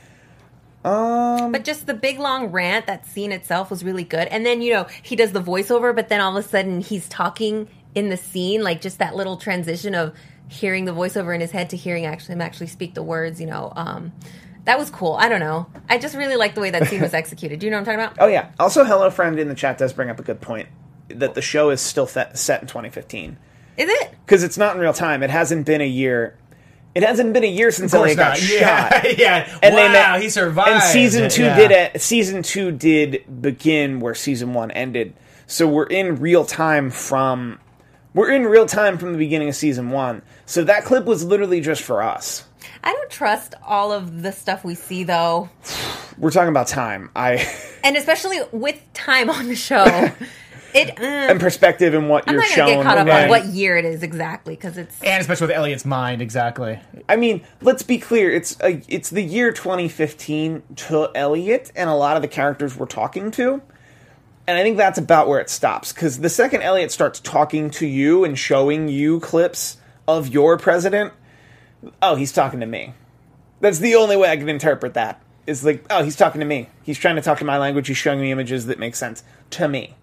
Um, 0.82 1.52
But 1.52 1.64
just 1.64 1.86
the 1.86 1.92
big 1.92 2.18
long 2.18 2.46
rant, 2.46 2.86
that 2.86 3.06
scene 3.06 3.32
itself 3.32 3.68
was 3.70 3.84
really 3.84 4.02
good. 4.04 4.28
And 4.28 4.46
then, 4.46 4.62
you 4.62 4.72
know, 4.72 4.86
he 5.02 5.14
does 5.14 5.32
the 5.32 5.42
voiceover, 5.42 5.94
but 5.94 6.08
then 6.08 6.22
all 6.22 6.34
of 6.36 6.42
a 6.42 6.48
sudden 6.48 6.80
he's 6.80 7.06
talking 7.08 7.68
in 7.94 8.08
the 8.08 8.16
scene, 8.16 8.62
like 8.62 8.80
just 8.80 8.98
that 8.98 9.14
little 9.14 9.36
transition 9.36 9.94
of 9.94 10.14
hearing 10.50 10.84
the 10.84 10.92
voiceover 10.92 11.34
in 11.34 11.40
his 11.40 11.52
head 11.52 11.70
to 11.70 11.76
hearing 11.76 12.04
actually 12.06 12.34
him 12.34 12.40
actually 12.40 12.66
speak 12.66 12.94
the 12.94 13.02
words, 13.02 13.40
you 13.40 13.46
know. 13.46 13.72
Um, 13.76 14.12
that 14.64 14.78
was 14.78 14.90
cool. 14.90 15.14
I 15.14 15.28
don't 15.28 15.40
know. 15.40 15.66
I 15.88 15.96
just 15.98 16.14
really 16.16 16.36
like 16.36 16.54
the 16.54 16.60
way 16.60 16.70
that 16.70 16.88
scene 16.88 17.00
was 17.00 17.14
executed. 17.22 17.60
Do 17.60 17.66
you 17.66 17.70
know 17.70 17.76
what 17.76 17.88
I'm 17.88 17.98
talking 17.98 18.00
about? 18.00 18.16
Oh 18.20 18.26
yeah. 18.26 18.50
Also, 18.58 18.84
hello 18.84 19.10
friend 19.10 19.38
in 19.38 19.48
the 19.48 19.54
chat 19.54 19.78
does 19.78 19.92
bring 19.92 20.10
up 20.10 20.18
a 20.18 20.22
good 20.22 20.40
point 20.40 20.68
that 21.08 21.34
the 21.34 21.42
show 21.42 21.70
is 21.70 21.80
still 21.80 22.06
set 22.06 22.30
in 22.60 22.66
2015 22.66 23.36
Is 23.76 23.88
it? 23.88 24.10
because 24.26 24.42
it's 24.42 24.58
not 24.58 24.74
in 24.74 24.80
real 24.80 24.92
time. 24.92 25.22
It 25.22 25.30
hasn't 25.30 25.66
been 25.66 25.80
a 25.80 25.86
year. 25.86 26.36
It 26.94 27.04
hasn't 27.04 27.32
been 27.32 27.44
a 27.44 27.50
year 27.50 27.70
since 27.70 27.92
Of 27.94 27.98
course 27.98 28.16
Elliot 28.16 28.18
got 28.18 28.28
not. 28.30 28.38
shot. 29.02 29.18
Yeah, 29.18 29.46
yeah. 29.46 29.58
And 29.62 29.74
wow, 29.74 29.80
they 29.80 29.92
ma- 29.92 30.18
he 30.18 30.28
survived. 30.28 30.70
And 30.70 30.82
season 30.82 31.30
two 31.30 31.44
yeah. 31.44 31.56
did 31.56 31.70
it. 31.70 32.00
Season 32.02 32.42
two 32.42 32.72
did 32.72 33.40
begin 33.40 34.00
where 34.00 34.14
season 34.14 34.52
one 34.54 34.70
ended. 34.72 35.14
So 35.46 35.68
we're 35.68 35.86
in 35.86 36.16
real 36.16 36.44
time 36.44 36.90
from. 36.90 37.60
We're 38.12 38.32
in 38.32 38.44
real 38.44 38.66
time 38.66 38.98
from 38.98 39.12
the 39.12 39.18
beginning 39.18 39.48
of 39.48 39.54
season 39.54 39.90
one. 39.90 40.22
So 40.50 40.64
that 40.64 40.84
clip 40.84 41.04
was 41.04 41.24
literally 41.24 41.60
just 41.60 41.80
for 41.80 42.02
us. 42.02 42.44
I 42.82 42.92
don't 42.92 43.08
trust 43.08 43.54
all 43.64 43.92
of 43.92 44.22
the 44.22 44.32
stuff 44.32 44.64
we 44.64 44.74
see 44.74 45.04
though. 45.04 45.48
We're 46.18 46.32
talking 46.32 46.48
about 46.48 46.66
time. 46.66 47.08
I 47.14 47.48
And 47.84 47.96
especially 47.96 48.40
with 48.50 48.82
time 48.92 49.30
on 49.30 49.46
the 49.46 49.54
show. 49.56 49.84
It 50.72 51.00
uh, 51.00 51.02
and 51.02 51.40
perspective 51.40 51.94
and 51.94 52.08
what 52.08 52.28
I'm 52.28 52.34
you're 52.34 52.42
not 52.42 52.56
gonna 52.56 52.68
shown. 52.70 52.76
get 52.78 52.84
caught 52.84 52.98
up 52.98 53.08
and- 53.08 53.24
on 53.24 53.28
what 53.28 53.46
year 53.46 53.76
it 53.76 53.84
is 53.84 54.04
exactly 54.04 54.54
because 54.54 54.76
it's 54.78 55.02
And 55.02 55.20
especially 55.20 55.48
with 55.48 55.56
Elliot's 55.56 55.84
mind, 55.84 56.22
exactly. 56.22 56.78
I 57.08 57.16
mean, 57.16 57.42
let's 57.60 57.82
be 57.82 57.98
clear. 57.98 58.30
It's 58.30 58.56
a, 58.60 58.80
it's 58.86 59.10
the 59.10 59.20
year 59.22 59.50
2015 59.50 60.62
to 60.76 61.10
Elliot 61.12 61.72
and 61.74 61.90
a 61.90 61.94
lot 61.94 62.14
of 62.14 62.22
the 62.22 62.28
characters 62.28 62.76
we're 62.76 62.86
talking 62.86 63.32
to. 63.32 63.60
And 64.46 64.56
I 64.58 64.62
think 64.62 64.76
that's 64.76 64.96
about 64.98 65.26
where 65.26 65.40
it 65.40 65.50
stops. 65.50 65.92
Because 65.92 66.20
the 66.20 66.28
second 66.28 66.62
Elliot 66.62 66.92
starts 66.92 67.18
talking 67.18 67.70
to 67.70 67.86
you 67.86 68.24
and 68.24 68.38
showing 68.38 68.86
you 68.88 69.18
clips 69.18 69.76
of 70.16 70.28
your 70.28 70.58
president, 70.58 71.12
oh, 72.02 72.14
he's 72.14 72.32
talking 72.32 72.60
to 72.60 72.66
me. 72.66 72.94
That's 73.60 73.78
the 73.78 73.96
only 73.96 74.16
way 74.16 74.30
I 74.30 74.36
can 74.36 74.48
interpret 74.48 74.94
that. 74.94 75.22
Is 75.46 75.64
like, 75.64 75.84
oh, 75.90 76.04
he's 76.04 76.16
talking 76.16 76.40
to 76.40 76.44
me. 76.44 76.68
He's 76.82 76.98
trying 76.98 77.16
to 77.16 77.22
talk 77.22 77.38
to 77.38 77.44
my 77.44 77.58
language. 77.58 77.88
He's 77.88 77.96
showing 77.96 78.20
me 78.20 78.30
images 78.30 78.66
that 78.66 78.78
make 78.78 78.94
sense 78.94 79.24
to 79.50 79.68
me. 79.68 79.96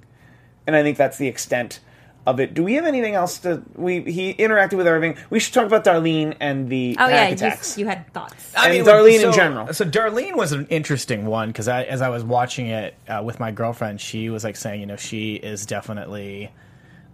And 0.65 0.75
I 0.75 0.83
think 0.83 0.97
that's 0.97 1.17
the 1.17 1.27
extent 1.27 1.79
of 2.27 2.41
it. 2.41 2.53
Do 2.53 2.61
we 2.61 2.73
have 2.73 2.85
anything 2.85 3.15
else 3.15 3.39
to? 3.39 3.63
We 3.75 4.01
he 4.01 4.33
interacted 4.33 4.73
with 4.73 4.85
Irving. 4.85 5.15
We 5.29 5.39
should 5.39 5.53
talk 5.53 5.65
about 5.65 5.85
Darlene 5.85 6.35
and 6.41 6.67
the 6.67 6.97
oh 6.99 7.07
yeah, 7.07 7.27
attacks. 7.27 7.77
you, 7.77 7.85
you 7.85 7.89
had 7.89 8.11
thoughts. 8.13 8.53
I 8.55 8.71
And 8.71 8.85
Darlene 8.85 9.21
so, 9.21 9.29
in 9.29 9.33
general. 9.33 9.73
So 9.73 9.85
Darlene 9.85 10.35
was 10.35 10.51
an 10.51 10.67
interesting 10.67 11.25
one 11.25 11.47
because 11.47 11.69
as 11.69 12.01
I 12.01 12.09
was 12.09 12.25
watching 12.25 12.67
it 12.67 12.95
uh, 13.07 13.21
with 13.23 13.39
my 13.39 13.51
girlfriend, 13.51 14.01
she 14.01 14.29
was 14.29 14.43
like 14.43 14.57
saying, 14.57 14.81
you 14.81 14.85
know, 14.85 14.97
she 14.97 15.35
is 15.35 15.65
definitely 15.65 16.51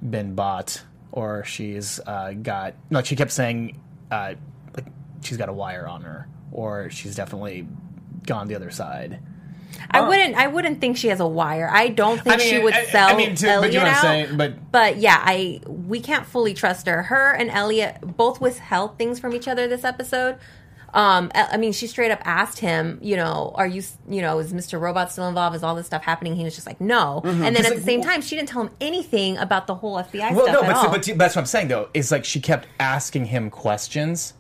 been 0.02 0.34
bought, 0.34 0.82
or 1.14 1.46
she's 1.46 2.00
uh, 2.06 2.34
got 2.34 2.74
like 2.90 3.06
she 3.06 3.16
kept 3.16 3.32
saying, 3.32 3.80
uh, 4.12 4.34
like 4.76 4.88
she's 5.22 5.38
got 5.38 5.48
a 5.48 5.54
wire 5.54 5.88
on 5.88 6.02
her, 6.02 6.28
or 6.52 6.90
she's 6.90 7.16
definitely 7.16 7.66
gone 8.28 8.48
the 8.48 8.56
other 8.56 8.72
side. 8.72 9.20
I 9.92 10.02
wouldn't. 10.02 10.36
I 10.36 10.48
wouldn't 10.48 10.82
think 10.82 10.98
she 10.98 11.08
has 11.10 11.20
a 11.20 11.28
wire. 11.28 11.70
I 11.72 11.88
don't 11.90 12.20
think 12.22 12.36
I 12.36 12.38
mean, 12.38 12.50
she 12.50 12.60
would 12.60 12.74
I- 12.74 12.82
I 12.82 12.86
sell 12.86 13.16
mean, 13.16 13.36
to- 13.36 13.58
but 13.62 13.72
you 13.74 13.80
know 13.80 13.86
what 13.86 13.92
I'm 13.92 13.96
out. 13.96 14.02
saying, 14.02 14.38
but- 14.38 14.72
but 14.72 14.98
yeah, 14.98 15.20
I 15.24 15.62
we 15.68 16.00
can't 16.00 16.26
fully 16.26 16.54
trust 16.54 16.88
her. 16.88 17.04
Her 17.04 17.32
and 17.32 17.50
Elliot 17.50 17.98
both 18.18 18.42
withheld 18.42 18.98
things 18.98 19.20
from 19.20 19.34
each 19.36 19.48
other 19.48 19.68
this 19.68 19.84
episode. 19.84 20.38
Um, 20.94 21.32
I 21.34 21.50
I 21.54 21.58
mean, 21.58 21.74
she 21.74 21.88
straight 21.88 22.12
up 22.12 22.20
asked 22.24 22.60
him, 22.60 23.00
you 23.02 23.16
know, 23.16 23.52
are 23.56 23.66
you, 23.66 23.82
you 24.08 24.22
know, 24.22 24.40
is 24.40 24.54
Mr. 24.54 24.80
Robot 24.80 25.12
still 25.12 25.28
involved? 25.28 25.56
Is 25.56 25.64
all 25.64 25.76
this 25.76 25.88
stuff 25.88 26.04
happening? 26.04 26.36
He 26.36 26.44
was 26.44 26.54
just 26.56 26.68
like, 26.68 26.80
no. 26.80 27.22
And 27.24 27.42
then 27.42 27.56
at 27.58 27.64
like, 27.64 27.76
the 27.76 27.82
same 27.82 28.02
time, 28.02 28.22
she 28.22 28.36
didn't 28.36 28.50
tell 28.50 28.62
him 28.64 28.70
anything 28.80 29.38
about 29.38 29.66
the 29.68 29.76
whole 29.76 29.96
FBI 29.98 30.34
Well, 30.36 30.46
stuff 30.46 30.54
no, 30.54 30.62
at 30.62 30.68
but, 30.68 30.76
all. 30.76 30.84
but, 30.92 31.06
but 31.08 31.18
that's 31.18 31.36
what 31.36 31.42
I'm 31.42 31.46
saying 31.48 31.68
though. 31.70 31.90
Is 31.94 32.12
like 32.12 32.26
she 32.26 32.40
kept 32.40 32.68
asking 32.80 33.26
him 33.26 33.50
questions. 33.50 34.34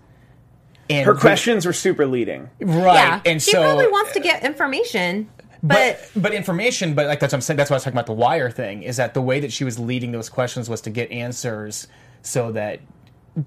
And 0.90 1.06
Her 1.06 1.16
questions 1.16 1.66
were 1.66 1.74
super 1.74 2.06
leading. 2.06 2.50
right? 2.60 2.94
yeah, 2.94 3.22
and 3.26 3.42
she 3.42 3.52
so, 3.52 3.62
probably 3.64 3.88
wants 3.88 4.12
to 4.14 4.20
get 4.20 4.44
information, 4.44 5.30
but, 5.64 5.98
but 6.14 6.22
but 6.22 6.34
information 6.34 6.94
but 6.94 7.08
like 7.08 7.22
that's 7.22 7.32
what 7.32 7.38
i'm 7.38 7.42
saying 7.42 7.56
that's 7.56 7.70
why 7.70 7.76
i 7.76 7.78
was 7.78 7.84
talking 7.86 7.96
about 7.96 8.06
the 8.06 8.12
wire 8.12 8.52
thing 8.52 8.84
is 8.84 8.98
that 8.98 9.14
the 9.14 9.22
way 9.22 9.40
that 9.40 9.54
she 9.54 9.64
was 9.64 9.80
leading 9.80 10.12
those 10.12 10.28
questions 10.28 10.70
was 10.70 10.82
to 10.82 10.90
get 10.90 11.10
answers 11.10 11.88
so 12.22 12.52
that 12.52 12.82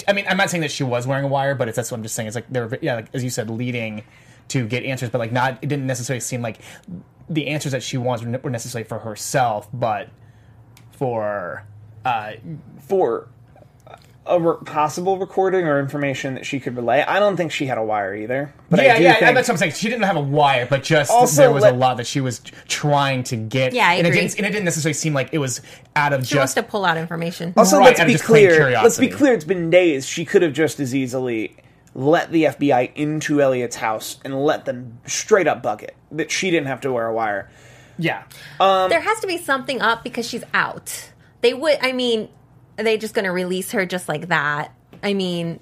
i 0.09 0.13
mean 0.13 0.25
i'm 0.29 0.37
not 0.37 0.51
saying 0.51 0.61
that 0.61 0.71
she 0.71 0.85
was 0.85 1.07
wearing 1.07 1.25
a 1.25 1.29
wire 1.29 1.55
but 1.55 1.69
it's 1.69 1.77
that's 1.77 1.91
what 1.91 1.97
i'm 1.97 2.03
just 2.03 2.15
saying. 2.15 2.27
It's 2.27 2.35
like 2.35 2.49
they're 2.51 2.79
yeah 2.83 2.97
like 2.97 3.09
as 3.15 3.23
you 3.23 3.31
said 3.31 3.51
leading 3.51 4.03
to 4.49 4.67
get 4.67 4.85
answers 4.85 5.11
but 5.11 5.19
like 5.19 5.33
not 5.33 5.59
it 5.63 5.69
didn't 5.69 5.87
necessarily 5.87 6.21
seem 6.21 6.43
like 6.43 6.61
the 7.29 7.49
answers 7.49 7.73
that 7.73 7.83
she 7.83 7.97
wants 7.97 8.25
were 8.25 8.51
necessarily 8.51 8.87
for 8.87 9.01
herself 9.01 9.69
but 9.73 10.09
for 10.93 11.65
uh 12.05 12.33
for 12.81 13.29
a 14.29 14.41
re- 14.41 14.57
possible 14.65 15.19
recording 15.19 15.67
or 15.67 15.79
information 15.79 16.35
that 16.35 16.45
she 16.45 16.59
could 16.61 16.75
relay. 16.77 17.03
I 17.03 17.19
don't 17.21 17.37
think 17.37 17.53
she 17.53 17.67
had 17.67 17.79
a 17.79 17.83
wire 17.85 18.15
either. 18.15 18.53
But 18.71 18.83
yeah 18.83 18.95
I 18.95 18.99
do 18.99 19.05
yeah 19.05 19.13
think 19.21 19.35
that's 19.37 19.49
what 19.49 19.55
i'm 19.55 19.59
saying 19.59 19.73
she 19.73 19.89
didn't 19.89 20.03
have 20.05 20.17
a 20.17 20.21
wire 20.21 20.67
but 20.69 20.83
just 20.83 21.11
Also, 21.11 21.43
there 21.43 21.53
was 21.53 21.63
let- 21.63 21.75
a 21.75 21.77
lot 21.77 21.97
that 21.99 22.07
she 22.07 22.21
was 22.21 22.41
trying 22.67 23.23
to 23.25 23.37
get 23.37 23.73
Yeah, 23.73 23.89
I 23.89 23.95
and, 23.95 24.07
agree. 24.07 24.19
it 24.19 24.23
didn't, 24.23 24.37
and 24.39 24.47
it 24.47 24.51
didn't 24.51 24.65
necessarily 24.65 24.95
seem 24.95 25.15
like 25.15 25.29
it 25.33 25.39
was 25.39 25.61
out 25.95 26.13
of 26.13 26.27
she 26.27 26.37
wants 26.37 26.55
just 26.55 26.57
to 26.67 26.71
pull 26.71 26.85
out 26.85 26.97
information. 26.97 27.55
also 27.57 27.79
Right, 27.79 27.97
let's 27.99 28.13
be 28.13 28.19
clear. 28.19 28.71
Let's 28.71 28.99
be 28.99 29.09
clear. 29.09 29.33
It's 29.35 29.45
been 29.45 29.71
days. 29.71 30.07
She 30.07 30.25
could 30.25 30.43
have 30.43 30.53
just 30.53 30.81
as 30.81 30.95
easily 30.95 31.57
let 31.95 32.31
the 32.33 32.45
FBI 32.45 32.93
into 32.95 33.41
Elliot's 33.41 33.77
house 33.77 34.19
and 34.25 34.45
let 34.45 34.65
them 34.67 34.99
straight 35.07 35.47
up 35.47 35.63
bug 35.63 35.83
it. 35.83 35.95
That 36.13 36.31
she 36.31 36.51
didn't 36.51 36.67
have 36.67 36.81
to 36.83 36.93
wear 36.93 37.07
a 37.07 37.15
wire. 37.15 37.49
yeah 37.99 38.25
there 38.59 39.01
has 39.01 39.21
to 39.21 39.27
be 39.27 39.39
something 39.39 39.81
up 39.81 40.03
because 40.05 40.29
she's 40.29 40.45
out. 40.53 41.11
They 41.43 41.55
would. 41.55 41.79
I 41.81 41.93
mean, 41.93 42.29
are 42.79 42.85
they 42.85 42.97
just 42.99 43.15
going 43.15 43.25
to 43.25 43.33
release 43.33 43.73
her 43.73 43.87
just 43.87 44.09
like 44.09 44.29
that? 44.29 44.73
I 45.03 45.15
mean, 45.15 45.61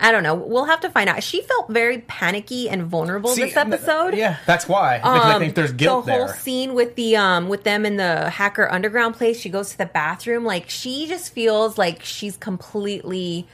I 0.00 0.10
don't 0.12 0.22
know. 0.24 0.34
We'll 0.34 0.64
have 0.64 0.80
to 0.80 0.90
find 0.90 1.08
out. 1.08 1.22
She 1.22 1.40
felt 1.42 1.70
very 1.70 1.98
panicky 1.98 2.68
and 2.68 2.84
vulnerable 2.84 3.30
See, 3.30 3.44
this 3.44 3.56
episode. 3.56 4.14
Yeah, 4.14 4.38
that's 4.44 4.68
why. 4.68 4.96
Like, 4.96 5.04
I 5.04 5.34
Um, 5.34 5.40
think 5.40 5.54
there's 5.54 5.72
guilt 5.72 6.06
the 6.06 6.12
whole 6.12 6.26
there. 6.26 6.34
scene 6.36 6.74
with 6.74 6.96
the 6.96 7.16
um 7.16 7.48
with 7.48 7.62
them 7.64 7.86
in 7.86 7.96
the 7.96 8.28
hacker 8.30 8.70
underground 8.70 9.14
place. 9.14 9.38
She 9.38 9.48
goes 9.48 9.70
to 9.70 9.78
the 9.78 9.86
bathroom. 9.86 10.44
Like 10.44 10.68
she 10.68 11.06
just 11.06 11.32
feels 11.32 11.78
like 11.78 12.02
she's 12.04 12.36
completely, 12.36 13.46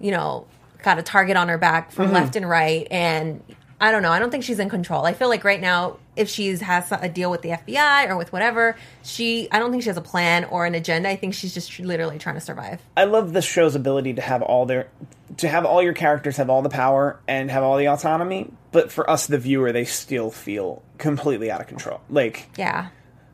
you 0.00 0.10
know, 0.10 0.46
got 0.82 0.98
a 0.98 1.02
target 1.02 1.36
on 1.36 1.48
her 1.48 1.58
back 1.58 1.92
from 1.92 2.06
Mm-hmm. 2.06 2.14
left 2.14 2.36
and 2.36 2.48
right. 2.48 2.88
And 2.90 3.42
I 3.82 3.90
don't 3.90 4.02
know. 4.02 4.12
I 4.12 4.20
don't 4.20 4.30
think 4.30 4.44
she's 4.44 4.60
in 4.60 4.68
control. 4.70 5.04
I 5.04 5.12
feel 5.12 5.28
like 5.28 5.42
right 5.42 5.60
now, 5.60 5.96
if 6.14 6.28
she's 6.28 6.60
has 6.60 6.90
a 6.92 7.08
deal 7.08 7.32
with 7.32 7.42
the 7.42 7.48
FBI 7.50 8.08
or 8.08 8.16
with 8.16 8.32
whatever, 8.32 8.76
she 9.02 9.48
I 9.50 9.58
don't 9.58 9.72
think 9.72 9.82
she 9.82 9.88
has 9.88 9.96
a 9.96 10.02
plan 10.02 10.44
or 10.44 10.64
an 10.66 10.74
agenda. 10.76 11.08
I 11.08 11.16
think 11.16 11.34
she's 11.34 11.52
just 11.52 11.78
literally 11.80 12.18
trying 12.18 12.36
to 12.36 12.40
survive. 12.40 12.80
I 12.96 13.04
love 13.04 13.32
this 13.32 13.44
show's 13.44 13.74
ability 13.74 14.14
to 14.14 14.22
have 14.22 14.40
all 14.40 14.66
their 14.66 14.88
to 15.38 15.48
have 15.48 15.66
all 15.66 15.82
your 15.82 15.94
characters 15.94 16.36
have 16.36 16.48
all 16.48 16.62
the 16.62 16.68
power 16.68 17.18
and 17.26 17.50
have 17.50 17.64
all 17.64 17.76
the 17.76 17.88
autonomy, 17.88 18.52
but 18.70 18.92
for 18.92 19.08
us 19.10 19.26
the 19.26 19.38
viewer 19.38 19.72
they 19.72 19.84
still 19.84 20.30
feel 20.30 20.82
completely 20.98 21.50
out 21.50 21.60
of 21.60 21.66
control. 21.66 22.00
Like 22.08 22.48
Yeah. 22.56 22.88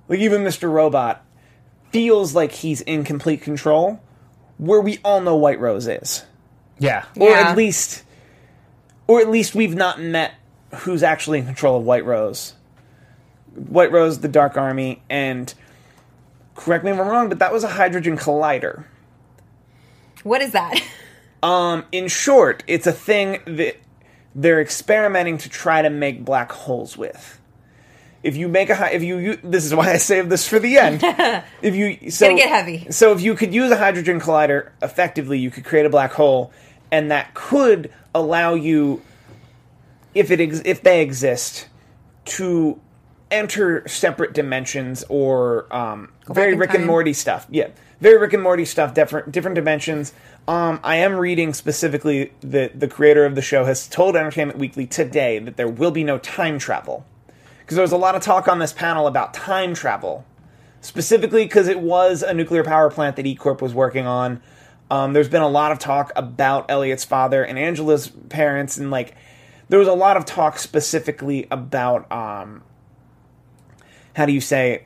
like 0.09 0.21
even 0.21 0.45
Mr. 0.45 0.73
Robot 0.73 1.23
feels 1.93 2.35
like 2.35 2.53
he's 2.53 2.81
in 2.81 3.05
complete 3.05 3.43
control 3.43 4.01
where 4.57 4.81
we 4.81 4.99
all 5.05 5.21
know 5.21 5.37
White 5.37 5.61
Rose 5.61 5.87
is. 5.87 6.25
Yeah. 6.79 7.05
Or 7.21 7.29
Yeah. 7.29 7.51
at 7.51 7.57
least 7.57 8.05
or 9.07 9.21
at 9.21 9.29
least 9.31 9.55
we've 9.55 9.75
not 9.75 10.01
met 10.01 10.33
who's 10.75 11.03
actually 11.03 11.39
in 11.39 11.47
control 11.47 11.79
of 11.79 11.85
White 11.85 12.05
Rose. 12.05 12.55
White 13.55 13.91
Rose, 13.91 14.21
the 14.21 14.29
Dark 14.29 14.57
Army, 14.57 15.03
and 15.11 15.53
correct 16.55 16.85
me 16.85 16.91
if 16.91 16.99
I'm 16.99 17.09
wrong, 17.09 17.29
but 17.29 17.39
that 17.41 17.53
was 17.53 17.65
a 17.65 17.69
hydrogen 17.69 18.17
collider. 18.17 18.85
What 20.23 20.41
is 20.43 20.53
that? 20.53 20.81
um, 21.43 21.85
in 21.93 22.09
short, 22.09 22.63
it's 22.67 22.87
a 22.87 22.93
thing 22.93 23.41
that 23.47 23.77
they're 24.35 24.61
experimenting 24.61 25.39
to 25.39 25.49
try 25.49 25.83
to 25.83 25.91
make 25.91 26.25
black 26.25 26.53
holes 26.53 26.97
with. 26.97 27.41
if 28.23 28.37
you 28.37 28.49
make 28.49 28.69
a 28.71 28.75
hy- 28.75 28.91
if 28.91 29.03
you, 29.03 29.19
you 29.19 29.39
this 29.43 29.65
is 29.65 29.75
why 29.75 29.93
I 29.93 29.97
saved 29.97 30.29
this 30.29 30.47
for 30.47 30.59
the 30.59 30.79
end. 30.79 31.01
if 31.63 31.75
you 31.75 32.11
so 32.11 32.27
Gonna 32.27 32.39
get 32.39 32.49
heavy. 32.51 32.91
So 32.91 33.13
if 33.13 33.21
you 33.21 33.35
could 33.35 33.55
use 33.55 33.71
a 33.71 33.77
hydrogen 33.77 34.21
collider 34.21 34.71
effectively, 34.83 35.39
you 35.39 35.51
could 35.51 35.65
create 35.65 35.87
a 35.87 35.91
black 35.91 36.13
hole, 36.13 36.53
and 36.93 37.11
that 37.11 37.35
could 37.35 37.93
allow 38.15 38.55
you, 38.55 39.03
if 40.19 40.31
it 40.31 40.41
ex- 40.41 40.63
if 40.65 40.83
they 40.83 41.01
exist, 41.03 41.69
to 42.25 42.81
enter 43.31 43.87
separate 43.87 44.33
dimensions 44.33 45.05
or 45.09 45.75
um, 45.75 46.13
very 46.27 46.55
Rick 46.55 46.75
and. 46.75 46.87
Morty 46.87 47.13
stuff. 47.13 47.47
Yeah, 47.51 47.69
very 48.01 48.19
Rick 48.19 48.33
and 48.33 48.43
Morty 48.43 48.65
stuff. 48.65 48.95
Different 48.95 49.33
different 49.33 49.55
dimensions. 49.55 50.13
Um, 50.47 50.81
I 50.83 50.97
am 50.97 51.15
reading 51.17 51.53
specifically 51.53 52.33
that 52.41 52.81
the 52.81 52.89
creator 52.89 53.27
of 53.27 53.35
the 53.35 53.43
show 53.43 53.65
has 53.67 53.87
told 53.87 54.17
Entertainment 54.17 54.59
Weekly 54.59 54.87
today 54.87 55.39
that 55.39 55.57
there 55.57 55.69
will 55.69 55.91
be 55.91 56.05
no 56.05 56.19
time 56.19 56.59
travel 56.59 57.05
because 57.61 57.77
there 57.77 57.83
was 57.83 57.93
a 57.93 57.99
lot 57.99 58.15
of 58.15 58.23
talk 58.23 58.49
on 58.49 58.59
this 58.59 58.73
panel 58.73 59.07
about 59.07 59.35
time 59.35 59.75
travel, 59.75 60.25
specifically 60.81 61.45
because 61.45 61.69
it 61.69 61.81
was 61.81 62.23
a 62.23 62.33
nuclear 62.33 62.65
power 62.65 62.91
plant 62.91 63.17
that 63.17 63.27
E 63.27 63.35
Corp 63.35 63.61
was 63.61 63.75
working 63.75 64.07
on. 64.07 64.41
Um, 64.91 65.13
there's 65.13 65.29
been 65.29 65.43
a 65.43 65.49
lot 65.49 65.71
of 65.71 65.79
talk 65.79 66.13
about 66.17 66.71
Elliot's 66.71 67.05
father 67.05 67.45
and 67.45 67.59
Angela's 67.59 68.09
parents, 68.09 68.79
and 68.79 68.91
like 68.91 69.15
there 69.69 69.79
was 69.79 69.89
a 69.89 69.93
lot 69.95 70.17
of 70.17 70.25
talk 70.25 70.59
specifically 70.59 71.47
about 71.51 72.11
um, 72.13 72.63
how 74.15 74.27
do 74.27 74.33
you 74.33 74.41
say? 74.41 74.85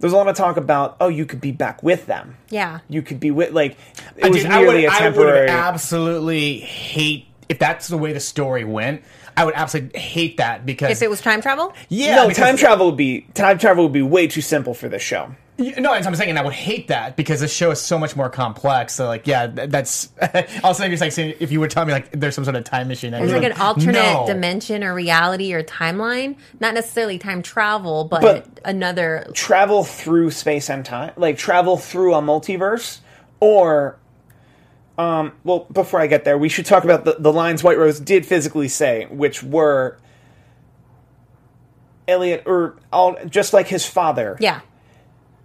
There's 0.00 0.12
a 0.12 0.16
lot 0.16 0.26
of 0.28 0.34
talk 0.36 0.56
about 0.56 0.96
oh, 1.00 1.08
you 1.08 1.24
could 1.26 1.40
be 1.40 1.52
back 1.52 1.82
with 1.82 2.06
them. 2.06 2.36
Yeah. 2.50 2.80
You 2.88 3.02
could 3.02 3.20
be 3.20 3.30
with 3.30 3.52
like 3.52 3.76
it 4.16 4.24
I 4.24 4.28
was 4.28 4.42
did- 4.42 4.46
I 4.50 4.60
merely 4.60 4.74
would, 4.82 4.84
a 4.84 4.86
I 4.88 4.90
would 5.08 5.14
temporary. 5.14 5.48
absolutely 5.48 6.58
hate 6.58 7.26
if 7.48 7.58
that's 7.60 7.86
the 7.88 7.96
way 7.98 8.12
the 8.12 8.20
story 8.20 8.64
went. 8.64 9.02
I 9.36 9.44
would 9.44 9.54
absolutely 9.54 9.98
hate 9.98 10.38
that 10.38 10.66
because 10.66 10.90
If 10.90 11.02
it 11.02 11.08
was 11.08 11.20
time 11.20 11.40
travel? 11.40 11.72
yeah, 11.88 12.16
no, 12.16 12.28
because- 12.28 12.42
time 12.44 12.56
travel 12.56 12.86
would 12.86 12.96
be 12.96 13.22
time 13.34 13.58
travel 13.58 13.84
would 13.84 13.92
be 13.92 14.02
way 14.02 14.26
too 14.26 14.40
simple 14.42 14.74
for 14.74 14.88
this 14.88 15.02
show. 15.02 15.34
Y- 15.58 15.74
No, 15.78 15.92
I'm 15.92 16.14
saying, 16.14 16.30
and 16.30 16.38
I 16.38 16.42
would 16.42 16.54
hate 16.54 16.88
that 16.88 17.14
because 17.14 17.40
this 17.40 17.52
show 17.52 17.70
is 17.70 17.80
so 17.80 17.98
much 17.98 18.16
more 18.16 18.30
complex. 18.30 18.94
So, 18.94 19.06
like, 19.06 19.26
yeah, 19.26 19.46
that's 19.48 20.08
also 20.64 20.88
just 20.88 21.00
like 21.02 21.12
saying 21.12 21.34
if 21.40 21.52
you 21.52 21.60
would 21.60 21.70
tell 21.70 21.84
me 21.84 21.92
like 21.92 22.10
there's 22.12 22.34
some 22.34 22.44
sort 22.44 22.56
of 22.56 22.64
time 22.64 22.88
machine, 22.88 23.10
There's 23.12 23.32
like 23.32 23.42
an 23.44 23.52
alternate 23.60 24.26
dimension 24.26 24.82
or 24.82 24.94
reality 24.94 25.52
or 25.52 25.62
timeline. 25.62 26.36
Not 26.58 26.72
necessarily 26.74 27.18
time 27.18 27.42
travel, 27.42 28.04
but, 28.04 28.22
But- 28.22 28.60
another. 28.64 29.26
travel 29.34 29.84
through 29.84 30.30
space 30.30 30.70
and 30.70 30.84
time, 30.84 31.12
like 31.16 31.36
travel 31.36 31.76
through 31.76 32.14
a 32.14 32.22
multiverse, 32.22 33.00
or, 33.40 33.98
um, 34.96 35.32
well, 35.44 35.66
before 35.70 36.00
I 36.00 36.06
get 36.06 36.24
there, 36.24 36.38
we 36.38 36.48
should 36.48 36.64
talk 36.66 36.84
about 36.84 37.04
the, 37.04 37.16
the 37.18 37.32
lines 37.32 37.62
White 37.62 37.76
Rose 37.78 38.00
did 38.00 38.24
physically 38.24 38.68
say, 38.68 39.06
which 39.10 39.42
were 39.42 39.98
Elliot, 42.08 42.42
or 42.46 42.76
all, 42.92 43.16
just 43.26 43.52
like 43.52 43.68
his 43.68 43.86
father, 43.86 44.36
Yeah. 44.40 44.60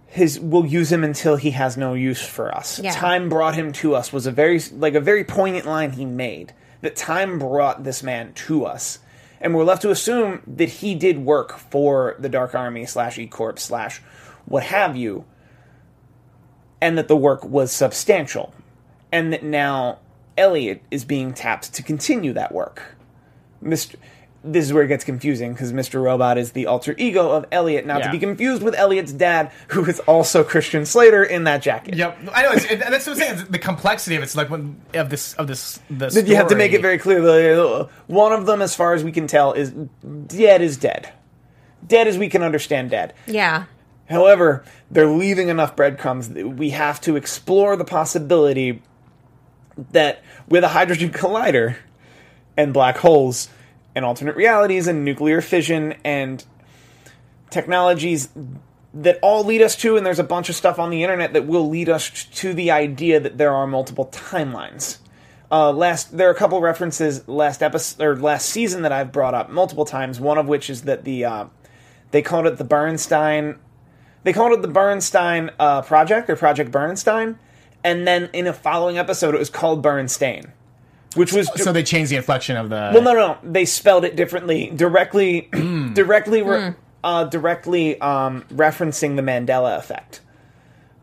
His 0.08 0.40
we'll 0.40 0.64
use 0.64 0.90
him 0.90 1.04
until 1.04 1.36
he 1.36 1.50
has 1.50 1.76
no 1.76 1.92
use 1.94 2.24
for 2.24 2.54
us. 2.54 2.80
Yeah. 2.80 2.92
Time 2.92 3.28
brought 3.28 3.54
him 3.54 3.72
to 3.74 3.94
us 3.94 4.12
was 4.12 4.26
a 4.26 4.32
very 4.32 4.58
like 4.72 4.94
a 4.94 5.00
very 5.00 5.22
poignant 5.22 5.66
line 5.66 5.92
he 5.92 6.04
made. 6.04 6.54
That 6.80 6.96
time 6.96 7.38
brought 7.38 7.84
this 7.84 8.02
man 8.02 8.32
to 8.34 8.64
us, 8.64 9.00
and 9.40 9.54
we're 9.54 9.64
left 9.64 9.82
to 9.82 9.90
assume 9.90 10.42
that 10.46 10.68
he 10.68 10.94
did 10.94 11.18
work 11.18 11.58
for 11.58 12.16
the 12.18 12.28
Dark 12.28 12.54
Army 12.54 12.86
slash 12.86 13.18
E 13.18 13.26
Corp 13.26 13.58
slash 13.58 14.00
what 14.46 14.62
have 14.62 14.96
you, 14.96 15.26
and 16.80 16.96
that 16.96 17.08
the 17.08 17.16
work 17.16 17.44
was 17.44 17.70
substantial, 17.70 18.54
and 19.12 19.32
that 19.32 19.42
now 19.42 19.98
Elliot 20.38 20.82
is 20.90 21.04
being 21.04 21.34
tapped 21.34 21.74
to 21.74 21.82
continue 21.82 22.32
that 22.32 22.52
work. 22.52 22.96
Mr. 23.62 23.96
This 24.52 24.64
is 24.64 24.72
where 24.72 24.82
it 24.82 24.88
gets 24.88 25.04
confusing 25.04 25.52
because 25.52 25.72
Mr. 25.72 26.02
Robot 26.02 26.38
is 26.38 26.52
the 26.52 26.66
alter 26.66 26.94
ego 26.96 27.30
of 27.30 27.44
Elliot, 27.52 27.84
not 27.86 28.02
to 28.02 28.10
be 28.10 28.18
confused 28.18 28.62
with 28.62 28.74
Elliot's 28.74 29.12
dad, 29.12 29.52
who 29.68 29.84
is 29.84 30.00
also 30.00 30.42
Christian 30.42 30.86
Slater 30.86 31.22
in 31.22 31.44
that 31.44 31.60
jacket. 31.60 31.94
Yep, 31.94 32.18
I 32.32 32.42
know. 32.42 32.52
It's, 32.52 32.64
it, 32.64 32.78
that's 32.78 33.06
what 33.06 33.12
I'm 33.14 33.18
saying. 33.18 33.38
It's 33.40 33.48
the 33.50 33.58
complexity 33.58 34.16
of 34.16 34.22
it's 34.22 34.34
like 34.36 34.48
when 34.48 34.80
of 34.94 35.10
this 35.10 35.34
of 35.34 35.46
this. 35.46 35.80
The 35.90 36.08
That 36.08 36.26
you 36.26 36.36
have 36.36 36.48
to 36.48 36.56
make 36.56 36.72
it 36.72 36.80
very 36.80 36.98
clear. 36.98 37.20
that, 37.20 37.88
One 38.06 38.32
of 38.32 38.46
them, 38.46 38.62
as 38.62 38.74
far 38.74 38.94
as 38.94 39.04
we 39.04 39.12
can 39.12 39.26
tell, 39.26 39.52
is 39.52 39.70
dead. 40.26 40.62
Is 40.62 40.76
dead. 40.76 41.12
Dead 41.86 42.08
as 42.08 42.16
we 42.18 42.28
can 42.28 42.42
understand 42.42 42.90
dead. 42.90 43.14
Yeah. 43.26 43.64
However, 44.08 44.64
they're 44.90 45.10
leaving 45.10 45.48
enough 45.48 45.76
breadcrumbs 45.76 46.30
that 46.30 46.48
we 46.48 46.70
have 46.70 47.00
to 47.02 47.16
explore 47.16 47.76
the 47.76 47.84
possibility 47.84 48.82
that 49.92 50.22
with 50.48 50.64
a 50.64 50.68
hadron 50.68 51.10
collider 51.12 51.76
and 52.56 52.72
black 52.72 52.98
holes 52.98 53.48
and 53.98 54.06
alternate 54.06 54.36
realities 54.36 54.86
and 54.86 55.04
nuclear 55.04 55.42
fission 55.42 55.94
and 56.04 56.44
technologies 57.50 58.30
that 58.94 59.18
all 59.20 59.44
lead 59.44 59.60
us 59.60 59.76
to, 59.76 59.96
and 59.96 60.06
there's 60.06 60.18
a 60.18 60.24
bunch 60.24 60.48
of 60.48 60.54
stuff 60.54 60.78
on 60.78 60.90
the 60.90 61.02
internet 61.02 61.34
that 61.34 61.46
will 61.46 61.68
lead 61.68 61.88
us 61.88 62.24
to 62.24 62.54
the 62.54 62.70
idea 62.70 63.20
that 63.20 63.36
there 63.36 63.54
are 63.54 63.66
multiple 63.66 64.06
timelines. 64.06 64.98
Uh, 65.50 65.72
last, 65.72 66.16
there 66.16 66.28
are 66.28 66.32
a 66.32 66.36
couple 66.36 66.60
references 66.60 67.26
last 67.26 67.62
episode 67.62 68.02
or 68.02 68.16
last 68.16 68.48
season 68.48 68.82
that 68.82 68.92
I've 68.92 69.12
brought 69.12 69.34
up 69.34 69.50
multiple 69.50 69.84
times. 69.84 70.20
One 70.20 70.38
of 70.38 70.46
which 70.46 70.68
is 70.68 70.82
that 70.82 71.04
the 71.04 71.24
uh, 71.24 71.46
they 72.10 72.22
called 72.22 72.46
it 72.46 72.58
the 72.58 72.64
Bernstein, 72.64 73.58
they 74.24 74.32
called 74.32 74.52
it 74.52 74.62
the 74.62 74.68
Bernstein 74.68 75.50
uh, 75.58 75.82
project 75.82 76.28
or 76.28 76.36
Project 76.36 76.70
Bernstein, 76.70 77.38
and 77.82 78.06
then 78.06 78.28
in 78.32 78.46
a 78.46 78.52
following 78.52 78.98
episode 78.98 79.34
it 79.34 79.38
was 79.38 79.50
called 79.50 79.82
Bernstein, 79.82 80.52
which 81.18 81.32
was 81.32 81.50
So 81.62 81.72
they 81.72 81.82
changed 81.82 82.10
the 82.10 82.16
inflection 82.16 82.56
of 82.56 82.68
the. 82.70 82.90
well, 82.94 83.02
no, 83.02 83.12
no, 83.12 83.38
they 83.42 83.64
spelled 83.64 84.04
it 84.04 84.16
differently, 84.16 84.70
directly, 84.74 85.42
directly, 85.92 86.42
re- 86.42 86.74
uh, 87.04 87.24
directly 87.24 88.00
um, 88.00 88.42
referencing 88.52 89.16
the 89.16 89.22
Mandela 89.22 89.76
effect. 89.78 90.20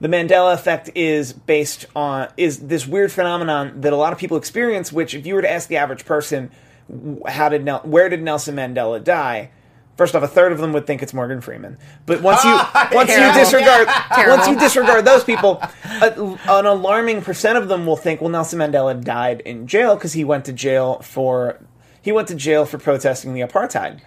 The 0.02 0.08
Mandela 0.10 0.54
effect 0.54 0.90
is 0.94 1.32
based 1.34 1.86
on 1.96 2.28
is 2.38 2.68
this 2.68 2.86
weird 2.86 3.12
phenomenon 3.12 3.82
that 3.82 3.94
a 3.94 3.96
lot 3.96 4.12
of 4.14 4.20
people 4.20 4.38
experience. 4.38 4.92
Which, 4.92 5.14
if 5.14 5.26
you 5.26 5.36
were 5.36 5.42
to 5.42 5.50
ask 5.52 5.70
the 5.70 5.78
average 5.78 6.06
person, 6.06 6.52
how 7.28 7.50
did 7.50 7.64
Nel- 7.64 7.82
where 7.84 8.10
did 8.10 8.22
Nelson 8.22 8.56
Mandela 8.56 9.04
die? 9.04 9.52
First 9.98 10.14
off, 10.14 10.24
a 10.24 10.28
third 10.28 10.52
of 10.52 10.58
them 10.58 10.74
would 10.74 10.86
think 10.86 11.02
it's 11.02 11.14
Morgan 11.14 11.40
Freeman. 11.40 11.78
But 12.06 12.22
once 12.22 12.44
you 12.44 12.52
once 12.92 13.10
you 13.12 13.32
disregard 13.34 13.88
Terrible. 14.14 14.38
once 14.38 14.48
you 14.50 14.60
disregard 14.60 15.06
those 15.06 15.24
people, 15.24 15.62
a, 16.02 16.38
an 16.50 16.66
alarming 16.66 17.22
percent 17.22 17.58
of 17.58 17.68
them 17.70 17.86
will 17.86 17.96
think, 17.96 18.20
well, 18.20 18.30
Nelson 18.30 18.60
Mandela 18.60 19.02
died 19.02 19.42
in 19.42 19.68
jail 19.68 19.96
because 19.96 20.14
he 20.14 20.24
went 20.26 20.46
to 20.46 20.54
jail 20.54 21.00
for 21.00 21.60
he 22.02 22.12
went 22.12 22.28
to 22.28 22.36
jail 22.36 22.66
for 22.66 22.78
protesting 22.78 23.34
the 23.34 23.42
apartheid. 23.42 24.02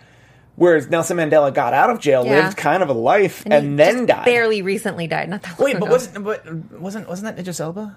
Whereas 0.57 0.90
Nelson 0.90 1.16
Mandela 1.18 1.55
got 1.55 1.72
out 1.72 1.88
of 1.88 2.01
jail, 2.01 2.24
Yeah. 2.27 2.44
lived 2.46 2.57
kind 2.57 2.83
of 2.83 2.88
a 2.88 2.92
life, 2.92 3.44
and, 3.46 3.70
he 3.70 3.77
then 3.77 3.94
just 3.94 4.07
died. 4.09 4.24
Barely 4.24 4.61
recently 4.61 5.07
died. 5.07 5.29
Not 5.29 5.42
that 5.42 5.59
long 5.59 5.64
Wait, 5.66 5.74
but 5.79 5.85
ago. 5.87 5.92
wasn't 5.92 6.24
but 6.24 6.72
wasn't 6.72 7.09
wasn't 7.09 7.37
that 7.37 7.40
Idris 7.40 7.61
Elba? 7.61 7.96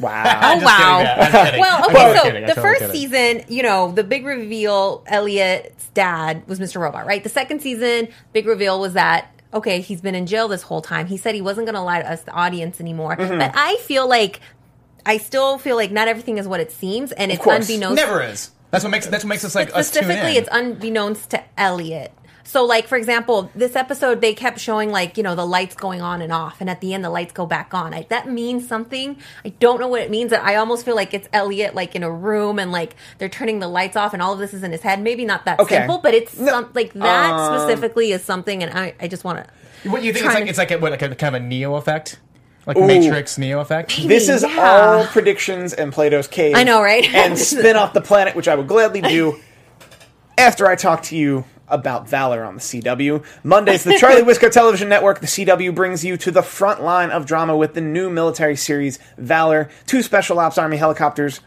Wow. 0.00 0.40
Oh 0.42 0.60
Just 0.60 0.64
wow! 0.64 0.98
kidding, 0.98 1.22
I'm 1.34 1.44
kidding. 1.46 1.60
well, 1.60 1.76
I'm 1.76 1.84
okay, 1.84 1.94
totally 1.94 2.16
so 2.18 2.22
kidding, 2.24 2.42
the 2.42 2.54
totally 2.54 2.68
first 2.68 2.80
kidding. 2.80 3.10
season, 3.10 3.44
you 3.48 3.62
know, 3.62 3.92
the 3.92 4.04
big 4.04 4.24
reveal, 4.24 5.04
Elliot's 5.06 5.86
dad 5.94 6.46
was 6.46 6.58
Mr. 6.60 6.80
Robot, 6.80 7.06
right? 7.06 7.22
The 7.22 7.28
second 7.28 7.60
season, 7.62 8.08
big 8.32 8.46
reveal 8.46 8.80
was 8.80 8.94
that 8.94 9.34
okay, 9.52 9.80
he's 9.80 10.00
been 10.00 10.14
in 10.14 10.26
jail 10.26 10.46
this 10.48 10.62
whole 10.62 10.82
time. 10.82 11.06
He 11.06 11.16
said 11.16 11.34
he 11.34 11.40
wasn't 11.40 11.66
going 11.66 11.74
to 11.74 11.80
lie 11.80 12.02
to 12.02 12.10
us, 12.10 12.22
the 12.22 12.32
audience, 12.32 12.80
anymore. 12.80 13.16
Mm-hmm. 13.16 13.38
But 13.38 13.52
I 13.54 13.76
feel 13.76 14.06
like, 14.06 14.40
I 15.06 15.16
still 15.16 15.56
feel 15.56 15.74
like 15.76 15.90
not 15.90 16.06
everything 16.06 16.36
is 16.38 16.46
what 16.46 16.60
it 16.60 16.70
seems, 16.70 17.12
and 17.12 17.32
it's 17.32 17.42
course. 17.42 17.66
unbeknownst. 17.68 17.96
Never 17.96 18.22
is. 18.22 18.50
That's 18.70 18.84
what 18.84 18.90
makes 18.90 19.06
that's 19.06 19.24
what 19.24 19.30
makes 19.30 19.44
us 19.46 19.54
like 19.54 19.68
us 19.74 19.90
tune 19.90 20.02
specifically 20.02 20.36
in. 20.36 20.42
it's 20.42 20.48
unbeknownst 20.52 21.30
to 21.30 21.42
elliot 21.58 22.12
so 22.48 22.64
like 22.64 22.86
for 22.88 22.96
example 22.96 23.50
this 23.54 23.76
episode 23.76 24.22
they 24.22 24.32
kept 24.32 24.58
showing 24.58 24.90
like 24.90 25.18
you 25.18 25.22
know 25.22 25.34
the 25.34 25.44
lights 25.44 25.74
going 25.74 26.00
on 26.00 26.22
and 26.22 26.32
off 26.32 26.60
and 26.62 26.70
at 26.70 26.80
the 26.80 26.94
end 26.94 27.04
the 27.04 27.10
lights 27.10 27.32
go 27.32 27.44
back 27.44 27.74
on 27.74 27.92
I, 27.92 28.06
that 28.08 28.26
means 28.26 28.66
something 28.66 29.18
i 29.44 29.50
don't 29.50 29.78
know 29.80 29.86
what 29.88 30.00
it 30.00 30.10
means 30.10 30.30
but 30.30 30.40
i 30.40 30.54
almost 30.56 30.84
feel 30.86 30.96
like 30.96 31.12
it's 31.12 31.28
elliot 31.34 31.74
like 31.74 31.94
in 31.94 32.02
a 32.02 32.10
room 32.10 32.58
and 32.58 32.72
like 32.72 32.96
they're 33.18 33.28
turning 33.28 33.58
the 33.58 33.68
lights 33.68 33.96
off 33.96 34.14
and 34.14 34.22
all 34.22 34.32
of 34.32 34.38
this 34.38 34.54
is 34.54 34.62
in 34.62 34.72
his 34.72 34.80
head 34.80 35.00
maybe 35.02 35.26
not 35.26 35.44
that 35.44 35.60
Okay. 35.60 35.76
simple 35.76 35.98
but 35.98 36.14
it's 36.14 36.38
No, 36.38 36.52
some, 36.52 36.70
like 36.74 36.94
that 36.94 37.32
um, 37.34 37.58
specifically 37.60 38.12
is 38.12 38.22
something 38.24 38.62
and 38.62 38.76
i, 38.78 38.94
I 38.98 39.08
just 39.08 39.24
want 39.24 39.44
to 39.44 39.88
what 39.90 40.02
you 40.02 40.12
think 40.14 40.24
it's 40.24 40.34
like? 40.34 40.44
to- 40.44 40.48
It's 40.50 40.58
like 40.58 40.70
a, 40.70 40.78
what, 40.78 40.90
like 40.90 41.02
a 41.02 41.14
kind 41.14 41.36
of 41.36 41.42
a 41.42 41.44
Neo 41.44 41.74
effect, 41.76 42.18
like 42.66 42.76
Matrix 42.76 43.38
Neo 43.38 43.60
effect. 43.60 43.96
This 44.08 44.28
is 44.28 44.42
Yeah. 44.42 44.58
all 44.58 45.06
predictions 45.06 45.72
and 45.72 45.92
Plato's 45.92 46.26
cave. 46.26 46.56
I 46.56 46.64
know, 46.64 46.82
right? 46.82 47.04
and 47.14 47.38
spin 47.38 47.76
off 47.76 47.92
the 47.92 48.00
planet, 48.00 48.34
which 48.34 48.48
I 48.48 48.56
would 48.56 48.66
gladly 48.66 49.00
do 49.02 49.38
after 50.38 50.66
I 50.66 50.74
talk 50.74 51.02
to 51.04 51.16
you 51.16 51.44
about 51.70 52.08
Valor 52.08 52.44
on 52.44 52.54
the 52.54 52.60
CW. 52.60 53.24
Mondays, 53.42 53.84
the 53.84 53.98
Charlie 53.98 54.22
Whiskey 54.28 54.50
Television 54.50 54.88
Network, 54.88 55.20
the 55.20 55.26
CW, 55.26 55.74
brings 55.74 56.04
you 56.04 56.16
to 56.16 56.30
the 56.30 56.42
front 56.42 56.82
line 56.82 57.10
of 57.10 57.26
drama 57.26 57.56
with 57.56 57.74
the 57.74 57.80
new 57.80 58.10
military 58.10 58.56
series 58.56 58.98
Valor. 59.16 59.68
Two 59.86 60.02
Special 60.02 60.38
Ops 60.38 60.58
Army 60.58 60.76
helicopters, 60.76 61.40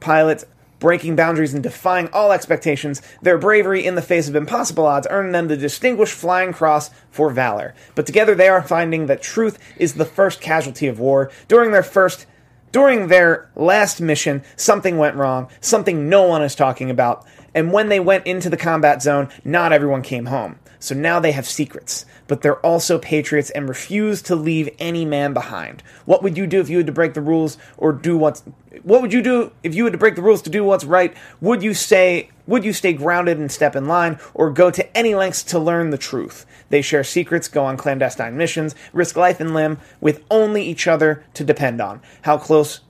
pilots 0.00 0.44
breaking 0.82 1.14
boundaries 1.14 1.54
and 1.54 1.62
defying 1.62 2.08
all 2.12 2.32
expectations. 2.32 3.00
Their 3.22 3.38
bravery 3.38 3.86
in 3.86 3.94
the 3.94 4.02
face 4.02 4.28
of 4.28 4.34
impossible 4.34 4.84
odds 4.84 5.06
earned 5.10 5.32
them 5.32 5.46
the 5.46 5.56
Distinguished 5.56 6.12
Flying 6.12 6.52
Cross 6.52 6.90
for 7.08 7.30
valor. 7.30 7.72
But 7.94 8.04
together 8.04 8.34
they 8.34 8.48
are 8.48 8.62
finding 8.64 9.06
that 9.06 9.22
truth 9.22 9.60
is 9.78 9.94
the 9.94 10.04
first 10.04 10.40
casualty 10.40 10.88
of 10.88 10.98
war. 10.98 11.30
During 11.46 11.70
their 11.70 11.84
first 11.84 12.26
During 12.72 13.08
their 13.08 13.48
last 13.54 14.00
mission, 14.00 14.42
something 14.56 14.96
went 14.96 15.14
wrong, 15.14 15.48
something 15.60 16.08
no 16.08 16.22
one 16.22 16.42
is 16.42 16.54
talking 16.54 16.90
about, 16.90 17.26
and 17.54 17.72
when 17.72 17.88
they 17.88 18.00
went 18.00 18.26
into 18.26 18.48
the 18.50 18.56
combat 18.56 19.02
zone, 19.02 19.28
not 19.44 19.72
everyone 19.72 20.02
came 20.02 20.26
home. 20.26 20.58
So 20.78 20.96
now 20.96 21.20
they 21.20 21.30
have 21.30 21.46
secrets, 21.46 22.06
but 22.26 22.42
they're 22.42 22.58
also 22.58 22.98
patriots 22.98 23.50
and 23.50 23.68
refuse 23.68 24.20
to 24.22 24.34
leave 24.34 24.68
any 24.80 25.04
man 25.04 25.32
behind. 25.32 25.80
What 26.06 26.24
would 26.24 26.36
you 26.36 26.44
do 26.48 26.60
if 26.60 26.68
you 26.68 26.78
had 26.78 26.86
to 26.86 26.92
break 26.92 27.14
the 27.14 27.20
rules 27.20 27.56
or 27.76 27.92
do 27.92 28.16
what's 28.16 28.42
what 28.82 29.00
would 29.00 29.12
you 29.12 29.22
do 29.22 29.52
if 29.62 29.74
you 29.76 29.84
had 29.84 29.92
to 29.92 29.98
break 29.98 30.16
the 30.16 30.22
rules 30.22 30.42
to 30.42 30.50
do 30.50 30.64
what's 30.64 30.84
right? 30.84 31.16
Would 31.40 31.62
you 31.62 31.72
stay 31.72 32.30
would 32.48 32.64
you 32.64 32.72
stay 32.72 32.94
grounded 32.94 33.38
and 33.38 33.52
step 33.52 33.76
in 33.76 33.86
line 33.86 34.18
or 34.34 34.50
go 34.50 34.72
to 34.72 34.96
any 34.96 35.14
lengths 35.14 35.44
to 35.44 35.58
learn 35.60 35.90
the 35.90 35.98
truth? 35.98 36.46
They 36.70 36.82
share 36.82 37.04
secrets, 37.04 37.46
go 37.46 37.64
on 37.64 37.76
clandestine 37.76 38.36
missions, 38.36 38.74
risk 38.92 39.16
life 39.16 39.38
and 39.38 39.54
limb 39.54 39.78
with 40.00 40.24
only 40.32 40.64
each 40.64 40.88
other 40.88 41.24
to 41.34 41.44
depend 41.44 41.80
on. 41.80 42.00
How 42.22 42.38
close 42.38 42.80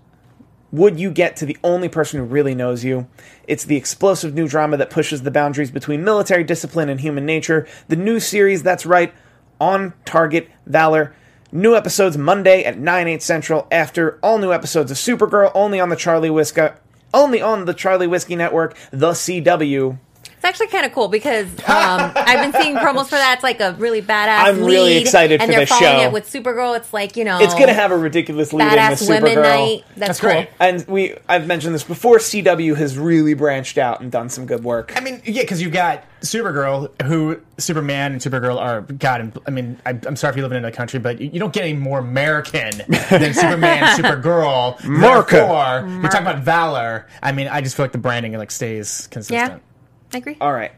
would 0.72 0.98
you 0.98 1.10
get 1.10 1.36
to 1.36 1.46
the 1.46 1.56
only 1.62 1.88
person 1.88 2.18
who 2.18 2.24
really 2.24 2.54
knows 2.54 2.82
you? 2.82 3.06
It's 3.46 3.64
the 3.64 3.76
explosive 3.76 4.34
new 4.34 4.48
drama 4.48 4.78
that 4.78 4.90
pushes 4.90 5.22
the 5.22 5.30
boundaries 5.30 5.70
between 5.70 6.02
military 6.02 6.42
discipline 6.42 6.88
and 6.88 7.00
human 7.00 7.26
nature. 7.26 7.66
The 7.88 7.96
new 7.96 8.18
series, 8.18 8.62
that's 8.62 8.86
right, 8.86 9.12
on 9.60 9.92
Target 10.04 10.50
Valor. 10.66 11.14
New 11.52 11.76
episodes 11.76 12.16
Monday 12.16 12.64
at 12.64 12.78
9 12.78 13.06
8 13.06 13.22
Central 13.22 13.68
after 13.70 14.18
all 14.22 14.38
new 14.38 14.52
episodes 14.52 14.90
of 14.90 14.96
Supergirl 14.96 15.52
only 15.54 15.78
on 15.78 15.90
the 15.90 15.96
Charlie 15.96 16.30
Whiskey 16.30 16.68
only 17.14 17.42
on 17.42 17.66
the 17.66 17.74
Charlie 17.74 18.06
Whiskey 18.06 18.36
Network, 18.36 18.76
the 18.90 19.10
CW. 19.10 19.98
It's 20.42 20.48
actually 20.48 20.66
kind 20.68 20.84
of 20.84 20.92
cool 20.92 21.06
because 21.06 21.46
um, 21.68 22.12
I've 22.16 22.52
been 22.52 22.60
seeing 22.60 22.74
promos 22.74 23.04
for 23.04 23.10
that. 23.12 23.34
It's 23.34 23.44
like 23.44 23.60
a 23.60 23.74
really 23.78 24.02
badass. 24.02 24.40
I'm 24.44 24.64
really 24.64 24.94
lead, 24.94 25.02
excited 25.02 25.40
and 25.40 25.42
for 25.48 25.52
they're 25.52 25.60
this 25.60 25.68
following 25.68 26.00
show. 26.00 26.02
it 26.08 26.12
with 26.12 26.28
Supergirl. 26.28 26.76
It's 26.76 26.92
like 26.92 27.16
you 27.16 27.22
know, 27.22 27.38
It's 27.40 27.54
gonna 27.54 27.72
have 27.72 27.92
a 27.92 27.96
ridiculous 27.96 28.52
lead 28.52 28.72
in 28.72 28.76
badass 28.78 29.00
with 29.08 29.22
women 29.22 29.36
Supergirl. 29.38 29.42
night. 29.44 29.84
That's, 29.96 30.08
That's 30.08 30.20
cool. 30.20 30.30
great. 30.30 30.48
And 30.58 30.84
we 30.88 31.14
I've 31.28 31.46
mentioned 31.46 31.76
this 31.76 31.84
before, 31.84 32.18
CW 32.18 32.76
has 32.76 32.98
really 32.98 33.34
branched 33.34 33.78
out 33.78 34.00
and 34.00 34.10
done 34.10 34.28
some 34.28 34.46
good 34.46 34.64
work. 34.64 34.92
I 34.96 35.00
mean, 35.00 35.22
yeah, 35.24 35.42
because 35.42 35.62
you've 35.62 35.72
got 35.72 36.02
Supergirl, 36.22 36.90
who 37.02 37.40
Superman 37.58 38.12
and 38.12 38.20
Supergirl 38.20 38.58
are. 38.58 38.80
God, 38.80 39.40
I 39.46 39.50
mean, 39.50 39.78
I, 39.86 39.90
I'm 39.90 40.16
sorry 40.16 40.32
if 40.32 40.36
you 40.36 40.42
live 40.42 40.50
in 40.52 40.58
another 40.58 40.74
country, 40.74 40.98
but 40.98 41.20
you, 41.20 41.30
you 41.34 41.38
don't 41.38 41.52
get 41.52 41.62
any 41.64 41.74
more 41.74 42.00
American 42.00 42.70
than 43.10 43.32
Superman, 43.34 43.84
and 43.84 44.04
Supergirl. 44.04 44.82
America. 44.84 45.36
Therefore, 45.36 45.88
you're 46.00 46.10
talking 46.10 46.26
about 46.26 46.40
valor. 46.42 47.06
I 47.22 47.30
mean, 47.32 47.46
I 47.46 47.60
just 47.60 47.76
feel 47.76 47.84
like 47.84 47.92
the 47.92 47.98
branding 47.98 48.32
like 48.36 48.50
stays 48.50 49.04
Yeah, 49.08 49.12
consistent. 49.14 49.62
I 50.14 50.18
agree. 50.18 50.36
All 50.40 50.52
right. 50.52 50.72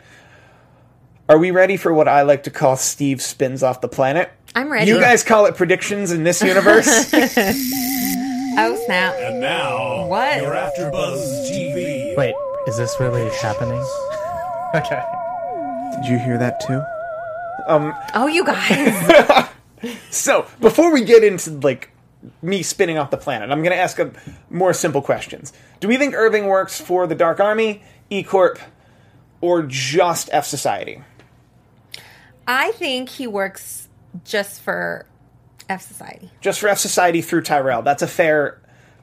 Are 1.29 1.39
we 1.39 1.51
ready 1.51 1.77
for 1.77 1.93
what 1.93 2.07
I 2.07 2.23
like 2.23 2.43
to 2.45 2.51
call 2.51 2.77
Steve 2.77 3.23
spins 3.23 3.63
off 3.63 3.81
the 3.81 3.89
planet? 3.89 4.31
I'm 4.55 4.71
ready. 4.71 4.91
You 4.91 5.01
guys 5.01 5.23
call 5.25 5.47
it 5.47 5.57
predictions 5.57 6.13
in 6.13 6.23
this 6.23 6.43
universe? 6.43 6.87
oh 7.15 8.83
snap! 8.87 9.15
And 9.19 9.41
now, 9.41 10.07
What? 10.07 10.43
your 10.43 10.53
AfterBuzz 10.53 11.51
TV. 11.51 12.17
Wait, 12.17 12.35
is 12.69 12.77
this 12.77 12.95
really 13.01 13.29
happening? 13.37 13.81
okay. 14.75 15.03
Did 15.97 16.07
you 16.11 16.19
hear 16.19 16.37
that 16.39 16.61
too? 16.61 16.83
Um. 17.67 17.95
Oh, 18.15 18.27
you 18.27 18.45
guys. 18.45 19.49
So, 20.11 20.47
before 20.63 20.91
we 20.95 21.05
get 21.05 21.23
into 21.23 21.51
like 21.59 21.91
me 22.41 22.63
spinning 22.63 22.97
off 22.97 23.11
the 23.11 23.19
planet, 23.19 23.51
I'm 23.51 23.59
going 23.63 23.77
to 23.77 23.77
ask 23.83 23.99
a 23.99 24.13
more 24.49 24.73
simple 24.73 25.03
questions. 25.03 25.53
Do 25.81 25.89
we 25.89 25.99
think 25.99 26.15
Irving 26.15 26.47
works 26.47 26.81
for 26.81 27.07
the 27.07 27.15
Dark 27.15 27.39
Army, 27.39 27.83
E 28.09 28.23
Corp, 28.23 28.59
or 29.45 29.63
just 29.63 30.31
F 30.33 30.47
Society? 30.47 31.03
I 32.49 32.73
think 32.73 33.11
he 33.11 33.27
works 33.27 33.91
just 34.25 34.63
for 34.63 35.05
F 35.69 35.83
Society. 35.83 36.31
Just 36.41 36.61
for 36.61 36.69
F 36.69 36.79
Society 36.79 37.21
through 37.21 37.43
Tyrell. 37.43 37.83
That's 37.83 38.01
a 38.01 38.07
fair. 38.07 38.59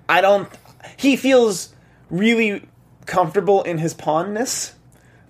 I 0.09 0.19
don't. 0.21 0.49
He 0.97 1.15
feels 1.15 1.69
really 2.09 2.67
comfortable 3.05 3.61
in 3.61 3.77
his 3.77 3.93
pawnness, 3.93 4.73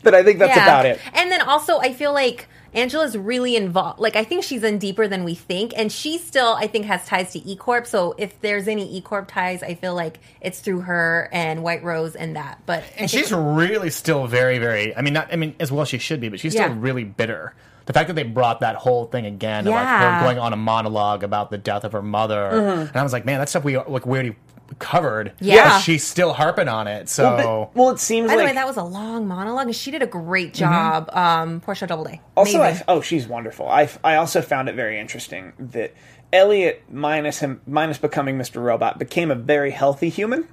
but 0.02 0.16
I 0.16 0.24
think 0.24 0.40
that's 0.40 0.56
about 0.56 0.86
it. 0.86 0.98
And 1.14 1.30
then 1.30 1.42
also, 1.42 1.80
I 1.80 1.92
feel 1.92 2.14
like 2.14 2.48
Angela's 2.74 3.18
really 3.18 3.56
involved. 3.56 4.00
Like, 4.00 4.16
I 4.16 4.24
think 4.24 4.44
she's 4.44 4.64
in 4.64 4.78
deeper 4.78 5.08
than 5.08 5.24
we 5.24 5.36
think, 5.36 5.74
and 5.76 5.92
she 5.92 6.18
still, 6.18 6.54
I 6.54 6.68
think, 6.68 6.86
has 6.86 7.06
ties 7.06 7.34
to 7.34 7.40
E 7.40 7.56
Corp. 7.56 7.86
So 7.86 8.16
if 8.18 8.40
there's 8.42 8.68
any 8.68 8.90
E 8.98 9.02
Corp 9.02 9.28
ties, 9.28 9.62
I 9.62 9.76
feel 9.76 9.94
like 9.94 10.20
it's 10.40 10.60
through 10.60 10.82
her 10.82 11.30
and 11.32 11.64
White 11.64 11.84
Rose 11.84 12.16
and 12.16 12.36
that. 12.36 12.62
But 12.66 12.84
And 12.98 13.10
she's 13.10 13.32
really 13.34 13.90
still 13.90 14.28
very, 14.28 14.58
very. 14.58 14.96
I 14.96 15.02
mean, 15.02 15.14
not. 15.14 15.32
I 15.34 15.36
mean, 15.36 15.56
as 15.60 15.72
well 15.72 15.82
as 15.82 15.90
she 15.90 15.98
should 15.98 16.22
be, 16.22 16.30
but 16.30 16.40
she's 16.40 16.56
Yeah. 16.56 16.66
still 16.66 16.76
really 16.78 17.04
bitter. 17.04 17.54
The 17.88 17.94
fact 17.94 18.08
that 18.08 18.14
they 18.14 18.24
brought 18.24 18.62
that 18.62 18.76
whole 18.76 19.06
thing 19.06 19.26
again, 19.26 19.66
like 19.66 19.74
Yeah. 19.74 20.20
her 20.20 20.26
going 20.26 20.40
on 20.40 20.54
a 20.54 20.58
monologue 20.58 21.24
about 21.24 21.50
the 21.50 21.58
death 21.58 21.84
of 21.84 21.92
her 21.92 22.02
mother, 22.02 22.52
mm-hmm. 22.54 22.82
and 22.82 22.96
I 22.96 23.04
was 23.04 23.12
like, 23.12 23.26
man, 23.26 23.40
that 23.40 23.50
stuff 23.50 23.64
we 23.64 23.78
like 23.78 24.06
we 24.06 24.18
already 24.18 24.36
covered. 24.80 25.34
Yeah. 25.40 25.70
But 25.70 25.80
she's 25.80 26.04
still 26.04 26.34
harping 26.34 26.68
on 26.68 26.88
it. 26.88 27.10
So 27.10 27.38
But- 27.38 27.76
well, 27.76 27.90
it 27.92 28.00
seems 28.00 28.28
By 28.28 28.34
the 28.36 28.40
like 28.40 28.48
way, 28.50 28.54
that 28.56 28.68
was 28.68 28.78
a 28.78 28.84
long 28.84 29.28
monologue, 29.28 29.68
and 29.68 29.76
she 29.76 29.92
did 29.92 30.02
a 30.02 30.08
great 30.08 30.54
job. 30.54 31.10
Um, 31.14 31.60
Portia 31.62 31.88
Doubleday. 31.88 32.22
Also, 32.36 32.62
I, 32.62 32.82
oh, 32.88 33.02
she's 33.02 33.28
wonderful. 33.28 33.68
I, 33.68 33.90
I 34.04 34.16
also 34.16 34.42
found 34.42 34.70
it 34.70 34.76
very 34.76 35.00
interesting 35.00 35.54
that 35.60 35.94
Elliot, 36.34 36.84
minus 36.90 37.40
him, 37.40 37.62
minus 37.68 37.98
becoming 37.98 38.38
Mr. 38.38 38.64
Robot, 38.64 38.98
became 39.00 39.32
a 39.32 39.36
very 39.36 39.72
healthy 39.72 40.10
human. 40.10 40.48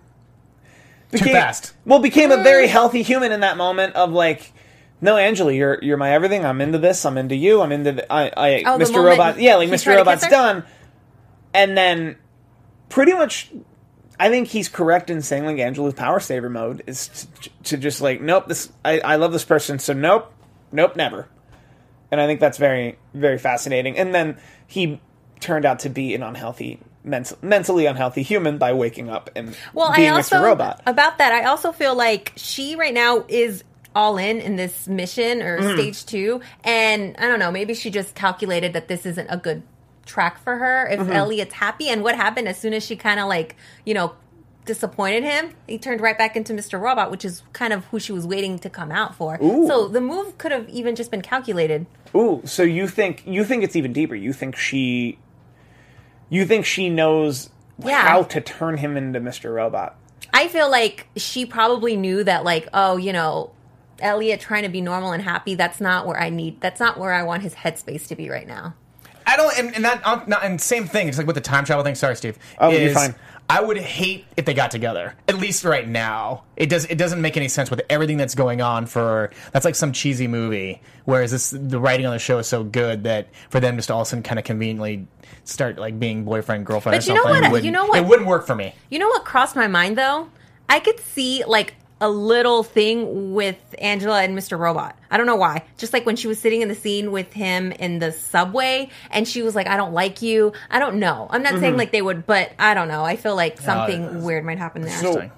Became, 1.11 1.33
fast. 1.35 1.73
Well, 1.87 2.01
became 2.01 2.31
a 2.33 2.37
Mm. 2.37 2.43
very 2.45 2.67
healthy 2.67 3.03
human 3.03 3.33
in 3.33 3.41
that 3.41 3.57
moment 3.57 3.95
of 3.95 4.13
like, 4.13 4.53
no, 5.01 5.17
Angela, 5.17 5.53
you're 5.53 5.79
you're 5.81 5.97
my 5.97 6.11
everything. 6.13 6.45
I'm 6.45 6.61
into 6.61 6.77
this. 6.79 7.07
I'm 7.07 7.17
into 7.17 7.35
you. 7.37 7.63
I'm 7.63 7.73
into 7.73 7.93
the, 7.93 8.13
I, 8.13 8.25
I 8.37 8.63
Oh, 8.67 8.79
Mr. 8.79 8.93
moment 8.95 9.05
Robot. 9.19 9.41
Yeah, 9.41 9.55
like 9.55 9.71
Mr. 9.71 9.95
Robot's 9.97 10.27
done, 10.29 10.65
and 11.55 11.79
then 11.79 12.17
pretty 12.89 13.13
much. 13.15 13.51
I 14.21 14.29
think 14.31 14.49
he's 14.49 14.69
correct 14.69 15.11
in 15.11 15.23
saying 15.23 15.45
like 15.47 15.59
Angela's 15.59 15.95
power 15.95 16.21
saver 16.21 16.51
mode 16.51 16.83
is 16.87 17.27
to, 17.43 17.51
to 17.65 17.77
just 17.77 18.01
like 18.01 18.21
nope 18.21 18.47
this 18.49 18.71
I, 18.85 19.01
I 19.01 19.17
love 19.17 19.33
this 19.33 19.45
person 19.45 19.79
so 19.79 19.93
nope 19.93 20.33
nope 20.73 20.97
never 20.97 21.29
and 22.11 22.21
I 22.21 22.27
think 22.27 22.41
that's 22.41 22.59
very 22.59 22.99
very 23.15 23.39
fascinating. 23.39 23.97
And 23.99 24.15
then 24.15 24.39
he 24.67 25.01
turned 25.41 25.65
out 25.65 25.81
to 25.81 25.89
be 25.89 26.15
an 26.15 26.23
unhealthy, 26.23 26.81
mental, 27.05 27.39
mentally 27.43 27.87
unhealthy 27.87 28.23
human 28.23 28.59
by 28.59 28.73
waking 28.73 29.09
up 29.09 29.31
and 29.37 29.57
Well, 29.75 29.93
being 29.95 30.11
I 30.11 30.15
also 30.17 30.37
Mr. 30.37 30.43
Robot. 30.43 30.83
about 30.87 31.19
that. 31.19 31.33
I 31.33 31.45
also 31.45 31.71
feel 31.73 31.95
like 31.95 32.33
she 32.37 32.75
right 32.77 32.95
now 32.95 33.25
is 33.29 33.63
all 33.95 34.17
in 34.19 34.41
in 34.41 34.57
this 34.57 34.89
mission 34.89 35.43
or 35.43 35.59
Mm-hmm. 35.59 35.79
stage 35.79 36.07
two, 36.07 36.41
and 36.65 37.15
I 37.19 37.27
don't 37.27 37.39
know. 37.39 37.51
Maybe 37.51 37.75
she 37.75 37.91
just 37.91 38.15
calculated 38.15 38.73
that 38.73 38.89
this 38.89 39.05
isn't 39.07 39.29
a 39.29 39.37
good 39.37 39.63
track 40.09 40.43
for 40.43 40.57
her. 40.57 40.89
If 40.89 40.99
Mm-hmm. 41.01 41.13
Elliot's 41.13 41.55
happy, 41.55 41.89
and 41.89 42.03
what 42.03 42.17
happened 42.17 42.49
as 42.49 42.59
soon 42.59 42.75
as 42.75 42.85
she 42.85 42.97
kind 42.97 43.21
of 43.21 43.29
like 43.29 43.55
you 43.85 43.95
know 43.95 44.15
disappointed 44.65 45.23
him, 45.25 45.55
he 45.67 45.79
turned 45.79 46.01
right 46.01 46.19
back 46.19 46.37
into 46.37 46.53
Mr. 46.53 46.79
Robot, 46.81 47.11
which 47.11 47.25
is 47.25 47.43
kind 47.53 47.73
of 47.73 47.85
who 47.87 47.99
she 47.99 48.13
was 48.13 48.27
waiting 48.27 48.59
to 48.59 48.69
come 48.69 48.91
out 48.91 49.15
for. 49.15 49.39
So 49.41 49.89
the 49.89 50.01
move 50.01 50.37
could 50.37 50.53
have 50.53 50.69
even 50.69 50.95
just 50.95 51.11
been 51.11 51.23
calculated. 51.23 51.87
Ooh, 52.15 52.43
so 52.45 52.63
you 52.65 52.87
think 52.89 53.23
you 53.27 53.45
think 53.45 53.63
it's 53.63 53.77
even 53.77 53.93
deeper? 53.95 54.15
You 54.15 54.33
think 54.35 54.57
she, 54.57 55.19
you 56.29 56.45
think 56.45 56.67
she 56.67 56.91
knows 56.91 57.49
Yeah. 57.83 58.03
how 58.07 58.25
to 58.25 58.41
turn 58.43 58.77
him 58.79 58.97
into 58.97 59.21
Mr. 59.21 59.55
Robot? 59.55 59.97
I 60.35 60.49
feel 60.49 60.71
like 60.71 61.07
she 61.17 61.47
probably 61.47 61.97
knew 61.97 62.23
that, 62.25 62.45
like, 62.45 62.69
oh, 62.75 62.99
you 62.99 63.15
know, 63.15 63.53
Elliot 64.01 64.39
trying 64.41 64.65
to 64.65 64.69
be 64.69 64.83
normal 64.83 65.13
and 65.13 65.23
happy. 65.23 65.55
That's 65.55 65.81
not 65.81 66.07
where 66.07 66.21
I 66.21 66.29
need. 66.29 66.61
That's 66.61 66.79
not 66.81 66.99
where 66.99 67.13
I 67.15 67.23
want 67.23 67.43
his 67.43 67.55
headspace 67.55 68.07
to 68.09 68.17
be 68.17 68.29
right 68.29 68.47
now. 68.47 68.75
I 69.29 69.37
don't, 69.37 69.59
and, 69.59 69.75
and 69.77 69.85
that, 69.85 70.07
um, 70.07 70.23
not, 70.27 70.43
and 70.43 70.59
same 70.59 70.87
thing. 70.87 71.07
It's 71.07 71.19
like 71.19 71.27
with 71.27 71.37
the 71.37 71.43
time 71.43 71.67
travel 71.67 71.85
thing. 71.85 71.95
Sorry, 71.95 72.17
Steve. 72.17 72.39
Oh, 72.59 72.71
you're 72.71 72.95
fine. 72.95 73.15
I 73.51 73.63
would 73.63 73.77
hate 73.77 74.25
if 74.37 74.47
they 74.47 74.55
got 74.55 74.71
together. 74.71 75.15
At 75.27 75.39
least 75.39 75.65
right 75.65 75.87
now, 75.87 76.45
it 76.57 76.69
does. 76.69 76.87
It 76.87 76.97
doesn't 76.97 77.21
make 77.21 77.37
any 77.37 77.49
sense 77.49 77.71
with 77.71 77.83
everything 77.91 78.17
that's 78.17 78.35
going 78.35 78.63
on. 78.63 78.87
For 78.87 79.31
that's 79.53 79.67
like 79.67 79.75
some 79.75 79.93
cheesy 79.93 80.27
movie. 80.27 80.81
Whereas 81.05 81.31
this, 81.31 81.51
the 81.51 81.79
writing 81.79 82.07
on 82.07 82.13
the 82.13 82.19
show 82.19 82.39
is 82.39 82.47
so 82.47 82.65
good 82.65 83.05
that 83.05 83.29
for 83.51 83.61
them 83.61 83.77
just 83.77 83.91
all 83.91 84.01
of 84.01 84.07
a 84.07 84.11
sudden 84.11 84.23
kind 84.23 84.39
of 84.39 84.47
conveniently 84.47 85.07
start 85.45 85.79
like 85.79 85.99
being 85.99 86.25
boyfriend 86.25 86.65
girlfriend. 86.67 86.97
But 86.97 87.07
or 87.07 87.13
you 87.13 87.15
know 87.19 87.25
something, 87.25 87.51
what? 87.51 87.65
You 87.65 87.71
know 87.71 87.87
what? 87.87 87.99
It 87.99 88.07
wouldn't 88.07 88.29
work 88.29 88.47
for 88.47 88.55
me. 88.55 88.75
You 88.91 88.99
know 88.99 89.09
what 89.09 89.25
crossed 89.25 89.57
my 89.57 89.67
mind 89.67 89.97
though? 89.99 90.29
I 90.69 90.81
could 90.81 91.01
see 91.01 91.45
like 91.47 91.75
a 92.01 92.09
little 92.09 92.63
thing 92.63 93.35
with 93.35 93.57
Angela 93.79 94.23
and 94.23 94.37
Mr. 94.37 94.59
Robot. 94.59 94.97
I 95.11 95.17
don't 95.17 95.27
know 95.27 95.37
why. 95.37 95.65
Just 95.79 95.93
like 95.93 96.07
when 96.07 96.17
she 96.17 96.29
was 96.29 96.39
sitting 96.39 96.63
in 96.63 96.69
the 96.69 96.75
scene 96.75 97.11
with 97.11 97.33
him 97.33 97.73
in 97.73 97.99
the 97.99 98.13
subway 98.13 98.91
and 99.11 99.27
she 99.27 99.43
was 99.43 99.55
like, 99.55 99.67
I 99.67 99.77
don't 99.77 99.93
like 99.93 100.23
you. 100.23 100.53
I 100.71 100.79
don't 100.79 100.99
know. 100.99 101.27
I'm 101.31 101.43
not 101.43 101.55
saying 101.55 101.63
mm-hmm. 101.63 101.77
like 101.79 101.91
they 101.93 102.03
would, 102.03 102.27
but 102.27 102.53
I 102.59 102.75
don't 102.75 102.89
know. 102.89 103.05
I 103.05 103.17
feel 103.17 103.35
like 103.35 103.61
something 103.61 104.03
it's- 104.05 104.23
weird 104.23 104.45
might 104.45 104.59
happen 104.59 104.83
there. 104.83 105.01
So- 105.01 105.31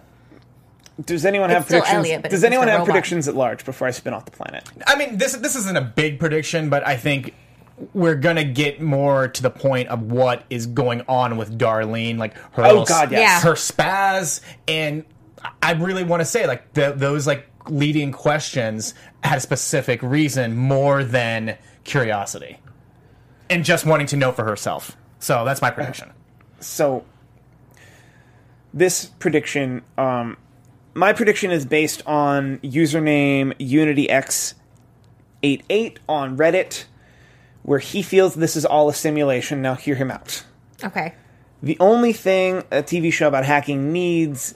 Does 1.05 1.25
anyone 1.25 1.49
have 1.49 1.63
It's 1.63 1.69
still 1.69 1.81
predictions? 1.81 2.07
Elliot, 2.07 2.23
but 2.23 2.31
Does 2.31 2.43
it's 2.43 2.47
anyone 2.47 2.69
have 2.69 2.81
Robot. 2.81 2.93
predictions 2.93 3.27
at 3.29 3.35
large 3.35 3.65
before 3.65 3.89
I 3.89 3.91
spin 3.91 4.13
off 4.13 4.27
the 4.27 4.33
planet? 4.33 4.69
I 4.87 4.97
mean, 4.97 5.17
this 5.17 5.35
this 5.37 5.57
isn't 5.57 5.77
a 5.77 5.81
big 5.81 6.19
prediction, 6.19 6.69
but 6.69 6.87
I 6.87 6.97
think 6.99 7.33
we're 7.95 8.17
gonna 8.17 8.45
get 8.45 8.83
more 8.83 9.29
to 9.29 9.43
the 9.43 9.49
point 9.49 9.89
of 9.89 10.13
what 10.13 10.45
is 10.51 10.67
going 10.67 11.01
on 11.09 11.39
with 11.39 11.59
Darlene, 11.59 12.19
like 12.19 12.35
her 12.53 12.65
Oh, 12.67 12.85
God, 12.85 13.11
yes. 13.11 13.21
Yeah. 13.21 13.41
her 13.49 13.55
spaz, 13.55 14.43
and 14.69 15.05
I 15.63 15.73
really 15.73 16.05
want 16.05 16.21
to 16.21 16.25
say 16.25 16.47
like 16.47 16.73
th- 16.75 16.97
those 16.97 17.27
like 17.27 17.47
leading 17.69 18.13
questions 18.13 18.95
had 19.23 19.39
a 19.39 19.41
specific 19.41 20.03
reason 20.03 20.57
more 20.57 21.05
than 21.05 21.57
curiosity, 21.85 22.59
and 23.49 23.65
just 23.65 23.87
wanting 23.87 24.07
to 24.09 24.17
know 24.17 24.33
for 24.33 24.45
herself. 24.45 24.97
So 25.19 25.45
that's 25.45 25.61
my 25.63 25.71
prediction. 25.71 26.13
So 26.61 27.05
this 28.73 29.07
prediction, 29.07 29.83
um, 29.99 30.37
my 30.95 31.13
prediction 31.13 31.51
is 31.51 31.67
based 31.67 32.03
on 32.07 32.59
username 32.59 33.55
UnityX88 35.43 35.99
on 36.09 36.37
Reddit, 36.37 36.85
where 37.63 37.79
he 37.79 38.03
feels 38.03 38.35
this 38.35 38.57
is 38.57 38.65
all 38.65 38.89
a 38.89 38.95
simulation. 38.95 39.63
Now, 39.63 39.75
hear 39.75 39.95
him 39.95 40.11
out. 40.11 40.45
Okay. 40.83 41.15
The 41.63 41.77
only 41.79 42.13
thing 42.13 42.65
a 42.71 42.83
TV 42.83 43.13
show 43.13 43.29
about 43.29 43.45
hacking 43.45 43.93
needs 43.93 44.55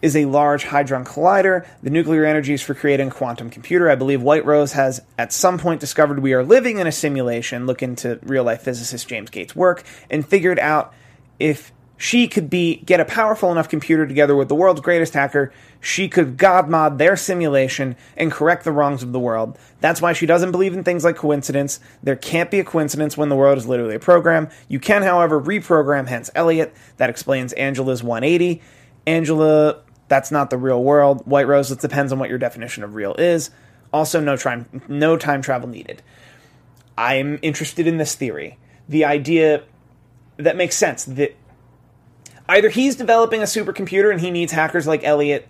is 0.00 0.16
a 0.16 0.26
large 0.26 0.64
hadron 0.64 1.04
collider. 1.04 1.66
The 1.82 1.90
nuclear 1.90 2.24
energies 2.24 2.62
for 2.62 2.74
creating 2.74 3.08
a 3.08 3.10
quantum 3.10 3.50
computer. 3.50 3.90
I 3.90 3.94
believe 3.94 4.22
White 4.22 4.44
Rose 4.44 4.72
has 4.72 5.00
at 5.18 5.32
some 5.32 5.58
point 5.58 5.80
discovered 5.80 6.20
we 6.20 6.32
are 6.34 6.44
living 6.44 6.78
in 6.78 6.86
a 6.86 6.92
simulation. 6.92 7.66
Look 7.66 7.82
into 7.82 8.18
real 8.22 8.44
life 8.44 8.62
physicist 8.62 9.08
James 9.08 9.30
Gates' 9.30 9.56
work 9.56 9.82
and 10.10 10.26
figured 10.26 10.58
out 10.58 10.92
if 11.38 11.72
she 11.98 12.28
could 12.28 12.48
be 12.48 12.76
get 12.76 13.00
a 13.00 13.04
powerful 13.04 13.50
enough 13.50 13.68
computer 13.68 14.06
together 14.06 14.36
with 14.36 14.48
the 14.48 14.54
world's 14.54 14.80
greatest 14.80 15.14
hacker, 15.14 15.52
she 15.80 16.08
could 16.08 16.36
god 16.36 16.68
mod 16.68 16.98
their 16.98 17.16
simulation 17.16 17.96
and 18.16 18.30
correct 18.30 18.64
the 18.64 18.72
wrongs 18.72 19.02
of 19.02 19.12
the 19.12 19.18
world. 19.18 19.58
That's 19.80 20.00
why 20.00 20.12
she 20.12 20.24
doesn't 20.24 20.52
believe 20.52 20.74
in 20.74 20.84
things 20.84 21.04
like 21.04 21.16
coincidence. 21.16 21.80
There 22.02 22.16
can't 22.16 22.50
be 22.50 22.60
a 22.60 22.64
coincidence 22.64 23.16
when 23.16 23.28
the 23.28 23.36
world 23.36 23.58
is 23.58 23.66
literally 23.66 23.96
a 23.96 24.00
program. 24.00 24.48
You 24.68 24.78
can, 24.78 25.02
however, 25.02 25.40
reprogram. 25.40 26.06
Hence, 26.06 26.30
Elliot. 26.34 26.72
That 26.98 27.10
explains 27.10 27.52
Angela's 27.54 28.02
180. 28.02 28.62
Angela, 29.06 29.82
that's 30.08 30.30
not 30.30 30.50
the 30.50 30.58
real 30.58 30.82
world. 30.82 31.26
White 31.26 31.46
Rose, 31.46 31.70
it 31.70 31.80
depends 31.80 32.12
on 32.12 32.18
what 32.18 32.28
your 32.28 32.38
definition 32.38 32.82
of 32.82 32.94
real 32.94 33.14
is. 33.14 33.50
Also, 33.92 34.20
no 34.20 34.36
time, 34.36 34.82
no 34.88 35.16
time 35.16 35.42
travel 35.42 35.68
needed. 35.68 36.02
I'm 36.96 37.38
interested 37.42 37.86
in 37.86 37.98
this 37.98 38.14
theory. 38.14 38.58
The 38.88 39.04
idea 39.04 39.62
that 40.36 40.56
makes 40.56 40.76
sense 40.76 41.04
that 41.04 41.36
either 42.48 42.68
he's 42.70 42.96
developing 42.96 43.40
a 43.40 43.44
supercomputer 43.44 44.10
and 44.10 44.20
he 44.20 44.30
needs 44.30 44.52
hackers 44.52 44.86
like 44.86 45.04
Elliot 45.04 45.48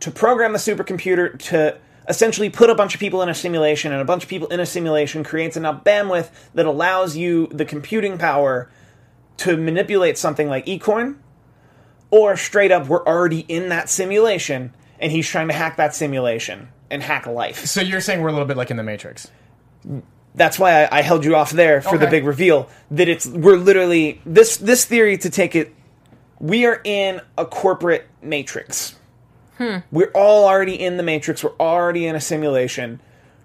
to 0.00 0.10
program 0.10 0.52
the 0.52 0.58
supercomputer 0.58 1.38
to 1.38 1.78
essentially 2.08 2.50
put 2.50 2.70
a 2.70 2.74
bunch 2.74 2.94
of 2.94 3.00
people 3.00 3.22
in 3.22 3.28
a 3.28 3.34
simulation 3.34 3.92
and 3.92 4.00
a 4.00 4.04
bunch 4.04 4.22
of 4.22 4.28
people 4.28 4.48
in 4.48 4.60
a 4.60 4.66
simulation 4.66 5.24
creates 5.24 5.56
enough 5.56 5.82
bandwidth 5.84 6.30
that 6.54 6.66
allows 6.66 7.16
you 7.16 7.46
the 7.48 7.64
computing 7.64 8.18
power 8.18 8.70
to 9.38 9.56
manipulate 9.56 10.16
something 10.16 10.48
like 10.48 10.66
ecoin 10.66 11.16
or 12.10 12.36
straight 12.36 12.72
up 12.72 12.86
we're 12.88 13.04
already 13.04 13.40
in 13.40 13.68
that 13.70 13.88
simulation 13.88 14.72
and 14.98 15.12
he's 15.12 15.28
trying 15.28 15.48
to 15.48 15.54
hack 15.54 15.76
that 15.76 15.94
simulation 15.94 16.68
and 16.90 17.02
hack 17.02 17.26
life. 17.26 17.66
So 17.66 17.80
you're 17.80 18.00
saying 18.00 18.22
we're 18.22 18.28
a 18.28 18.32
little 18.32 18.46
bit 18.46 18.56
like 18.56 18.70
in 18.70 18.76
the 18.76 18.82
Matrix. 18.82 19.30
that's 20.34 20.58
why 20.58 20.84
I, 20.84 20.98
I 20.98 21.02
held 21.02 21.24
you 21.24 21.34
off 21.34 21.50
there 21.50 21.80
for 21.80 21.98
the 21.98 22.06
big 22.06 22.24
reveal 22.24 22.68
that 22.90 23.08
it's 23.08 23.26
we're 23.26 23.56
literally 23.56 24.20
this 24.24 24.56
this 24.58 24.84
theory 24.84 25.18
to 25.18 25.30
take 25.30 25.54
it 25.54 25.74
we 26.38 26.66
are 26.66 26.80
in 26.84 27.20
a 27.38 27.46
corporate 27.46 28.06
matrix. 28.22 28.94
Hmm. 29.58 29.78
We're 29.90 30.10
all 30.14 30.46
already 30.46 30.74
in 30.74 30.98
the 30.98 31.02
matrix. 31.02 31.42
We're 31.42 31.56
already 31.58 32.06
in 32.06 32.14
a 32.14 32.20
simulation. 32.20 33.00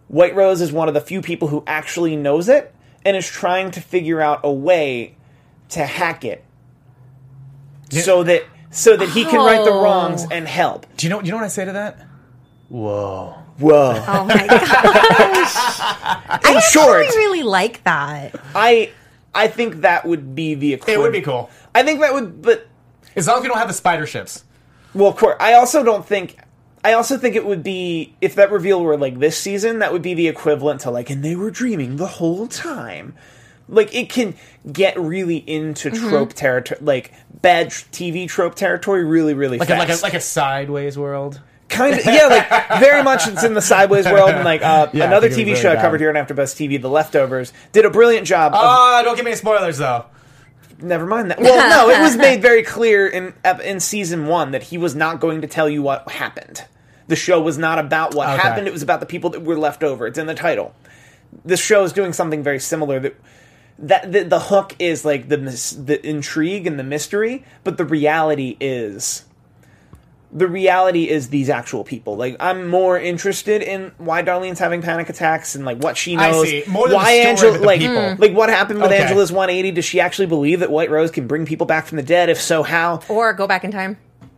White 0.09 0.35
rose 0.35 0.59
is 0.59 0.73
one 0.73 0.89
of 0.89 0.93
the 0.93 1.01
few 1.01 1.21
people 1.21 1.47
who 1.47 1.63
actually 1.65 2.17
knows 2.17 2.49
it 2.49 2.73
and 3.05 3.15
is 3.15 3.25
trying 3.27 3.71
to 3.71 3.81
figure 3.81 4.19
out 4.19 4.41
a 4.43 4.51
way 4.51 5.15
to 5.69 5.85
hack 5.85 6.25
it 6.25 6.43
so 7.91 8.23
that 8.23 8.43
so 8.71 8.97
that 8.97 9.09
he 9.09 9.23
can 9.25 9.45
right 9.45 9.63
the 9.63 9.71
Oh. 9.71 9.83
wrongs 9.83 10.25
and 10.31 10.47
help 10.47 10.87
Do 10.97 11.05
you 11.05 11.11
know? 11.11 11.19
Do 11.21 11.27
you 11.27 11.31
know 11.31 11.37
what 11.37 11.45
I 11.45 11.49
say 11.49 11.65
to 11.65 11.73
that? 11.73 12.07
Whoa. 12.69 13.35
whoa 13.59 14.03
Oh 14.07 14.25
my 14.25 14.47
gosh. 14.47 16.39
in 16.55 16.61
short 16.71 17.05
I 17.05 17.09
really 17.15 17.43
like 17.43 17.83
that. 17.83 18.35
i 18.55 18.89
i 19.35 19.47
think 19.47 19.81
that 19.81 20.05
would 20.05 20.33
be 20.35 20.55
the 20.55 20.73
equivalent. 20.73 20.99
It 20.99 21.03
would 21.03 21.13
be 21.13 21.21
cool 21.21 21.49
i 21.75 21.83
think 21.83 21.99
that 22.01 22.13
would 22.13 22.41
but 22.41 22.67
as 23.15 23.27
long 23.27 23.37
as 23.37 23.41
we 23.43 23.47
don't 23.49 23.57
have 23.57 23.67
the 23.67 23.73
spider 23.73 24.05
ships. 24.07 24.45
Well, 24.93 25.09
of 25.09 25.17
course. 25.17 25.35
I 25.39 25.53
also 25.55 25.83
don't 25.83 26.05
think. 26.05 26.37
I 26.83 26.93
also 26.93 27.17
think 27.17 27.35
it 27.35 27.45
would 27.45 27.61
be 27.61 28.15
if 28.21 28.35
that 28.35 28.51
reveal 28.51 28.81
were 28.81 28.97
like 28.97 29.19
this 29.19 29.37
season, 29.37 29.79
that 29.79 29.91
would 29.91 30.01
be 30.01 30.13
the 30.13 30.29
equivalent 30.29 30.81
to 30.81 30.91
like, 30.91 31.09
and 31.09 31.23
they 31.23 31.35
were 31.35 31.51
dreaming 31.51 31.97
the 31.97 32.07
whole 32.07 32.47
time. 32.47 33.13
Like 33.71 33.95
it 33.95 34.09
can 34.09 34.35
get 34.71 34.99
really 34.99 35.37
into 35.37 35.89
Mm-hmm. 35.89 36.09
trope 36.09 36.33
territory, 36.33 36.79
like 36.83 37.13
bad 37.41 37.69
TV 37.69 38.27
trope 38.27 38.53
territory, 38.55 39.03
really, 39.05 39.33
really 39.33 39.57
Like 39.57 39.69
a, 39.69 39.75
like 39.75 39.89
a 39.89 39.95
like 40.03 40.13
a 40.13 40.19
sideways 40.21 40.97
world. 40.97 41.39
kind 41.69 41.97
of, 41.97 42.05
yeah, 42.05 42.27
like 42.27 42.79
very 42.81 43.01
much. 43.01 43.27
It's 43.29 43.43
in 43.45 43.53
the 43.53 43.61
sideways 43.61 44.05
world, 44.05 44.29
and 44.29 44.43
like 44.43 44.61
uh, 44.61 44.89
Yeah, 44.93 45.05
another 45.05 45.29
TV 45.29 45.51
was 45.51 45.59
show 45.59 45.69
really 45.69 45.79
I 45.79 45.81
covered 45.81 46.01
here 46.01 46.09
on 46.09 46.15
AfterBuzz 46.15 46.53
TV, 46.53 46.79
The 46.81 46.89
Leftovers, 46.89 47.53
did 47.71 47.85
a 47.85 47.89
brilliant 47.89 48.27
job. 48.27 48.53
of 48.53 48.59
Ah, 48.61 49.01
don't 49.03 49.15
give 49.15 49.23
me 49.25 49.31
any 49.31 49.37
spoilers 49.37 49.77
though. 49.77 50.05
Never 50.81 51.05
mind 51.05 51.31
that. 51.31 51.39
Well, 51.39 51.69
no, 51.69 51.93
it 51.95 52.01
was 52.01 52.17
made 52.27 52.41
very 52.41 52.63
clear 52.63 53.07
in 53.07 53.33
in 53.63 53.79
season 53.79 54.27
one 54.27 54.51
that 54.51 54.63
he 54.63 54.77
was 54.77 54.95
not 54.95 55.21
going 55.21 55.41
to 55.41 55.47
tell 55.47 55.69
you 55.69 55.81
what 55.81 56.09
happened. 56.11 56.65
The 57.07 57.15
show 57.15 57.39
was 57.41 57.57
not 57.57 57.79
about 57.79 58.15
what 58.15 58.27
Okay. 58.29 58.41
happened; 58.41 58.67
it 58.67 58.73
was 58.73 58.83
about 58.83 58.99
the 58.99 59.05
people 59.05 59.29
that 59.31 59.41
were 59.43 59.57
left 59.57 59.81
over. 59.83 60.07
It's 60.07 60.17
in 60.17 60.25
the 60.27 60.33
title. 60.35 60.75
This 61.45 61.61
show 61.63 61.83
is 61.85 61.93
doing 61.93 62.11
something 62.13 62.43
very 62.43 62.59
similar. 62.59 62.99
That 62.99 63.15
that 63.81 64.11
the, 64.11 64.23
the 64.23 64.39
hook 64.39 64.75
is 64.79 65.03
like 65.05 65.27
the 65.27 65.37
mis- 65.37 65.71
the 65.71 66.05
intrigue 66.07 66.67
and 66.67 66.79
the 66.79 66.83
mystery, 66.83 67.43
but 67.63 67.77
the 67.77 67.85
reality 67.85 68.55
is 68.59 69.25
the 70.33 70.47
reality 70.47 71.09
is 71.09 71.27
these 71.29 71.49
actual 71.49 71.83
people. 71.83 72.15
Like 72.15 72.37
I'm 72.39 72.67
more 72.69 72.97
interested 72.97 73.61
in 73.61 73.91
why 73.97 74.23
Darlene's 74.23 74.59
having 74.59 74.81
panic 74.81 75.09
attacks 75.09 75.55
and 75.55 75.65
like 75.65 75.79
what 75.83 75.97
she 75.97 76.15
I 76.15 76.31
knows. 76.31 76.47
see. 76.47 76.63
More 76.67 76.87
than 76.87 76.95
why 76.95 77.11
Angela 77.13 77.57
like 77.57 77.81
people. 77.81 78.15
Hmm. 78.15 78.21
like 78.21 78.33
what 78.33 78.49
happened 78.49 78.79
with 78.81 78.91
Okay. 78.91 79.01
Angela's 79.01 79.31
180? 79.31 79.71
Does 79.71 79.83
she 79.85 79.99
actually 79.99 80.27
believe 80.27 80.61
that 80.61 80.71
White 80.71 80.89
Rose 80.89 81.11
can 81.11 81.27
bring 81.27 81.45
people 81.45 81.67
back 81.67 81.85
from 81.85 81.97
the 81.97 82.03
dead? 82.03 82.29
If 82.29 82.39
so, 82.39 82.63
how? 82.63 83.01
Or 83.09 83.33
go 83.33 83.45
back 83.45 83.65
in 83.65 83.71
time. 83.71 83.97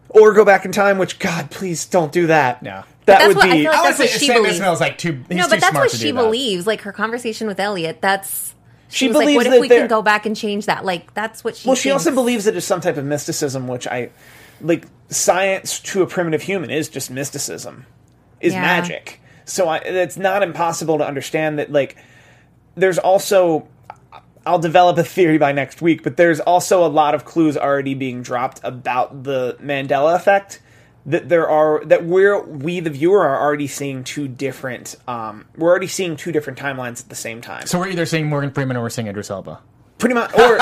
Or 0.09 0.33
go 0.33 0.43
back 0.45 0.65
in 0.65 0.71
time? 0.71 0.97
Which 0.97 1.19
God, 1.19 1.51
please 1.51 1.85
don't 1.85 2.11
do 2.11 2.27
that. 2.27 2.63
No. 2.63 2.83
that 3.05 3.19
that's 3.19 3.27
would 3.27 3.37
what 3.37 3.49
I 3.49 3.51
be. 3.51 3.61
feel 3.63 3.71
like- 3.71 3.79
I 3.79 3.81
would 3.81 3.87
That's 3.89 3.97
say 3.97 4.03
what 4.05 4.19
she 4.19 4.27
Sam 4.27 4.35
believes. 4.41 4.55
Esmail's 4.59 4.79
like 4.79 4.97
too. 4.97 5.11
He's 5.27 5.37
no, 5.37 5.43
too 5.43 5.49
but 5.51 5.59
that's 5.59 5.69
smart 5.71 5.83
what 5.85 5.91
she 5.91 6.11
that. 6.11 6.23
believes. 6.23 6.65
Like 6.65 6.81
her 6.81 6.91
conversation 6.91 7.45
with 7.47 7.59
Elliot. 7.59 7.99
That's 8.01 8.55
she, 8.93 9.05
She 9.05 9.07
was 9.07 9.15
like, 9.17 9.23
believes 9.25 9.37
"What 9.37 9.49
that 9.49 9.55
if 9.55 9.61
we 9.61 9.69
can 9.69 9.87
go 9.87 10.01
back 10.01 10.25
and 10.25 10.35
change 10.35 10.67
that?" 10.67 10.85
Like 10.85 11.13
that's 11.13 11.43
what 11.43 11.55
she. 11.57 11.67
well, 11.67 11.75
she 11.75 11.89
also 11.91 12.05
thinks. 12.11 12.15
believes 12.15 12.47
it 12.47 12.55
is 12.55 12.63
some 12.65 12.79
type 12.79 12.97
of 12.97 13.05
mysticism, 13.05 13.67
which 13.67 13.87
I 13.87 14.11
like. 14.61 14.85
Science 15.09 15.79
to 15.79 16.01
a 16.01 16.07
primitive 16.07 16.41
human 16.41 16.71
is 16.71 16.89
just 16.89 17.11
mysticism, 17.11 17.85
is 18.41 18.53
Yeah. 18.53 18.61
magic. 18.61 19.19
So 19.45 19.67
I, 19.67 19.77
it's 19.77 20.17
not 20.17 20.41
impossible 20.41 20.97
to 20.99 21.05
understand 21.05 21.59
that. 21.59 21.71
Like, 21.71 21.97
there's 22.75 22.97
also. 22.97 23.67
I'll 24.45 24.59
develop 24.59 24.97
a 24.97 25.03
theory 25.03 25.37
by 25.37 25.51
next 25.53 25.81
week, 25.81 26.03
but 26.03 26.17
there's 26.17 26.39
also 26.39 26.85
a 26.85 26.87
lot 26.89 27.15
of 27.15 27.25
clues 27.25 27.55
already 27.57 27.93
being 27.93 28.21
dropped 28.23 28.59
about 28.63 29.23
the 29.23 29.55
Mandela 29.61 30.15
effect. 30.15 30.61
That 31.05 31.27
there 31.27 31.49
are 31.49 31.83
that 31.85 32.05
we're 32.05 32.41
we 32.41 32.79
the 32.79 32.89
viewer 32.89 33.27
are 33.27 33.41
already 33.41 33.67
seeing 33.67 34.03
two 34.05 34.27
different. 34.29 34.95
Um, 35.07 35.45
we're 35.57 35.69
already 35.69 35.87
seeing 35.87 36.15
two 36.15 36.31
different 36.31 36.57
timelines 36.57 37.01
at 37.03 37.09
the 37.09 37.15
same 37.15 37.41
time. 37.41 37.65
So 37.67 37.77
we're 37.79 37.89
either 37.89 38.05
seeing 38.05 38.27
Morgan 38.27 38.51
Freeman 38.51 38.77
or 38.77 38.81
we're 38.83 38.89
seeing 38.89 39.07
Idris 39.07 39.29
Elba. 39.29 39.59
pretty 39.97 40.15
much, 40.15 40.31
or 40.37 40.57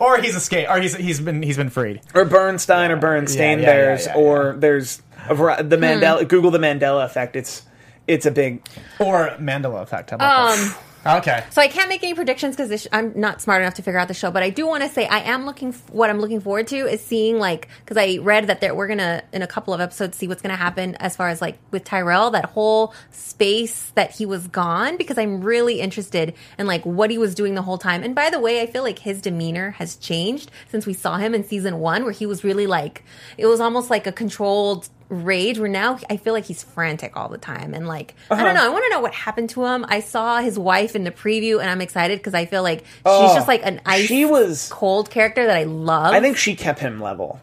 or 0.00 0.18
he's 0.20 0.34
escaped, 0.36 0.70
or 0.70 0.78
he's 0.78 0.94
he's 0.96 1.20
been 1.20 1.42
he's 1.42 1.56
been 1.56 1.70
freed. 1.70 2.02
or 2.14 2.26
Bernstein 2.26 2.90
or 2.90 2.96
Bernstein. 2.96 3.60
Yeah, 3.60 3.64
yeah, 3.64 3.70
yeah, 3.70 3.74
there's 3.86 4.06
yeah, 4.06 4.14
or 4.14 4.56
there's 4.58 5.02
a 5.28 5.34
vari- 5.34 5.62
Hmm. 5.62 5.68
the 5.70 5.76
Mandela. 5.78 6.28
Google 6.28 6.50
the 6.50 6.58
Mandela 6.58 7.04
effect. 7.06 7.34
It's 7.34 7.62
it's 8.06 8.26
a 8.26 8.30
big. 8.30 8.62
Or 9.00 9.30
Mandela 9.40 9.82
effect. 9.82 10.10
How 10.10 10.16
about 10.16 10.50
Um, 10.50 10.58
that? 10.58 10.78
Okay. 11.06 11.44
So 11.50 11.62
I 11.62 11.68
can't 11.68 11.88
make 11.88 12.02
any 12.02 12.14
predictions 12.14 12.56
because 12.56 12.86
I'm 12.92 13.12
not 13.18 13.40
smart 13.40 13.62
enough 13.62 13.74
to 13.74 13.82
figure 13.82 13.98
out 13.98 14.08
the 14.08 14.14
show. 14.14 14.30
But 14.30 14.42
I 14.42 14.50
do 14.50 14.66
want 14.66 14.82
to 14.82 14.88
say 14.88 15.06
I 15.06 15.20
am 15.20 15.46
looking. 15.46 15.68
f- 15.68 15.90
What 15.90 16.10
I'm 16.10 16.20
looking 16.20 16.40
forward 16.40 16.66
to 16.68 16.76
is 16.76 17.00
seeing 17.00 17.38
like 17.38 17.68
because 17.84 17.96
I 17.96 18.18
read 18.20 18.48
that 18.48 18.60
there, 18.60 18.74
we're 18.74 18.88
gonna 18.88 19.22
in 19.32 19.42
a 19.42 19.46
couple 19.46 19.72
of 19.72 19.80
episodes 19.80 20.16
see 20.16 20.26
what's 20.28 20.42
gonna 20.42 20.56
happen 20.56 20.94
as 20.96 21.16
far 21.16 21.28
as 21.28 21.40
like 21.40 21.58
with 21.70 21.84
Tyrell 21.84 22.30
that 22.32 22.46
whole 22.46 22.92
space 23.10 23.90
that 23.94 24.10
he 24.12 24.26
was 24.26 24.46
gone 24.48 24.96
because 24.96 25.18
I'm 25.18 25.40
really 25.42 25.80
interested 25.80 26.34
in 26.58 26.66
like 26.66 26.84
what 26.84 27.10
he 27.10 27.18
was 27.18 27.34
doing 27.34 27.54
the 27.54 27.62
whole 27.62 27.78
time. 27.78 28.02
And 28.02 28.14
by 28.14 28.30
the 28.30 28.40
way, 28.40 28.60
I 28.60 28.66
feel 28.66 28.82
like 28.82 28.98
his 28.98 29.20
demeanor 29.20 29.72
has 29.72 29.96
changed 29.96 30.50
since 30.70 30.86
we 30.86 30.92
saw 30.94 31.16
him 31.18 31.34
in 31.34 31.44
season 31.44 31.78
one 31.78 32.02
where 32.04 32.12
he 32.12 32.26
was 32.26 32.44
really 32.44 32.66
like 32.66 33.04
it 33.38 33.46
was 33.46 33.60
almost 33.60 33.90
like 33.90 34.06
a 34.06 34.12
controlled 34.12 34.88
rage 35.08 35.58
where 35.58 35.68
now 35.68 35.98
I 36.10 36.16
feel 36.16 36.32
like 36.32 36.44
he's 36.46 36.62
frantic 36.64 37.16
all 37.16 37.28
the 37.28 37.38
time. 37.38 37.74
And 37.74 37.86
like 37.86 38.14
I 38.30 38.42
don't 38.42 38.54
know. 38.54 38.64
I 38.64 38.68
want 38.68 38.84
to 38.86 38.90
know 38.90 39.00
what 39.00 39.14
happened 39.14 39.50
to 39.50 39.64
him. 39.64 39.84
I 39.88 40.00
saw 40.00 40.40
his 40.40 40.58
wife 40.58 40.96
in 40.96 41.04
the 41.04 41.10
preview 41.12 41.60
and 41.60 41.70
I'm 41.70 41.80
excited 41.80 42.18
because 42.18 42.34
I 42.34 42.46
feel 42.46 42.62
like 42.62 42.80
she's 42.80 42.86
Oh, 43.04 43.34
just 43.34 43.46
like 43.48 43.64
an 43.64 43.80
ice 43.86 44.06
she 44.06 44.24
was- 44.24 44.68
cold 44.72 45.10
character 45.10 45.46
that 45.46 45.56
I 45.56 45.64
love. 45.64 46.12
I 46.14 46.20
think 46.20 46.36
she 46.36 46.56
kept 46.56 46.80
him 46.80 47.00
level. 47.00 47.40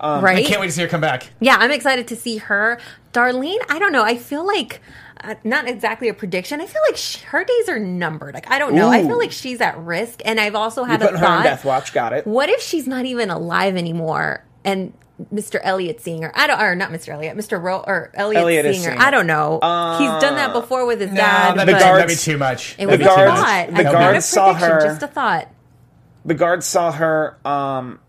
right? 0.00 0.36
I 0.38 0.42
Can't 0.44 0.60
wait 0.60 0.66
to 0.68 0.72
see 0.72 0.82
her 0.82 0.88
come 0.88 1.00
back. 1.00 1.28
yeah 1.40 1.56
I'm 1.58 1.70
excited 1.70 2.08
to 2.08 2.16
see 2.16 2.36
her. 2.38 2.78
Darlene 3.12 3.58
I 3.68 3.78
don't 3.78 3.92
know. 3.92 4.02
I 4.04 4.16
feel 4.16 4.46
like 4.46 4.80
uh, 5.24 5.34
not 5.42 5.66
exactly 5.66 6.08
a 6.08 6.14
prediction. 6.14 6.60
I 6.60 6.66
feel 6.66 6.82
like 6.86 6.96
sh- 6.98 7.22
her 7.22 7.42
days 7.42 7.68
are 7.70 7.78
numbered. 7.78 8.34
Like 8.34 8.50
I 8.50 8.58
don't 8.58 8.74
know. 8.74 8.90
I 8.90 9.02
feel 9.02 9.18
like 9.18 9.32
she's 9.32 9.60
at 9.60 9.76
risk 9.78 10.20
and 10.24 10.38
I've 10.38 10.54
also 10.54 10.84
had 10.84 11.00
You're 11.00 11.08
a 11.08 11.12
putting 11.12 11.26
her 11.26 11.34
on 11.38 11.42
Death 11.42 11.64
Watch. 11.64 11.92
Got 11.94 12.12
it. 12.12 12.26
what 12.26 12.48
if 12.50 12.60
she's 12.60 12.86
not 12.86 13.06
even 13.06 13.30
alive 13.30 13.76
anymore? 13.76 14.44
And 14.64 14.92
Mr. 15.32 15.58
Elliot 15.62 16.00
seeing 16.00 16.22
her? 16.22 16.32
I 16.34 16.46
don't, 16.46 16.60
or 16.60 16.74
not 16.74 16.90
Mr. 16.90 17.08
Elliot, 17.08 17.36
Mr. 17.36 17.62
Ro, 17.62 17.78
or 17.86 18.10
Elliot, 18.14 18.42
Elliot 18.42 18.66
is 18.66 18.76
seeing 18.76 18.84
her. 18.86 18.90
seeing 18.92 19.02
I 19.02 19.10
don't 19.10 19.26
know. 19.26 19.54
He's 19.98 20.22
done 20.22 20.34
that 20.36 20.52
before 20.52 20.84
with 20.86 21.00
his 21.00 21.10
No, 21.10 21.16
dad. 21.16 21.56
that'd, 21.56 21.66
be, 21.66 21.72
but 21.72 21.78
The 21.78 21.84
guards- 21.84 21.98
that'd 22.02 22.08
be 22.08 22.14
too 22.32 22.38
much. 22.38 22.76
it 22.78 22.86
was 22.86 22.98
That'd 22.98 23.06
a 23.06 23.08
guards- 23.16 23.40
thought. 23.40 23.66
the 23.74 23.88
I- 23.88 23.92
guards 23.92 24.24
saw 24.26 24.52
her- 24.54 24.80
Just 24.82 25.02
a 25.02 25.06
thought. 25.06 25.48
The 26.26 26.34
guards 26.34 26.66
saw 26.66 26.92
her. 26.92 27.36
Um, 27.44 28.00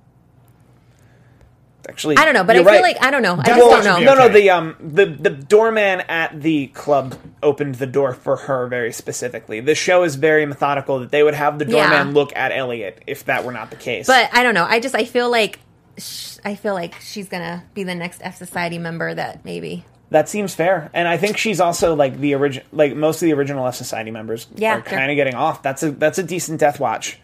Actually, 1.89 2.17
I 2.17 2.25
don't 2.25 2.33
know, 2.33 2.43
but 2.43 2.57
I 2.57 2.59
you're 2.59 2.65
feel 2.65 2.81
right. 2.81 2.95
like 2.95 3.01
I 3.01 3.11
don't 3.11 3.21
know. 3.21 3.35
I 3.39 3.43
just 3.45 3.65
Watch 3.65 3.83
don't 3.85 3.85
know. 3.85 3.99
be 3.99 4.05
No, 4.05 4.13
no, 4.15 4.27
the 4.27 4.49
um 4.49 4.75
the 4.81 5.05
the 5.05 5.29
doorman 5.29 6.01
at 6.09 6.41
the 6.41 6.67
club 6.67 7.15
opened 7.41 7.75
the 7.75 7.85
door 7.87 8.13
for 8.13 8.35
her 8.35 8.67
very 8.67 8.91
specifically. 8.91 9.61
The 9.61 9.73
show 9.73 10.03
is 10.03 10.15
very 10.15 10.45
methodical 10.45 10.99
that 10.99 11.11
they 11.11 11.23
would 11.23 11.33
have 11.33 11.59
the 11.59 11.65
Yeah. 11.65 11.89
doorman 11.89 12.13
look 12.13 12.35
at 12.35 12.51
Elliot 12.51 13.01
if 13.07 13.23
that 13.25 13.45
were 13.45 13.53
not 13.53 13.69
the 13.69 13.77
case. 13.77 14.05
But 14.05 14.29
I 14.33 14.43
don't 14.43 14.53
know. 14.53 14.65
I 14.69 14.81
just 14.81 14.95
I 14.95 15.05
feel 15.05 15.29
like 15.31 15.59
sh- 15.97 16.36
I 16.47 16.55
feel 16.55 16.73
like 16.73 16.95
she's 17.01 17.27
gonna 17.27 17.63
be 17.73 17.83
the 17.83 17.93
next 17.95 18.21
F 18.23 18.37
Society 18.37 18.77
member 18.77 19.13
that 19.13 19.43
maybe. 19.43 19.83
that 20.11 20.29
seems 20.29 20.55
fair, 20.55 20.89
and 20.93 21.05
I 21.07 21.17
think 21.17 21.37
she's 21.37 21.59
also 21.59 21.93
like 21.95 22.17
the 22.19 22.35
origin, 22.35 22.63
like 22.71 22.95
most 22.95 23.21
of 23.21 23.25
the 23.25 23.33
original 23.33 23.67
F 23.67 23.75
Society 23.75 24.11
members 24.11 24.47
Yeah, 24.55 24.77
are 24.77 24.81
kind 24.81 25.11
of 25.11 25.15
getting 25.15 25.35
off. 25.35 25.61
That's 25.61 25.83
a 25.83 25.91
that's 25.91 26.17
a 26.19 26.23
decent 26.23 26.59
Death 26.61 26.79
Watch. 26.79 27.19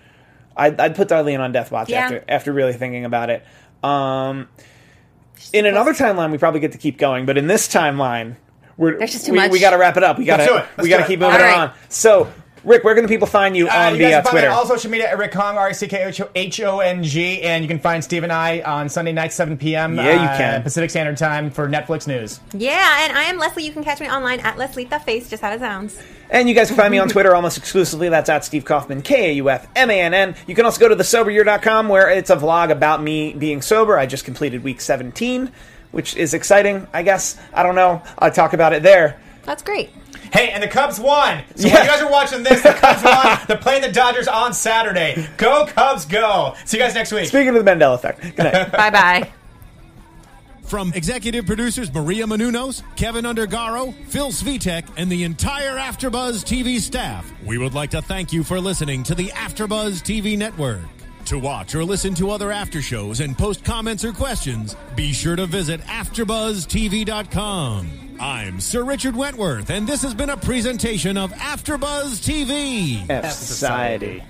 I'd, 0.57 0.79
I'd 0.79 0.95
put 0.95 1.07
Darlene 1.07 1.39
on 1.39 1.51
Death 1.53 1.71
Watch 1.71 1.89
Yeah. 1.89 2.01
after 2.03 2.23
after 2.27 2.51
really 2.53 2.73
thinking 2.73 3.05
about 3.05 3.29
it. 3.29 3.45
Um, 3.81 4.49
in 5.53 5.65
another 5.65 5.93
timeline, 5.93 6.31
we 6.31 6.37
probably 6.37 6.59
get 6.59 6.73
to 6.73 6.77
keep 6.77 6.97
going, 6.97 7.25
but 7.25 7.37
in 7.37 7.47
this 7.47 7.67
timeline, 7.67 8.35
we're 8.77 8.97
There's 8.97 9.13
just 9.13 9.25
too 9.25 9.31
we, 9.31 9.37
much. 9.39 9.51
we 9.51 9.59
got 9.59 9.71
to 9.71 9.77
wrap 9.77 9.97
it 9.97 10.03
up. 10.03 10.17
We 10.17 10.25
got 10.25 10.39
Let's 10.39 10.51
do 10.51 10.57
it. 10.57 10.61
to 10.61 10.67
Let's 10.77 10.83
we 10.83 10.89
got 10.89 10.97
to 10.97 11.03
do 11.03 11.05
it. 11.05 11.07
keep 11.07 11.19
moving 11.19 11.35
All 11.35 11.41
right. 11.41 11.57
on. 11.69 11.73
So, 11.89 12.31
Rick, 12.63 12.83
where 12.85 12.95
can 12.95 13.03
the 13.03 13.09
people 13.09 13.27
find 13.27 13.57
you 13.57 13.67
Uh, 13.67 13.73
on 13.73 13.91
you 13.93 13.97
the 13.99 14.05
uh, 14.05 14.09
can 14.09 14.23
find 14.23 14.35
me 14.35 14.41
Twitter? 14.41 14.53
all 14.53 14.65
social 14.65 14.89
media 14.89 15.09
at 15.09 15.17
Rick 15.17 15.33
Hong, 15.33 15.57
R 15.57 15.67
I 15.67 15.71
C 15.73 15.87
K 15.87 16.11
H 16.35 16.61
O 16.61 16.79
N 16.79 17.03
G, 17.03 17.41
and 17.41 17.61
you 17.63 17.67
can 17.67 17.79
find 17.79 18.01
Steve 18.03 18.23
and 18.23 18.31
I 18.31 18.61
on 18.61 18.87
Sunday 18.87 19.11
nights, 19.11 19.35
7 19.35 19.57
p.m. 19.57 19.95
Yeah, 19.97 20.13
you 20.13 20.19
uh, 20.19 20.37
can. 20.37 20.63
Pacific 20.63 20.89
Standard 20.89 21.17
Time 21.17 21.51
for 21.51 21.67
Netflix 21.67 22.07
News. 22.07 22.39
Yeah, 22.53 23.03
and 23.07 23.17
I 23.17 23.23
am 23.23 23.37
Leslie. 23.37 23.65
You 23.65 23.73
can 23.73 23.83
catch 23.83 23.99
me 23.99 24.09
online 24.09 24.39
at 24.39 24.57
Leslie 24.57 24.85
the 24.85 24.99
Face, 24.99 25.29
just 25.29 25.41
how 25.43 25.51
it 25.51 25.59
sounds. 25.59 26.01
And 26.29 26.47
you 26.47 26.55
guys 26.55 26.69
can 26.69 26.77
find 26.77 26.91
me 26.91 26.99
on 26.99 27.09
Twitter 27.09 27.35
almost 27.35 27.57
exclusively. 27.57 28.07
That's 28.09 28.29
at 28.29 28.45
Steve 28.45 28.63
Kaufmann, 28.65 29.01
K 29.03 29.31
A 29.31 29.33
U 29.33 29.49
F 29.49 29.67
M 29.75 29.91
A 29.91 29.99
N 29.99 30.13
N. 30.13 30.35
You 30.47 30.55
can 30.55 30.63
also 30.65 30.79
go 30.79 30.87
to 30.87 30.95
thesoberyear.com 30.95 31.89
where 31.89 32.09
it's 32.09 32.29
a 32.29 32.37
vlog 32.37 32.71
about 32.71 33.03
me 33.03 33.33
being 33.33 33.61
sober. 33.61 33.97
I 33.97 34.05
just 34.05 34.23
completed 34.23 34.63
week 34.63 34.79
17, 34.79 35.51
which 35.91 36.15
is 36.15 36.33
exciting, 36.33 36.87
I 36.93 37.03
guess. 37.03 37.37
I 37.53 37.61
don't 37.63 37.75
know. 37.75 38.01
I'll 38.19 38.31
talk 38.31 38.53
about 38.53 38.71
it 38.73 38.83
there. 38.83 39.19
That's 39.43 39.61
great. 39.61 39.89
Hey, 40.33 40.49
and 40.49 40.63
the 40.63 40.67
Cubs 40.67 40.99
won. 40.99 41.43
So 41.55 41.67
Yeah. 41.67 41.75
when 41.75 41.83
you 41.83 41.89
guys 41.91 42.01
are 42.01 42.09
watching 42.11 42.41
this, 42.43 42.61
the 42.63 42.73
Cubs 42.73 43.03
won. 43.03 43.37
They're 43.47 43.57
playing 43.57 43.83
the 43.83 43.91
Dodgers 43.91 44.27
on 44.27 44.51
Saturday. 44.53 45.27
Go 45.37 45.67
Cubs, 45.67 46.05
go! 46.05 46.55
See 46.65 46.77
you 46.77 46.83
guys 46.83 46.95
next 46.95 47.11
week. 47.11 47.27
Speaking 47.27 47.55
of 47.55 47.63
the 47.63 47.71
Mandela 47.71 47.93
effect. 47.95 48.19
Good 48.35 48.51
night. 48.51 48.71
bye 48.71 48.89
bye. 48.89 49.31
From 50.63 50.91
executive 50.93 51.45
producers 51.45 51.93
Maria 51.93 52.25
Menounos, 52.25 52.81
Kevin 52.95 53.25
Undergaro, 53.25 53.93
Phil 54.07 54.31
Svitek, 54.31 54.85
and 54.97 55.11
the 55.11 55.23
entire 55.23 55.75
AfterBuzz 55.77 56.43
TV 56.43 56.79
staff, 56.79 57.31
we 57.45 57.59
would 57.59 57.75
like 57.75 57.91
to 57.91 58.01
thank 58.01 58.33
you 58.33 58.43
for 58.43 58.59
listening 58.59 59.03
to 59.03 59.13
the 59.13 59.27
AfterBuzz 59.27 60.01
TV 60.01 60.35
network. 60.35 60.79
To 61.25 61.37
watch 61.37 61.75
or 61.75 61.85
listen 61.85 62.15
to 62.15 62.31
other 62.31 62.51
after 62.51 62.81
shows 62.81 63.19
and 63.19 63.37
post 63.37 63.63
comments 63.63 64.03
or 64.03 64.13
questions, 64.13 64.75
be 64.95 65.13
sure 65.13 65.35
to 65.35 65.45
visit 65.45 65.79
AfterBuzzTV.com. 65.81 68.02
I'm 68.23 68.61
Sir 68.61 68.85
Richard 68.85 69.17
Wentworth, 69.17 69.69
and 69.69 69.85
this 69.85 70.01
has 70.01 70.13
been 70.13 70.29
a 70.29 70.37
presentation 70.37 71.17
of 71.17 71.33
AfterBuzz 71.33 72.23
TV. 72.23 73.05
F 73.09 73.29
Society. 73.33 74.23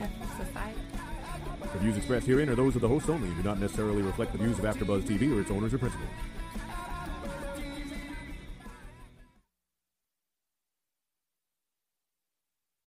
The 1.74 1.78
views 1.78 1.98
expressed 1.98 2.26
herein 2.26 2.50
are 2.50 2.56
those 2.56 2.74
of 2.74 2.82
the 2.82 2.88
host 2.88 3.08
only 3.08 3.28
and 3.28 3.38
do 3.38 3.44
not 3.44 3.60
necessarily 3.60 4.02
reflect 4.02 4.32
the 4.32 4.40
views 4.40 4.58
of 4.58 4.66
AfterBuzz 4.66 5.04
TV 5.04 5.32
or 5.38 5.42
its 5.42 5.52
owners 5.52 5.76
or 5.76 5.78
principals. 5.78 6.10